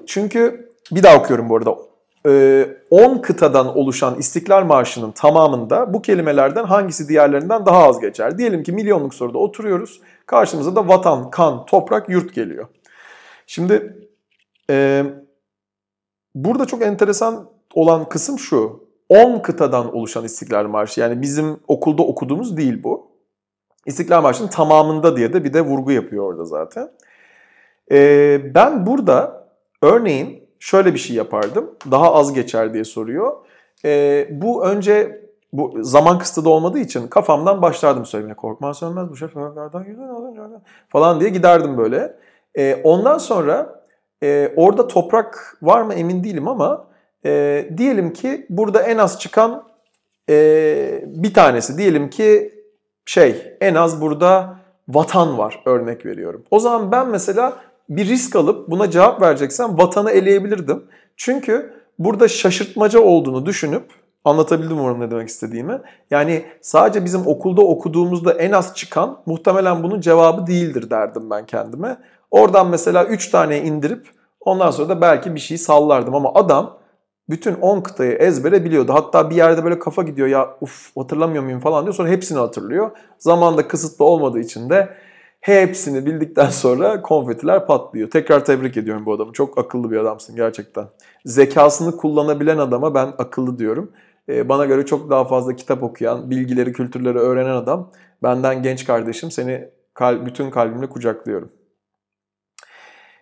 Çünkü 0.05 0.71
bir 0.91 1.03
daha 1.03 1.17
okuyorum 1.17 1.49
bu 1.49 1.57
arada. 1.57 1.71
10 1.71 3.15
ee, 3.15 3.21
kıtadan 3.21 3.77
oluşan 3.77 4.15
İstiklal 4.19 4.63
Marşı'nın 4.65 5.11
tamamında 5.11 5.93
bu 5.93 6.01
kelimelerden 6.01 6.63
hangisi 6.63 7.07
diğerlerinden 7.07 7.65
daha 7.65 7.87
az 7.87 7.99
geçer? 7.99 8.37
Diyelim 8.37 8.63
ki 8.63 8.71
milyonluk 8.71 9.13
soruda 9.13 9.37
oturuyoruz. 9.37 10.01
Karşımıza 10.25 10.75
da 10.75 10.87
vatan, 10.87 11.29
kan, 11.29 11.65
toprak, 11.65 12.09
yurt 12.09 12.35
geliyor. 12.35 12.67
Şimdi 13.47 14.07
e, 14.69 15.03
burada 16.35 16.65
çok 16.65 16.81
enteresan 16.81 17.49
olan 17.73 18.09
kısım 18.09 18.39
şu. 18.39 18.83
10 19.09 19.39
kıtadan 19.39 19.95
oluşan 19.95 20.25
İstiklal 20.25 20.67
Marşı 20.67 21.01
yani 21.01 21.21
bizim 21.21 21.59
okulda 21.67 22.03
okuduğumuz 22.03 22.57
değil 22.57 22.83
bu. 22.83 23.11
İstiklal 23.85 24.21
Marşı'nın 24.21 24.47
tamamında 24.47 25.17
diye 25.17 25.33
de 25.33 25.43
bir 25.43 25.53
de 25.53 25.61
vurgu 25.61 25.91
yapıyor 25.91 26.23
orada 26.23 26.45
zaten. 26.45 26.89
Ee, 27.91 28.41
ben 28.55 28.85
burada 28.85 29.47
örneğin 29.81 30.49
şöyle 30.59 30.93
bir 30.93 30.99
şey 30.99 31.15
yapardım. 31.15 31.71
Daha 31.91 32.13
az 32.13 32.33
geçer 32.33 32.73
diye 32.73 32.83
soruyor. 32.83 33.33
Ee, 33.85 34.27
bu 34.31 34.65
önce 34.65 35.23
bu 35.53 35.83
zaman 35.83 36.19
kısıtı 36.19 36.45
da 36.45 36.49
olmadığı 36.49 36.79
için 36.79 37.07
kafamdan 37.07 37.61
başlardım 37.61 38.05
söylemeye. 38.05 38.35
Korkma 38.35 38.73
sönmez 38.73 39.09
bu 39.09 39.15
şoförlerden 39.15 39.83
güzel 39.83 40.07
falan 40.89 41.19
diye 41.19 41.29
giderdim 41.29 41.77
böyle. 41.77 42.15
Ee, 42.57 42.81
ondan 42.83 43.17
sonra 43.17 43.83
e, 44.23 44.53
orada 44.55 44.87
toprak 44.87 45.57
var 45.61 45.81
mı 45.81 45.93
emin 45.93 46.23
değilim 46.23 46.47
ama 46.47 46.87
e, 47.25 47.65
diyelim 47.77 48.13
ki 48.13 48.45
burada 48.49 48.81
en 48.81 48.97
az 48.97 49.19
çıkan 49.19 49.63
e, 50.29 51.03
bir 51.05 51.33
tanesi. 51.33 51.77
Diyelim 51.77 52.09
ki 52.09 52.53
şey 53.05 53.57
en 53.61 53.75
az 53.75 54.01
burada 54.01 54.55
vatan 54.87 55.37
var 55.37 55.61
örnek 55.65 56.05
veriyorum. 56.05 56.43
O 56.51 56.59
zaman 56.59 56.91
ben 56.91 57.07
mesela 57.07 57.53
bir 57.89 58.07
risk 58.07 58.35
alıp 58.35 58.69
buna 58.69 58.91
cevap 58.91 59.21
vereceksem 59.21 59.77
vatanı 59.77 60.11
eleyebilirdim. 60.11 60.83
Çünkü 61.17 61.73
burada 61.99 62.27
şaşırtmaca 62.27 62.99
olduğunu 62.99 63.45
düşünüp 63.45 63.83
anlatabildim 64.25 64.79
umarım 64.79 64.99
ne 64.99 65.11
demek 65.11 65.29
istediğimi. 65.29 65.81
Yani 66.11 66.45
sadece 66.61 67.05
bizim 67.05 67.27
okulda 67.27 67.61
okuduğumuzda 67.61 68.33
en 68.33 68.51
az 68.51 68.75
çıkan 68.75 69.19
muhtemelen 69.25 69.83
bunun 69.83 70.01
cevabı 70.01 70.47
değildir 70.47 70.89
derdim 70.89 71.29
ben 71.29 71.45
kendime. 71.45 71.97
Oradan 72.31 72.67
mesela 72.67 73.05
3 73.05 73.29
tane 73.29 73.61
indirip 73.61 74.07
ondan 74.39 74.71
sonra 74.71 74.89
da 74.89 75.01
belki 75.01 75.35
bir 75.35 75.39
şey 75.39 75.57
sallardım 75.57 76.15
ama 76.15 76.33
adam 76.33 76.77
bütün 77.29 77.53
10 77.53 77.81
kıtayı 77.81 78.11
ezbere 78.11 78.65
biliyordu. 78.65 78.93
Hatta 78.93 79.29
bir 79.29 79.35
yerde 79.35 79.63
böyle 79.63 79.79
kafa 79.79 80.03
gidiyor 80.03 80.27
ya 80.27 80.49
uf 80.61 80.97
hatırlamıyor 80.97 81.43
muyum 81.43 81.59
falan 81.59 81.83
diyor 81.85 81.93
sonra 81.93 82.09
hepsini 82.09 82.39
hatırlıyor. 82.39 82.91
Zamanda 83.17 83.67
kısıtlı 83.67 84.05
olmadığı 84.05 84.39
için 84.39 84.69
de 84.69 84.89
hepsini 85.43 86.05
bildikten 86.05 86.49
sonra 86.49 87.01
konfetiler 87.01 87.65
patlıyor. 87.65 88.09
Tekrar 88.09 88.45
tebrik 88.45 88.77
ediyorum 88.77 89.05
bu 89.05 89.13
adamı. 89.13 89.33
Çok 89.33 89.57
akıllı 89.57 89.91
bir 89.91 89.97
adamsın 89.97 90.35
gerçekten. 90.35 90.85
Zekasını 91.25 91.97
kullanabilen 91.97 92.57
adama 92.57 92.95
ben 92.95 93.13
akıllı 93.17 93.57
diyorum. 93.57 93.91
Ee, 94.29 94.49
bana 94.49 94.65
göre 94.65 94.85
çok 94.85 95.09
daha 95.09 95.25
fazla 95.25 95.55
kitap 95.55 95.83
okuyan, 95.83 96.29
bilgileri, 96.29 96.73
kültürleri 96.73 97.17
öğrenen 97.17 97.55
adam. 97.55 97.91
Benden 98.23 98.63
genç 98.63 98.85
kardeşim 98.85 99.31
seni 99.31 99.69
bütün 100.01 100.49
kalbimle 100.49 100.89
kucaklıyorum. 100.89 101.51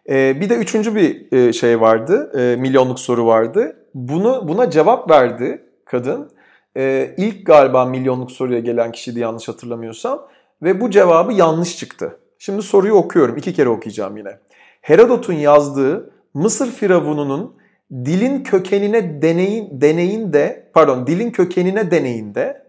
Ee, 0.09 0.41
bir 0.41 0.49
de 0.49 0.55
üçüncü 0.55 0.95
bir 0.95 1.31
e, 1.31 1.53
şey 1.53 1.81
vardı, 1.81 2.31
e, 2.39 2.55
milyonluk 2.55 2.99
soru 2.99 3.25
vardı. 3.25 3.87
Bunu 3.93 4.47
buna 4.47 4.69
cevap 4.69 5.11
verdi 5.11 5.61
kadın. 5.85 6.31
Ee, 6.77 7.15
ilk 7.17 7.45
galiba 7.45 7.85
milyonluk 7.85 8.31
soruya 8.31 8.59
gelen 8.59 8.91
kişiydi 8.91 9.19
yanlış 9.19 9.47
hatırlamıyorsam. 9.47 10.27
Ve 10.61 10.81
bu 10.81 10.89
cevabı 10.89 11.33
yanlış 11.33 11.77
çıktı. 11.77 12.19
Şimdi 12.39 12.61
soruyu 12.61 12.93
okuyorum, 12.93 13.37
iki 13.37 13.53
kere 13.53 13.69
okuyacağım 13.69 14.17
yine. 14.17 14.39
Herodot'un 14.81 15.33
yazdığı 15.33 16.11
Mısır 16.33 16.71
firavununun 16.71 17.55
dilin 17.91 18.43
kökenine 18.43 19.21
deneyin, 19.21 19.81
deneyinde, 19.81 20.71
pardon 20.73 21.07
dilin 21.07 21.31
kökenine 21.31 21.91
deneyinde 21.91 22.61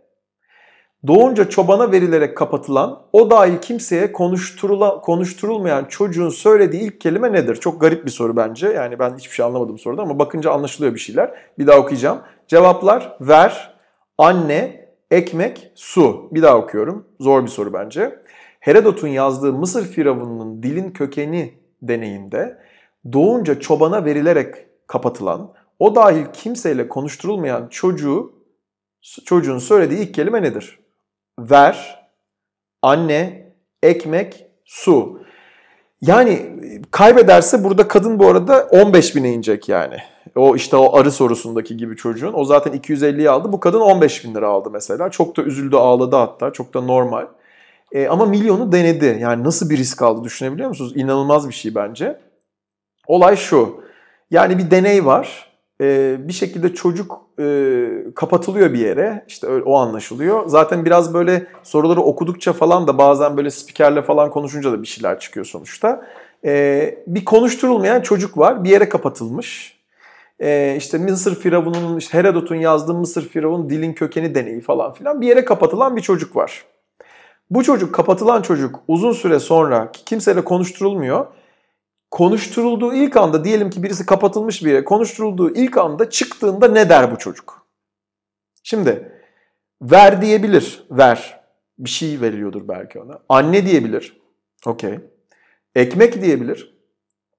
doğunca 1.07 1.49
çobana 1.49 1.93
verilerek 1.93 2.37
kapatılan 2.37 3.03
o 3.13 3.31
dahil 3.31 3.59
kimseye 3.59 4.13
konuşturula, 4.13 5.01
konuşturulmayan 5.01 5.85
çocuğun 5.85 6.29
söylediği 6.29 6.83
ilk 6.83 7.01
kelime 7.01 7.33
nedir? 7.33 7.57
Çok 7.57 7.81
garip 7.81 8.07
bir 8.07 8.11
soru 8.11 8.37
bence. 8.37 8.69
Yani 8.69 8.99
ben 8.99 9.17
hiçbir 9.17 9.35
şey 9.35 9.45
anlamadım 9.45 9.79
soruda 9.79 10.03
ama 10.03 10.19
bakınca 10.19 10.51
anlaşılıyor 10.51 10.95
bir 10.95 11.01
şeyler. 11.01 11.35
Bir 11.59 11.67
daha 11.67 11.79
okuyacağım. 11.79 12.19
Cevaplar 12.49 13.17
ver, 13.21 13.75
anne, 14.19 14.82
ekmek, 15.13 15.73
su. 15.75 16.29
Bir 16.33 16.43
daha 16.43 16.59
okuyorum. 16.59 17.07
Zor 17.21 17.43
bir 17.43 17.49
soru 17.49 17.73
bence. 17.73 18.23
Herodot'un 18.61 19.09
yazdığı 19.09 19.53
Mısır 19.53 19.87
firavununun 19.87 20.63
dilin 20.63 20.91
kökeni 20.91 21.55
deneyinde 21.83 22.59
doğunca 23.13 23.61
çobana 23.61 24.05
verilerek 24.05 24.55
kapatılan, 24.87 25.53
o 25.79 25.95
dahil 25.95 26.25
kimseyle 26.33 26.89
konuşturulmayan 26.89 27.69
çocuğu 27.69 28.33
çocuğun 29.25 29.59
söylediği 29.59 30.01
ilk 30.01 30.15
kelime 30.15 30.43
nedir? 30.43 30.83
ver, 31.39 32.09
anne, 32.83 33.53
ekmek, 33.83 34.47
su. 34.65 35.23
Yani 36.01 36.61
kaybederse 36.91 37.65
burada 37.65 37.89
kadın 37.89 38.19
bu 38.19 38.29
arada 38.29 38.69
15 38.71 39.17
bine 39.17 39.33
inecek 39.33 39.69
yani. 39.69 39.97
O 40.37 40.57
işte 40.57 40.77
o 40.77 40.97
arı 40.97 41.11
sorusundaki 41.11 41.77
gibi 41.77 41.97
çocuğun. 41.97 42.33
O 42.33 42.45
zaten 42.45 42.73
250'yi 42.73 43.31
aldı. 43.31 43.53
Bu 43.53 43.61
kadın 43.61 43.81
15 43.81 44.25
bin 44.25 44.35
lira 44.35 44.49
aldı 44.49 44.71
mesela. 44.71 45.11
Çok 45.11 45.37
da 45.37 45.43
üzüldü 45.43 45.77
ağladı 45.77 46.17
hatta. 46.17 46.53
Çok 46.53 46.75
da 46.75 46.81
normal. 46.81 47.27
E, 47.93 48.09
ama 48.09 48.27
milyonu 48.27 48.73
denedi. 48.73 49.19
Yani 49.21 49.45
nasıl 49.45 49.71
bir 49.71 49.79
risk 49.79 50.03
aldı 50.03 50.25
düşünebiliyor 50.25 50.69
musunuz? 50.69 50.93
İnanılmaz 50.97 51.49
bir 51.49 51.55
şey 51.55 51.75
bence. 51.75 52.21
Olay 53.07 53.37
şu. 53.37 53.83
Yani 54.31 54.59
bir 54.59 54.71
deney 54.71 55.07
var 55.07 55.53
e, 55.81 56.17
bir 56.29 56.33
şekilde 56.33 56.75
çocuk 56.75 57.21
e, 57.39 57.87
kapatılıyor 58.15 58.73
bir 58.73 58.79
yere. 58.79 59.25
İşte 59.29 59.47
öyle, 59.47 59.65
o 59.65 59.77
anlaşılıyor. 59.77 60.47
Zaten 60.47 60.85
biraz 60.85 61.15
böyle 61.15 61.47
soruları 61.63 62.01
okudukça 62.01 62.53
falan 62.53 62.87
da 62.87 62.99
bazen 62.99 63.37
böyle 63.37 63.51
spikerle 63.51 64.03
falan 64.03 64.31
konuşunca 64.31 64.73
da 64.73 64.83
bir 64.83 64.87
şeyler 64.87 65.21
çıkıyor 65.21 65.47
sonuçta. 65.47 66.07
E, 66.45 67.05
bir 67.07 67.25
konuşturulmayan 67.25 68.01
çocuk 68.01 68.39
var. 68.39 68.65
Bir 68.65 68.71
yere 68.71 68.89
kapatılmış. 68.89 69.82
E, 70.43 70.75
işte 70.79 70.99
Mısır 70.99 71.35
Firavun'un, 71.35 71.97
işte 71.97 72.19
Herodot'un 72.19 72.57
yazdığı 72.57 72.95
Mısır 72.95 73.29
Firavun 73.29 73.71
dilin 73.71 73.93
kökeni 73.93 74.35
deneyi 74.35 74.61
falan 74.61 74.93
filan. 74.93 75.21
Bir 75.21 75.27
yere 75.27 75.45
kapatılan 75.45 75.97
bir 75.97 76.03
çocuk 76.03 76.37
var. 76.37 76.65
Bu 77.51 77.65
çocuk 77.65 77.95
kapatılan 77.95 78.43
çocuk 78.43 78.81
uzun 78.89 79.13
süre 79.13 79.39
sonra 79.39 79.93
kimseyle 79.93 80.45
konuşturulmuyor 80.45 81.27
konuşturulduğu 82.13 82.95
ilk 82.95 83.17
anda 83.17 83.45
diyelim 83.45 83.71
ki 83.71 83.83
birisi 83.83 84.07
kapatılmış 84.07 84.65
bir 84.65 84.71
yere 84.71 84.85
konuşturulduğu 84.85 85.55
ilk 85.55 85.77
anda 85.77 86.11
çıktığında 86.11 86.69
ne 86.69 86.89
der 86.89 87.13
bu 87.13 87.19
çocuk? 87.19 87.67
Şimdi 88.63 89.13
ver 89.83 90.23
diyebilir. 90.23 90.85
Ver. 90.91 91.43
Bir 91.79 91.91
şey 91.91 92.21
veriliyordur 92.21 92.69
belki 92.69 93.01
ona. 93.01 93.19
Anne 93.29 93.67
diyebilir. 93.67 94.21
Okey. 94.67 95.01
Ekmek 95.75 96.23
diyebilir. 96.23 96.79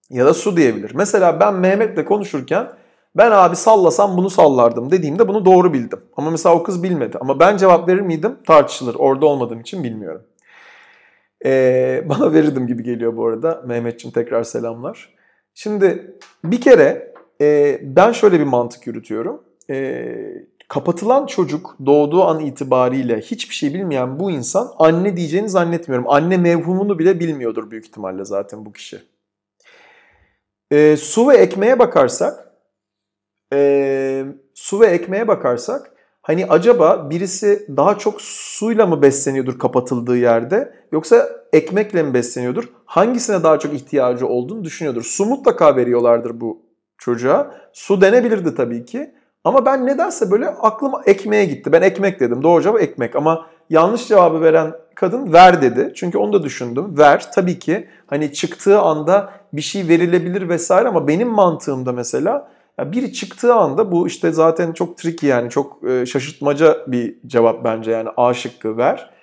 Ya 0.10 0.26
da 0.26 0.34
su 0.34 0.58
diyebilir. 0.58 0.92
Mesela 0.96 1.40
ben 1.40 1.54
Mehmet'le 1.54 2.06
konuşurken 2.06 2.72
ben 3.16 3.32
abi 3.32 3.56
sallasam 3.56 4.18
bunu 4.18 4.30
sallardım 4.30 4.92
dediğimde 4.92 5.28
bunu 5.28 5.46
doğru 5.46 5.74
bildim. 5.74 6.00
Ama 6.18 6.32
mesela 6.32 6.56
o 6.56 6.64
kız 6.64 6.84
bilmedi. 6.84 7.18
Ama 7.22 7.40
ben 7.40 7.58
cevap 7.58 7.88
verir 7.88 8.02
miydim? 8.02 8.38
Tartışılır. 8.48 8.96
Orada 8.96 9.26
olmadığım 9.26 9.60
için 9.60 9.84
bilmiyorum. 9.84 10.24
Ee, 11.46 12.04
bana 12.10 12.34
verirdim 12.34 12.68
gibi 12.68 12.84
geliyor 12.84 13.18
bu 13.18 13.28
arada. 13.28 13.64
Mehmetçim 13.66 14.12
tekrar 14.12 14.44
selamlar. 14.44 15.14
Şimdi 15.54 16.18
bir 16.44 16.62
kere 16.62 17.14
e, 17.42 17.80
ben 17.84 18.12
şöyle 18.12 18.40
bir 18.40 18.46
mantık 18.46 18.88
yürütüyorum. 18.88 19.44
E, 19.70 20.16
kapatılan 20.68 21.26
çocuk 21.26 21.76
doğduğu 21.86 22.24
an 22.24 22.40
itibariyle 22.40 23.22
hiçbir 23.22 23.56
şey 23.56 23.74
bilmeyen 23.74 24.20
bu 24.20 24.32
insan 24.32 24.72
anne 24.80 25.18
diyeceğini 25.18 25.50
zannetmiyorum. 25.50 26.10
Anne 26.10 26.38
mevhumunu 26.38 27.00
bile 27.00 27.20
bilmiyordur 27.20 27.72
büyük 27.72 27.86
ihtimalle 27.86 28.26
zaten 28.26 28.66
bu 28.66 28.74
kişi. 28.74 29.02
E, 30.72 30.98
su 30.98 31.30
ve 31.30 31.38
ekmeğe 31.38 31.80
bakarsak, 31.80 32.53
e, 33.54 34.26
su 34.54 34.80
ve 34.80 34.86
ekmeğe 34.86 35.28
bakarsak 35.28 35.94
Hani 36.24 36.46
acaba 36.46 37.10
birisi 37.10 37.68
daha 37.78 37.98
çok 37.98 38.22
suyla 38.22 38.86
mı 38.86 39.02
besleniyordur 39.02 39.60
kapatıldığı 39.60 40.18
yerde 40.18 40.74
yoksa 40.92 41.30
ekmekle 41.54 42.04
mi 42.04 42.14
besleniyordur? 42.14 42.70
Hangisine 42.86 43.44
daha 43.44 43.60
çok 43.60 43.74
ihtiyacı 43.74 44.28
olduğunu 44.28 44.64
düşünüyordur. 44.64 45.04
Su 45.04 45.26
mutlaka 45.26 45.76
veriyorlardır 45.76 46.42
bu 46.42 46.62
çocuğa. 46.98 47.56
Su 47.74 48.02
denebilirdi 48.02 48.56
tabii 48.56 48.86
ki. 48.86 49.12
Ama 49.44 49.66
ben 49.66 49.86
nedense 49.86 50.32
böyle 50.32 50.48
aklıma 50.48 51.02
ekmeğe 51.06 51.46
gitti. 51.46 51.72
Ben 51.72 51.82
ekmek 51.82 52.20
dedim. 52.20 52.44
Doğru 52.44 52.64
cevap 52.64 52.82
ekmek. 52.82 53.16
Ama 53.16 53.46
yanlış 53.70 54.08
cevabı 54.08 54.42
veren 54.42 54.74
kadın 54.96 55.34
ver 55.34 55.62
dedi. 55.62 55.92
Çünkü 55.96 56.18
onu 56.18 56.34
da 56.34 56.44
düşündüm. 56.44 56.98
Ver 56.98 57.32
tabii 57.32 57.60
ki 57.60 57.88
hani 58.08 58.34
çıktığı 58.34 58.80
anda 58.80 59.34
bir 59.54 59.62
şey 59.62 59.88
verilebilir 59.88 60.50
vesaire 60.50 60.88
ama 60.88 61.08
benim 61.08 61.28
mantığımda 61.28 61.92
mesela 61.92 62.52
ya 62.80 62.92
biri 62.92 63.14
çıktığı 63.14 63.54
anda 63.54 63.92
bu 63.92 64.08
işte 64.08 64.32
zaten 64.32 64.72
çok 64.74 64.98
tricky 64.98 65.32
yani 65.32 65.50
çok 65.50 65.90
e, 65.90 66.06
şaşırtmaca 66.06 66.78
bir 66.88 67.16
cevap 67.28 67.64
bence 67.64 67.92
yani 67.92 68.10
A 68.18 68.34
şıkkı 68.34 68.78
ver. 68.78 69.14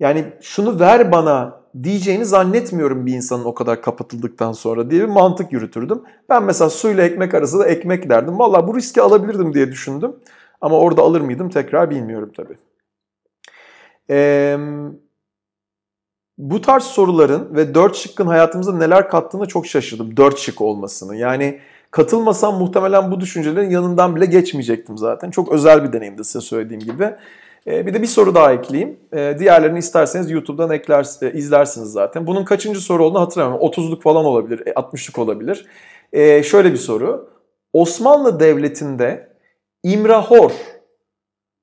Yani 0.00 0.24
şunu 0.40 0.80
ver 0.80 1.12
bana 1.12 1.60
diyeceğini 1.82 2.24
zannetmiyorum 2.24 3.06
bir 3.06 3.12
insanın 3.12 3.44
o 3.44 3.54
kadar 3.54 3.82
kapatıldıktan 3.82 4.52
sonra 4.52 4.90
diye 4.90 5.02
bir 5.02 5.08
mantık 5.08 5.52
yürütürdüm. 5.52 6.02
Ben 6.28 6.44
mesela 6.44 6.70
suyla 6.70 7.04
ekmek 7.04 7.34
arası 7.34 7.58
da 7.58 7.66
ekmek 7.66 8.08
derdim. 8.08 8.38
Valla 8.38 8.68
bu 8.68 8.76
riski 8.76 9.02
alabilirdim 9.02 9.54
diye 9.54 9.70
düşündüm. 9.70 10.16
Ama 10.60 10.78
orada 10.78 11.02
alır 11.02 11.20
mıydım 11.20 11.48
tekrar 11.48 11.90
bilmiyorum 11.90 12.32
tabii. 12.36 12.56
Ee, 14.10 14.58
bu 16.38 16.60
tarz 16.60 16.82
soruların 16.82 17.54
ve 17.56 17.74
dört 17.74 17.96
şıkkın 17.96 18.26
hayatımıza 18.26 18.76
neler 18.76 19.08
kattığını 19.08 19.48
çok 19.48 19.66
şaşırdım. 19.66 20.16
Dört 20.16 20.38
şık 20.38 20.60
olmasını. 20.60 21.16
Yani 21.16 21.60
Katılmasam 21.96 22.58
muhtemelen 22.58 23.10
bu 23.10 23.20
düşüncelerin 23.20 23.70
yanından 23.70 24.16
bile 24.16 24.26
geçmeyecektim 24.26 24.98
zaten. 24.98 25.30
Çok 25.30 25.52
özel 25.52 25.84
bir 25.84 25.92
deneyimdi 25.92 26.24
size 26.24 26.40
söylediğim 26.40 26.82
gibi. 26.82 27.14
Ee, 27.66 27.86
bir 27.86 27.94
de 27.94 28.02
bir 28.02 28.06
soru 28.06 28.34
daha 28.34 28.52
ekleyeyim. 28.52 29.00
Ee, 29.12 29.36
diğerlerini 29.38 29.78
isterseniz 29.78 30.30
YouTube'dan 30.30 30.70
ekler, 30.70 31.06
e, 31.22 31.32
izlersiniz 31.32 31.88
zaten. 31.88 32.26
Bunun 32.26 32.44
kaçıncı 32.44 32.80
soru 32.80 33.04
olduğunu 33.04 33.20
hatırlamıyorum. 33.20 33.66
30'luk 33.66 34.02
falan 34.02 34.24
olabilir, 34.24 34.58
60'lık 34.66 35.18
e, 35.18 35.20
olabilir. 35.20 35.66
Ee, 36.12 36.42
şöyle 36.42 36.72
bir 36.72 36.78
soru. 36.78 37.30
Osmanlı 37.72 38.40
Devleti'nde 38.40 39.28
İmrahor 39.82 40.52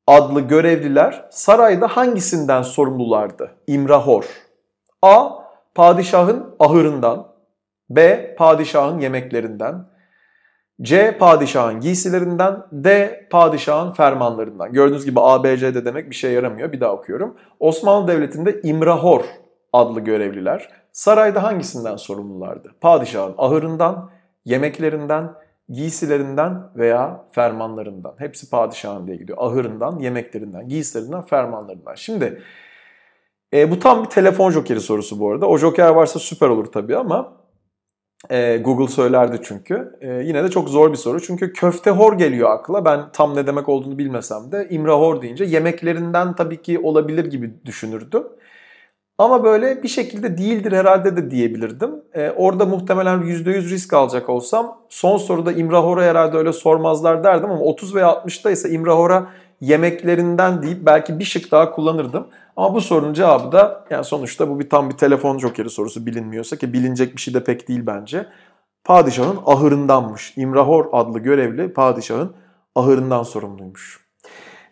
adlı 0.08 0.42
görevliler 0.42 1.26
sarayda 1.32 1.88
hangisinden 1.88 2.62
sorumlulardı? 2.62 3.52
İmrahor. 3.68 4.26
A. 5.02 5.30
Padişahın 5.76 6.56
ahırından. 6.60 7.28
B. 7.90 8.36
Padişahın 8.36 9.00
yemeklerinden. 9.00 9.93
C 10.82 11.18
padişahın 11.18 11.80
giysilerinden, 11.80 12.64
D 12.72 13.20
padişahın 13.32 13.92
fermanlarından. 13.92 14.74
Gördüğünüz 14.74 15.06
gibi 15.06 15.20
A, 15.20 15.44
B, 15.44 15.58
C 15.58 15.76
de 15.76 15.86
demek 15.86 16.10
bir 16.10 16.16
şey 16.16 16.34
yaramıyor. 16.34 16.72
Bir 16.72 16.82
daha 16.82 16.94
okuyorum. 16.94 17.38
Osmanlı 17.60 18.08
Devleti'nde 18.08 18.62
İmrahor 18.64 19.22
adlı 19.74 20.00
görevliler 20.00 20.70
sarayda 20.92 21.44
hangisinden 21.44 21.96
sorumlulardı? 21.96 22.72
Padişahın 22.82 23.36
ahırından, 23.38 24.12
yemeklerinden, 24.46 25.34
giysilerinden 25.70 26.64
veya 26.76 27.26
fermanlarından. 27.32 28.14
Hepsi 28.18 28.50
padişahın 28.50 29.08
diye 29.08 29.18
gidiyor. 29.18 29.38
Ahırından, 29.42 30.00
yemeklerinden, 30.00 30.68
giysilerinden, 30.68 31.22
fermanlarından. 31.22 31.96
Şimdi 31.96 32.42
e, 33.54 33.72
bu 33.72 33.80
tam 33.80 34.04
bir 34.04 34.10
telefon 34.10 34.52
jokeri 34.52 34.80
sorusu 34.80 35.20
bu 35.20 35.32
arada. 35.32 35.48
O 35.48 35.58
joker 35.58 35.90
varsa 35.90 36.20
süper 36.20 36.50
olur 36.50 36.66
tabii 36.66 36.98
ama 36.98 37.43
e, 38.30 38.58
Google 38.58 38.88
söylerdi 38.88 39.40
çünkü. 39.44 39.98
E, 40.02 40.08
yine 40.14 40.44
de 40.44 40.50
çok 40.50 40.70
zor 40.70 40.92
bir 40.92 40.98
soru. 40.98 41.22
Çünkü 41.22 41.54
köfte 41.54 41.92
hor 41.92 42.18
geliyor 42.18 42.50
akla. 42.50 42.86
Ben 42.86 43.02
tam 43.14 43.36
ne 43.36 43.48
demek 43.48 43.70
olduğunu 43.70 43.98
bilmesem 43.98 44.52
de 44.52 44.68
imrahor 44.70 45.22
deyince 45.22 45.44
yemeklerinden 45.44 46.36
tabii 46.36 46.62
ki 46.62 46.80
olabilir 46.80 47.26
gibi 47.26 47.54
düşünürdüm. 47.66 48.24
Ama 49.18 49.44
böyle 49.44 49.84
bir 49.84 49.88
şekilde 49.88 50.38
değildir 50.38 50.72
herhalde 50.72 51.18
de 51.18 51.32
diyebilirdim. 51.32 51.92
Ee, 52.14 52.32
orada 52.32 52.66
muhtemelen 52.66 53.22
%100 53.22 53.70
risk 53.70 53.94
alacak 53.94 54.30
olsam 54.30 54.78
son 54.90 55.18
soruda 55.18 55.52
İmrahor'a 55.52 56.04
herhalde 56.04 56.38
öyle 56.38 56.54
sormazlar 56.54 57.24
derdim 57.24 57.52
ama 57.52 57.62
30 57.62 57.96
veya 57.96 58.08
60'ta 58.08 58.52
ise 58.52 58.70
İmrahor'a 58.70 59.28
yemeklerinden 59.64 60.62
deyip 60.62 60.86
belki 60.86 61.20
bir 61.20 61.24
şık 61.24 61.52
daha 61.52 61.72
kullanırdım. 61.72 62.28
Ama 62.56 62.76
bu 62.76 62.82
sorunun 62.82 63.14
cevabı 63.14 63.52
da 63.52 63.86
yani 63.90 64.06
sonuçta 64.06 64.50
bu 64.50 64.60
bir 64.60 64.70
tam 64.70 64.90
bir 64.90 64.98
telefon 64.98 65.38
jokeri 65.38 65.70
sorusu 65.70 66.06
bilinmiyorsa 66.06 66.56
ki 66.56 66.74
bilinecek 66.74 67.16
bir 67.16 67.22
şey 67.22 67.34
de 67.34 67.44
pek 67.44 67.68
değil 67.68 67.84
bence. 67.86 68.26
Padişahın 68.84 69.40
ahırındanmış. 69.46 70.34
İmrahor 70.38 70.86
adlı 70.92 71.20
görevli 71.20 71.74
padişahın 71.74 72.34
ahırından 72.76 73.24
sorumluymuş. 73.24 74.03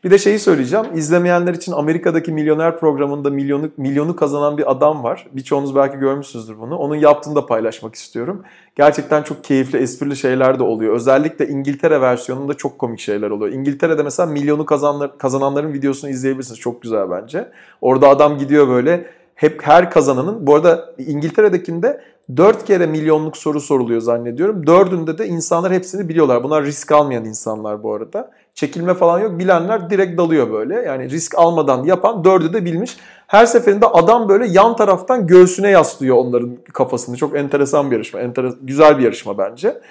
Bir 0.04 0.12
de 0.12 0.18
şeyi 0.18 0.40
söyleyeceğim. 0.40 0.86
İzlemeyenler 0.96 1.54
için 1.54 1.72
Amerika'daki 1.72 2.32
milyoner 2.32 2.80
programında 2.80 3.30
milyonu, 3.30 3.70
milyonu 3.78 4.16
kazanan 4.16 4.58
bir 4.58 4.72
adam 4.72 5.04
var. 5.04 5.28
Birçoğunuz 5.32 5.76
belki 5.76 5.98
görmüşsünüzdür 5.98 6.60
bunu. 6.60 6.78
Onun 6.78 6.96
yaptığını 6.96 7.36
da 7.36 7.46
paylaşmak 7.46 7.96
istiyorum. 7.96 8.44
Gerçekten 8.76 9.24
çok 9.24 9.44
keyifli, 9.44 9.78
esprili 9.80 10.16
şeyler 10.16 10.60
de 10.60 10.64
oluyor. 10.64 10.96
Özellikle 10.96 11.48
İngiltere 11.48 12.02
versiyonunda 12.02 12.54
çok 12.54 12.80
komik 12.80 13.00
şeyler 13.00 13.30
oluyor. 13.30 13.54
İngiltere'de 13.54 14.04
mesela 14.04 14.32
milyonu 14.32 14.66
kazanlar, 14.66 15.18
kazananların 15.18 15.74
videosunu 15.74 16.10
izleyebilirsiniz. 16.10 16.60
Çok 16.60 16.82
güzel 16.82 17.10
bence. 17.10 17.52
Orada 17.82 18.10
adam 18.10 18.38
gidiyor 18.38 18.68
böyle 18.68 19.06
hep 19.36 19.62
her 19.64 19.92
kazananın 19.92 20.48
bu 20.48 20.56
arada 20.56 20.96
İngiltere'dekinde 20.98 22.02
4 22.38 22.66
kere 22.66 22.86
milyonluk 22.86 23.38
soru 23.38 23.62
soruluyor 23.62 24.02
zannediyorum. 24.02 24.68
Dördünde 24.68 25.18
de 25.18 25.28
insanlar 25.28 25.74
hepsini 25.74 26.10
biliyorlar. 26.10 26.44
Bunlar 26.44 26.64
risk 26.64 26.92
almayan 26.92 27.26
insanlar 27.26 27.84
bu 27.84 27.94
arada. 27.94 28.32
Çekilme 28.54 28.94
falan 28.94 29.20
yok. 29.20 29.40
Bilenler 29.40 29.90
direkt 29.90 30.18
dalıyor 30.18 30.52
böyle. 30.52 30.76
Yani 30.76 31.10
risk 31.10 31.38
almadan 31.38 31.84
yapan 31.84 32.24
dördü 32.24 32.54
de 32.54 32.66
bilmiş. 32.66 32.98
Her 33.28 33.46
seferinde 33.46 33.88
adam 33.88 34.30
böyle 34.30 34.48
yan 34.48 34.76
taraftan 34.76 35.28
göğsüne 35.28 35.70
yaslıyor 35.70 36.16
onların 36.16 36.58
kafasını. 36.74 37.18
Çok 37.18 37.36
enteresan 37.36 37.92
bir 37.92 37.96
yarışma. 37.96 38.20
Entere 38.20 38.50
güzel 38.62 38.98
bir 38.98 39.04
yarışma 39.04 39.38
bence. 39.38 39.82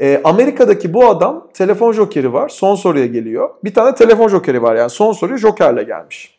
E, 0.00 0.20
Amerika'daki 0.24 0.94
bu 0.94 1.06
adam 1.06 1.48
telefon 1.54 1.92
jokeri 1.92 2.32
var. 2.32 2.48
Son 2.48 2.74
soruya 2.74 3.06
geliyor. 3.06 3.50
Bir 3.64 3.74
tane 3.74 3.94
telefon 3.94 4.28
jokeri 4.28 4.62
var 4.62 4.74
yani. 4.74 4.90
Son 4.90 5.12
soruyu 5.12 5.38
jokerle 5.38 5.82
gelmiş. 5.82 6.38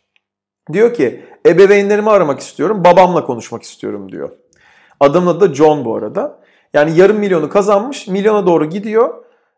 Diyor 0.73 0.93
ki 0.93 1.21
ebeveynlerimi 1.47 2.09
aramak 2.09 2.39
istiyorum. 2.39 2.83
Babamla 2.83 3.25
konuşmak 3.25 3.63
istiyorum 3.63 4.11
diyor. 4.11 4.29
Adamın 4.99 5.27
adı 5.27 5.49
da 5.49 5.53
John 5.53 5.85
bu 5.85 5.95
arada. 5.95 6.39
Yani 6.73 6.97
yarım 6.97 7.17
milyonu 7.17 7.49
kazanmış. 7.49 8.07
Milyona 8.07 8.45
doğru 8.45 8.65
gidiyor. 8.65 9.13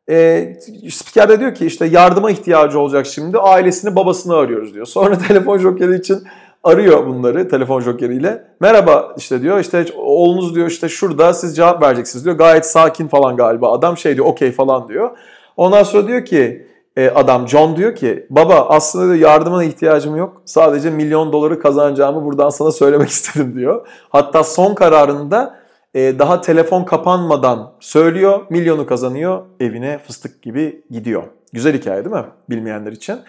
E, 0.10 0.54
spiker 0.92 1.30
de 1.30 1.40
diyor 1.40 1.56
ki 1.56 1.66
işte 1.66 1.86
yardıma 1.86 2.32
ihtiyacı 2.32 2.80
olacak 2.80 3.06
şimdi. 3.06 3.38
Ailesini 3.38 3.96
babasını 3.96 4.36
arıyoruz 4.36 4.74
diyor. 4.74 4.86
Sonra 4.86 5.18
telefon 5.28 5.58
jokeri 5.58 5.96
için 5.96 6.24
arıyor 6.64 7.08
bunları 7.08 7.50
telefon 7.50 7.82
jokeriyle. 7.82 8.44
Merhaba 8.60 9.14
işte 9.18 9.42
diyor 9.42 9.60
işte 9.60 9.86
oğlunuz 9.98 10.56
diyor 10.56 10.68
işte 10.68 10.90
şurada 10.90 11.34
siz 11.34 11.56
cevap 11.56 11.84
vereceksiniz 11.84 12.26
diyor. 12.26 12.38
Gayet 12.38 12.66
sakin 12.66 13.08
falan 13.08 13.36
galiba. 13.38 13.72
Adam 13.72 13.98
şey 13.98 14.16
diyor 14.16 14.26
okey 14.26 14.52
falan 14.52 14.88
diyor. 14.88 15.18
Ondan 15.58 15.84
sonra 15.84 16.08
diyor 16.08 16.26
ki 16.26 16.67
e, 16.98 17.10
adam 17.10 17.48
John 17.48 17.78
diyor 17.78 17.96
ki 17.96 18.28
baba 18.30 18.68
aslında 18.70 19.16
yardımına 19.16 19.64
ihtiyacım 19.64 20.16
yok. 20.16 20.42
Sadece 20.46 20.90
milyon 20.90 21.34
doları 21.34 21.60
kazanacağımı 21.60 22.26
buradan 22.26 22.50
sana 22.50 22.72
söylemek 22.72 23.10
istedim 23.18 23.56
diyor. 23.56 23.88
Hatta 24.10 24.44
son 24.44 24.76
kararında 24.76 25.60
e, 25.94 26.20
daha 26.20 26.42
telefon 26.42 26.84
kapanmadan 26.84 27.72
söylüyor, 27.80 28.46
milyonu 28.50 28.86
kazanıyor, 28.86 29.42
evine 29.60 30.00
fıstık 30.00 30.42
gibi 30.42 30.82
gidiyor. 30.92 31.24
Güzel 31.54 31.74
hikaye 31.74 32.06
değil 32.06 32.16
mi 32.16 32.26
bilmeyenler 32.50 32.92
için? 32.92 33.20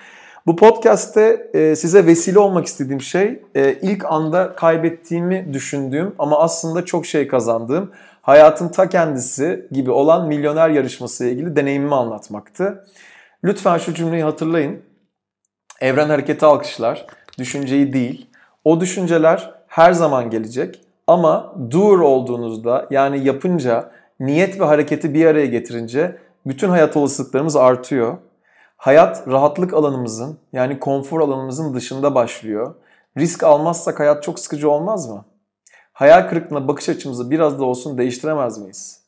Bu 0.47 0.57
podcast'te 0.57 1.51
e, 1.55 1.77
size 1.77 2.07
vesile 2.07 2.39
olmak 2.39 2.67
istediğim 2.67 3.01
şey 3.01 3.43
ilk 3.83 4.05
anda 4.05 4.55
kaybettiğimi 4.57 5.49
düşündüğüm 5.53 6.15
ama 6.19 6.39
aslında 6.39 6.85
çok 6.85 7.07
şey 7.07 7.29
kazandığım 7.29 7.91
hayatın 8.23 8.69
ta 8.69 8.89
kendisi 8.89 9.67
gibi 9.73 9.91
olan 9.91 10.29
milyoner 10.29 10.71
yarışması 10.71 11.25
ile 11.25 11.33
ilgili 11.33 11.57
deneyimimi 11.57 11.95
anlatmaktı. 11.95 12.85
Lütfen 13.45 13.79
şu 13.79 13.95
cümleyi 13.95 14.23
hatırlayın. 14.23 14.83
Evren 15.81 16.09
hareketi 16.09 16.47
alkışlar, 16.47 17.07
düşünceyi 17.39 17.93
değil. 17.93 18.31
O 18.65 18.81
düşünceler 18.81 19.55
her 19.67 19.93
zaman 19.93 20.31
gelecek 20.31 20.81
ama 21.07 21.55
doer 21.71 21.99
olduğunuzda 21.99 22.87
yani 22.91 23.25
yapınca, 23.25 23.91
niyet 24.21 24.61
ve 24.61 24.65
hareketi 24.65 25.15
bir 25.15 25.27
araya 25.27 25.47
getirince 25.47 26.19
bütün 26.47 26.69
hayat 26.69 26.97
olasılıklarımız 26.97 27.57
artıyor. 27.57 28.17
Hayat 28.77 29.29
rahatlık 29.29 29.75
alanımızın 29.75 30.39
yani 30.53 30.81
konfor 30.81 31.21
alanımızın 31.21 31.75
dışında 31.75 32.15
başlıyor. 32.15 32.75
Risk 33.17 33.43
almazsak 33.43 34.01
hayat 34.01 34.23
çok 34.23 34.39
sıkıcı 34.39 34.71
olmaz 34.71 35.09
mı? 35.09 35.25
Hayal 35.93 36.29
kırıklığına 36.29 36.69
bakış 36.69 36.89
açımızı 36.89 37.31
biraz 37.31 37.61
da 37.61 37.65
olsun 37.65 37.99
değiştiremez 37.99 38.59
miyiz? 38.59 39.08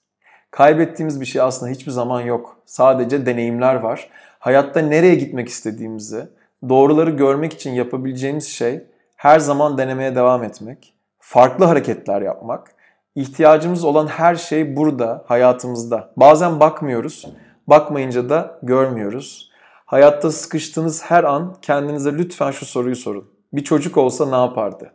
Kaybettiğimiz 0.51 1.21
bir 1.21 1.27
şey 1.27 1.43
aslında 1.43 1.73
hiçbir 1.73 1.93
zaman 1.93 2.21
yok. 2.21 2.57
Sadece 2.67 3.27
deneyimler 3.27 3.75
var. 3.75 4.11
Hayatta 4.39 4.81
nereye 4.81 5.15
gitmek 5.15 5.49
istediğimizi, 5.49 6.29
doğruları 6.69 7.11
görmek 7.11 7.53
için 7.53 7.73
yapabileceğimiz 7.73 8.49
şey 8.49 8.85
her 9.17 9.39
zaman 9.39 9.79
denemeye 9.79 10.15
devam 10.15 10.45
etmek, 10.45 10.95
farklı 11.19 11.65
hareketler 11.65 12.23
yapmak. 12.23 12.75
İhtiyacımız 13.15 13.85
olan 13.85 14.07
her 14.07 14.35
şey 14.35 14.77
burada, 14.77 15.25
hayatımızda. 15.27 16.13
Bazen 16.17 16.61
bakmıyoruz, 16.61 17.27
bakmayınca 17.67 18.29
da 18.29 18.59
görmüyoruz. 18.63 19.51
Hayatta 19.87 20.31
sıkıştığınız 20.31 21.03
her 21.05 21.25
an 21.25 21.57
kendinize 21.63 22.13
lütfen 22.13 22.51
şu 22.51 22.67
soruyu 22.67 22.97
sorun. 22.97 23.31
Bir 23.53 23.65
çocuk 23.65 23.97
olsa 23.97 24.31
ne 24.31 24.37
yapardı? 24.37 24.93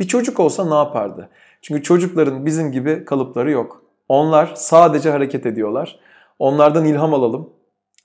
Bir 0.00 0.08
çocuk 0.08 0.40
olsa 0.40 0.68
ne 0.68 0.74
yapardı? 0.74 1.30
Çünkü 1.62 1.82
çocukların 1.82 2.46
bizim 2.46 2.72
gibi 2.72 3.04
kalıpları 3.04 3.50
yok. 3.50 3.85
Onlar 4.08 4.52
sadece 4.56 5.10
hareket 5.10 5.46
ediyorlar. 5.46 5.98
Onlardan 6.38 6.84
ilham 6.84 7.14
alalım. 7.14 7.50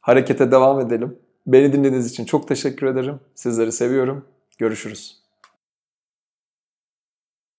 Harekete 0.02 0.52
devam 0.52 0.80
edelim. 0.80 1.20
Beni 1.48 1.74
dinlediğiniz 1.74 2.12
için 2.12 2.26
çok 2.26 2.48
teşekkür 2.48 2.88
ederim. 2.88 3.20
Sizleri 3.36 3.72
seviyorum. 3.72 4.26
Görüşürüz. 4.58 5.21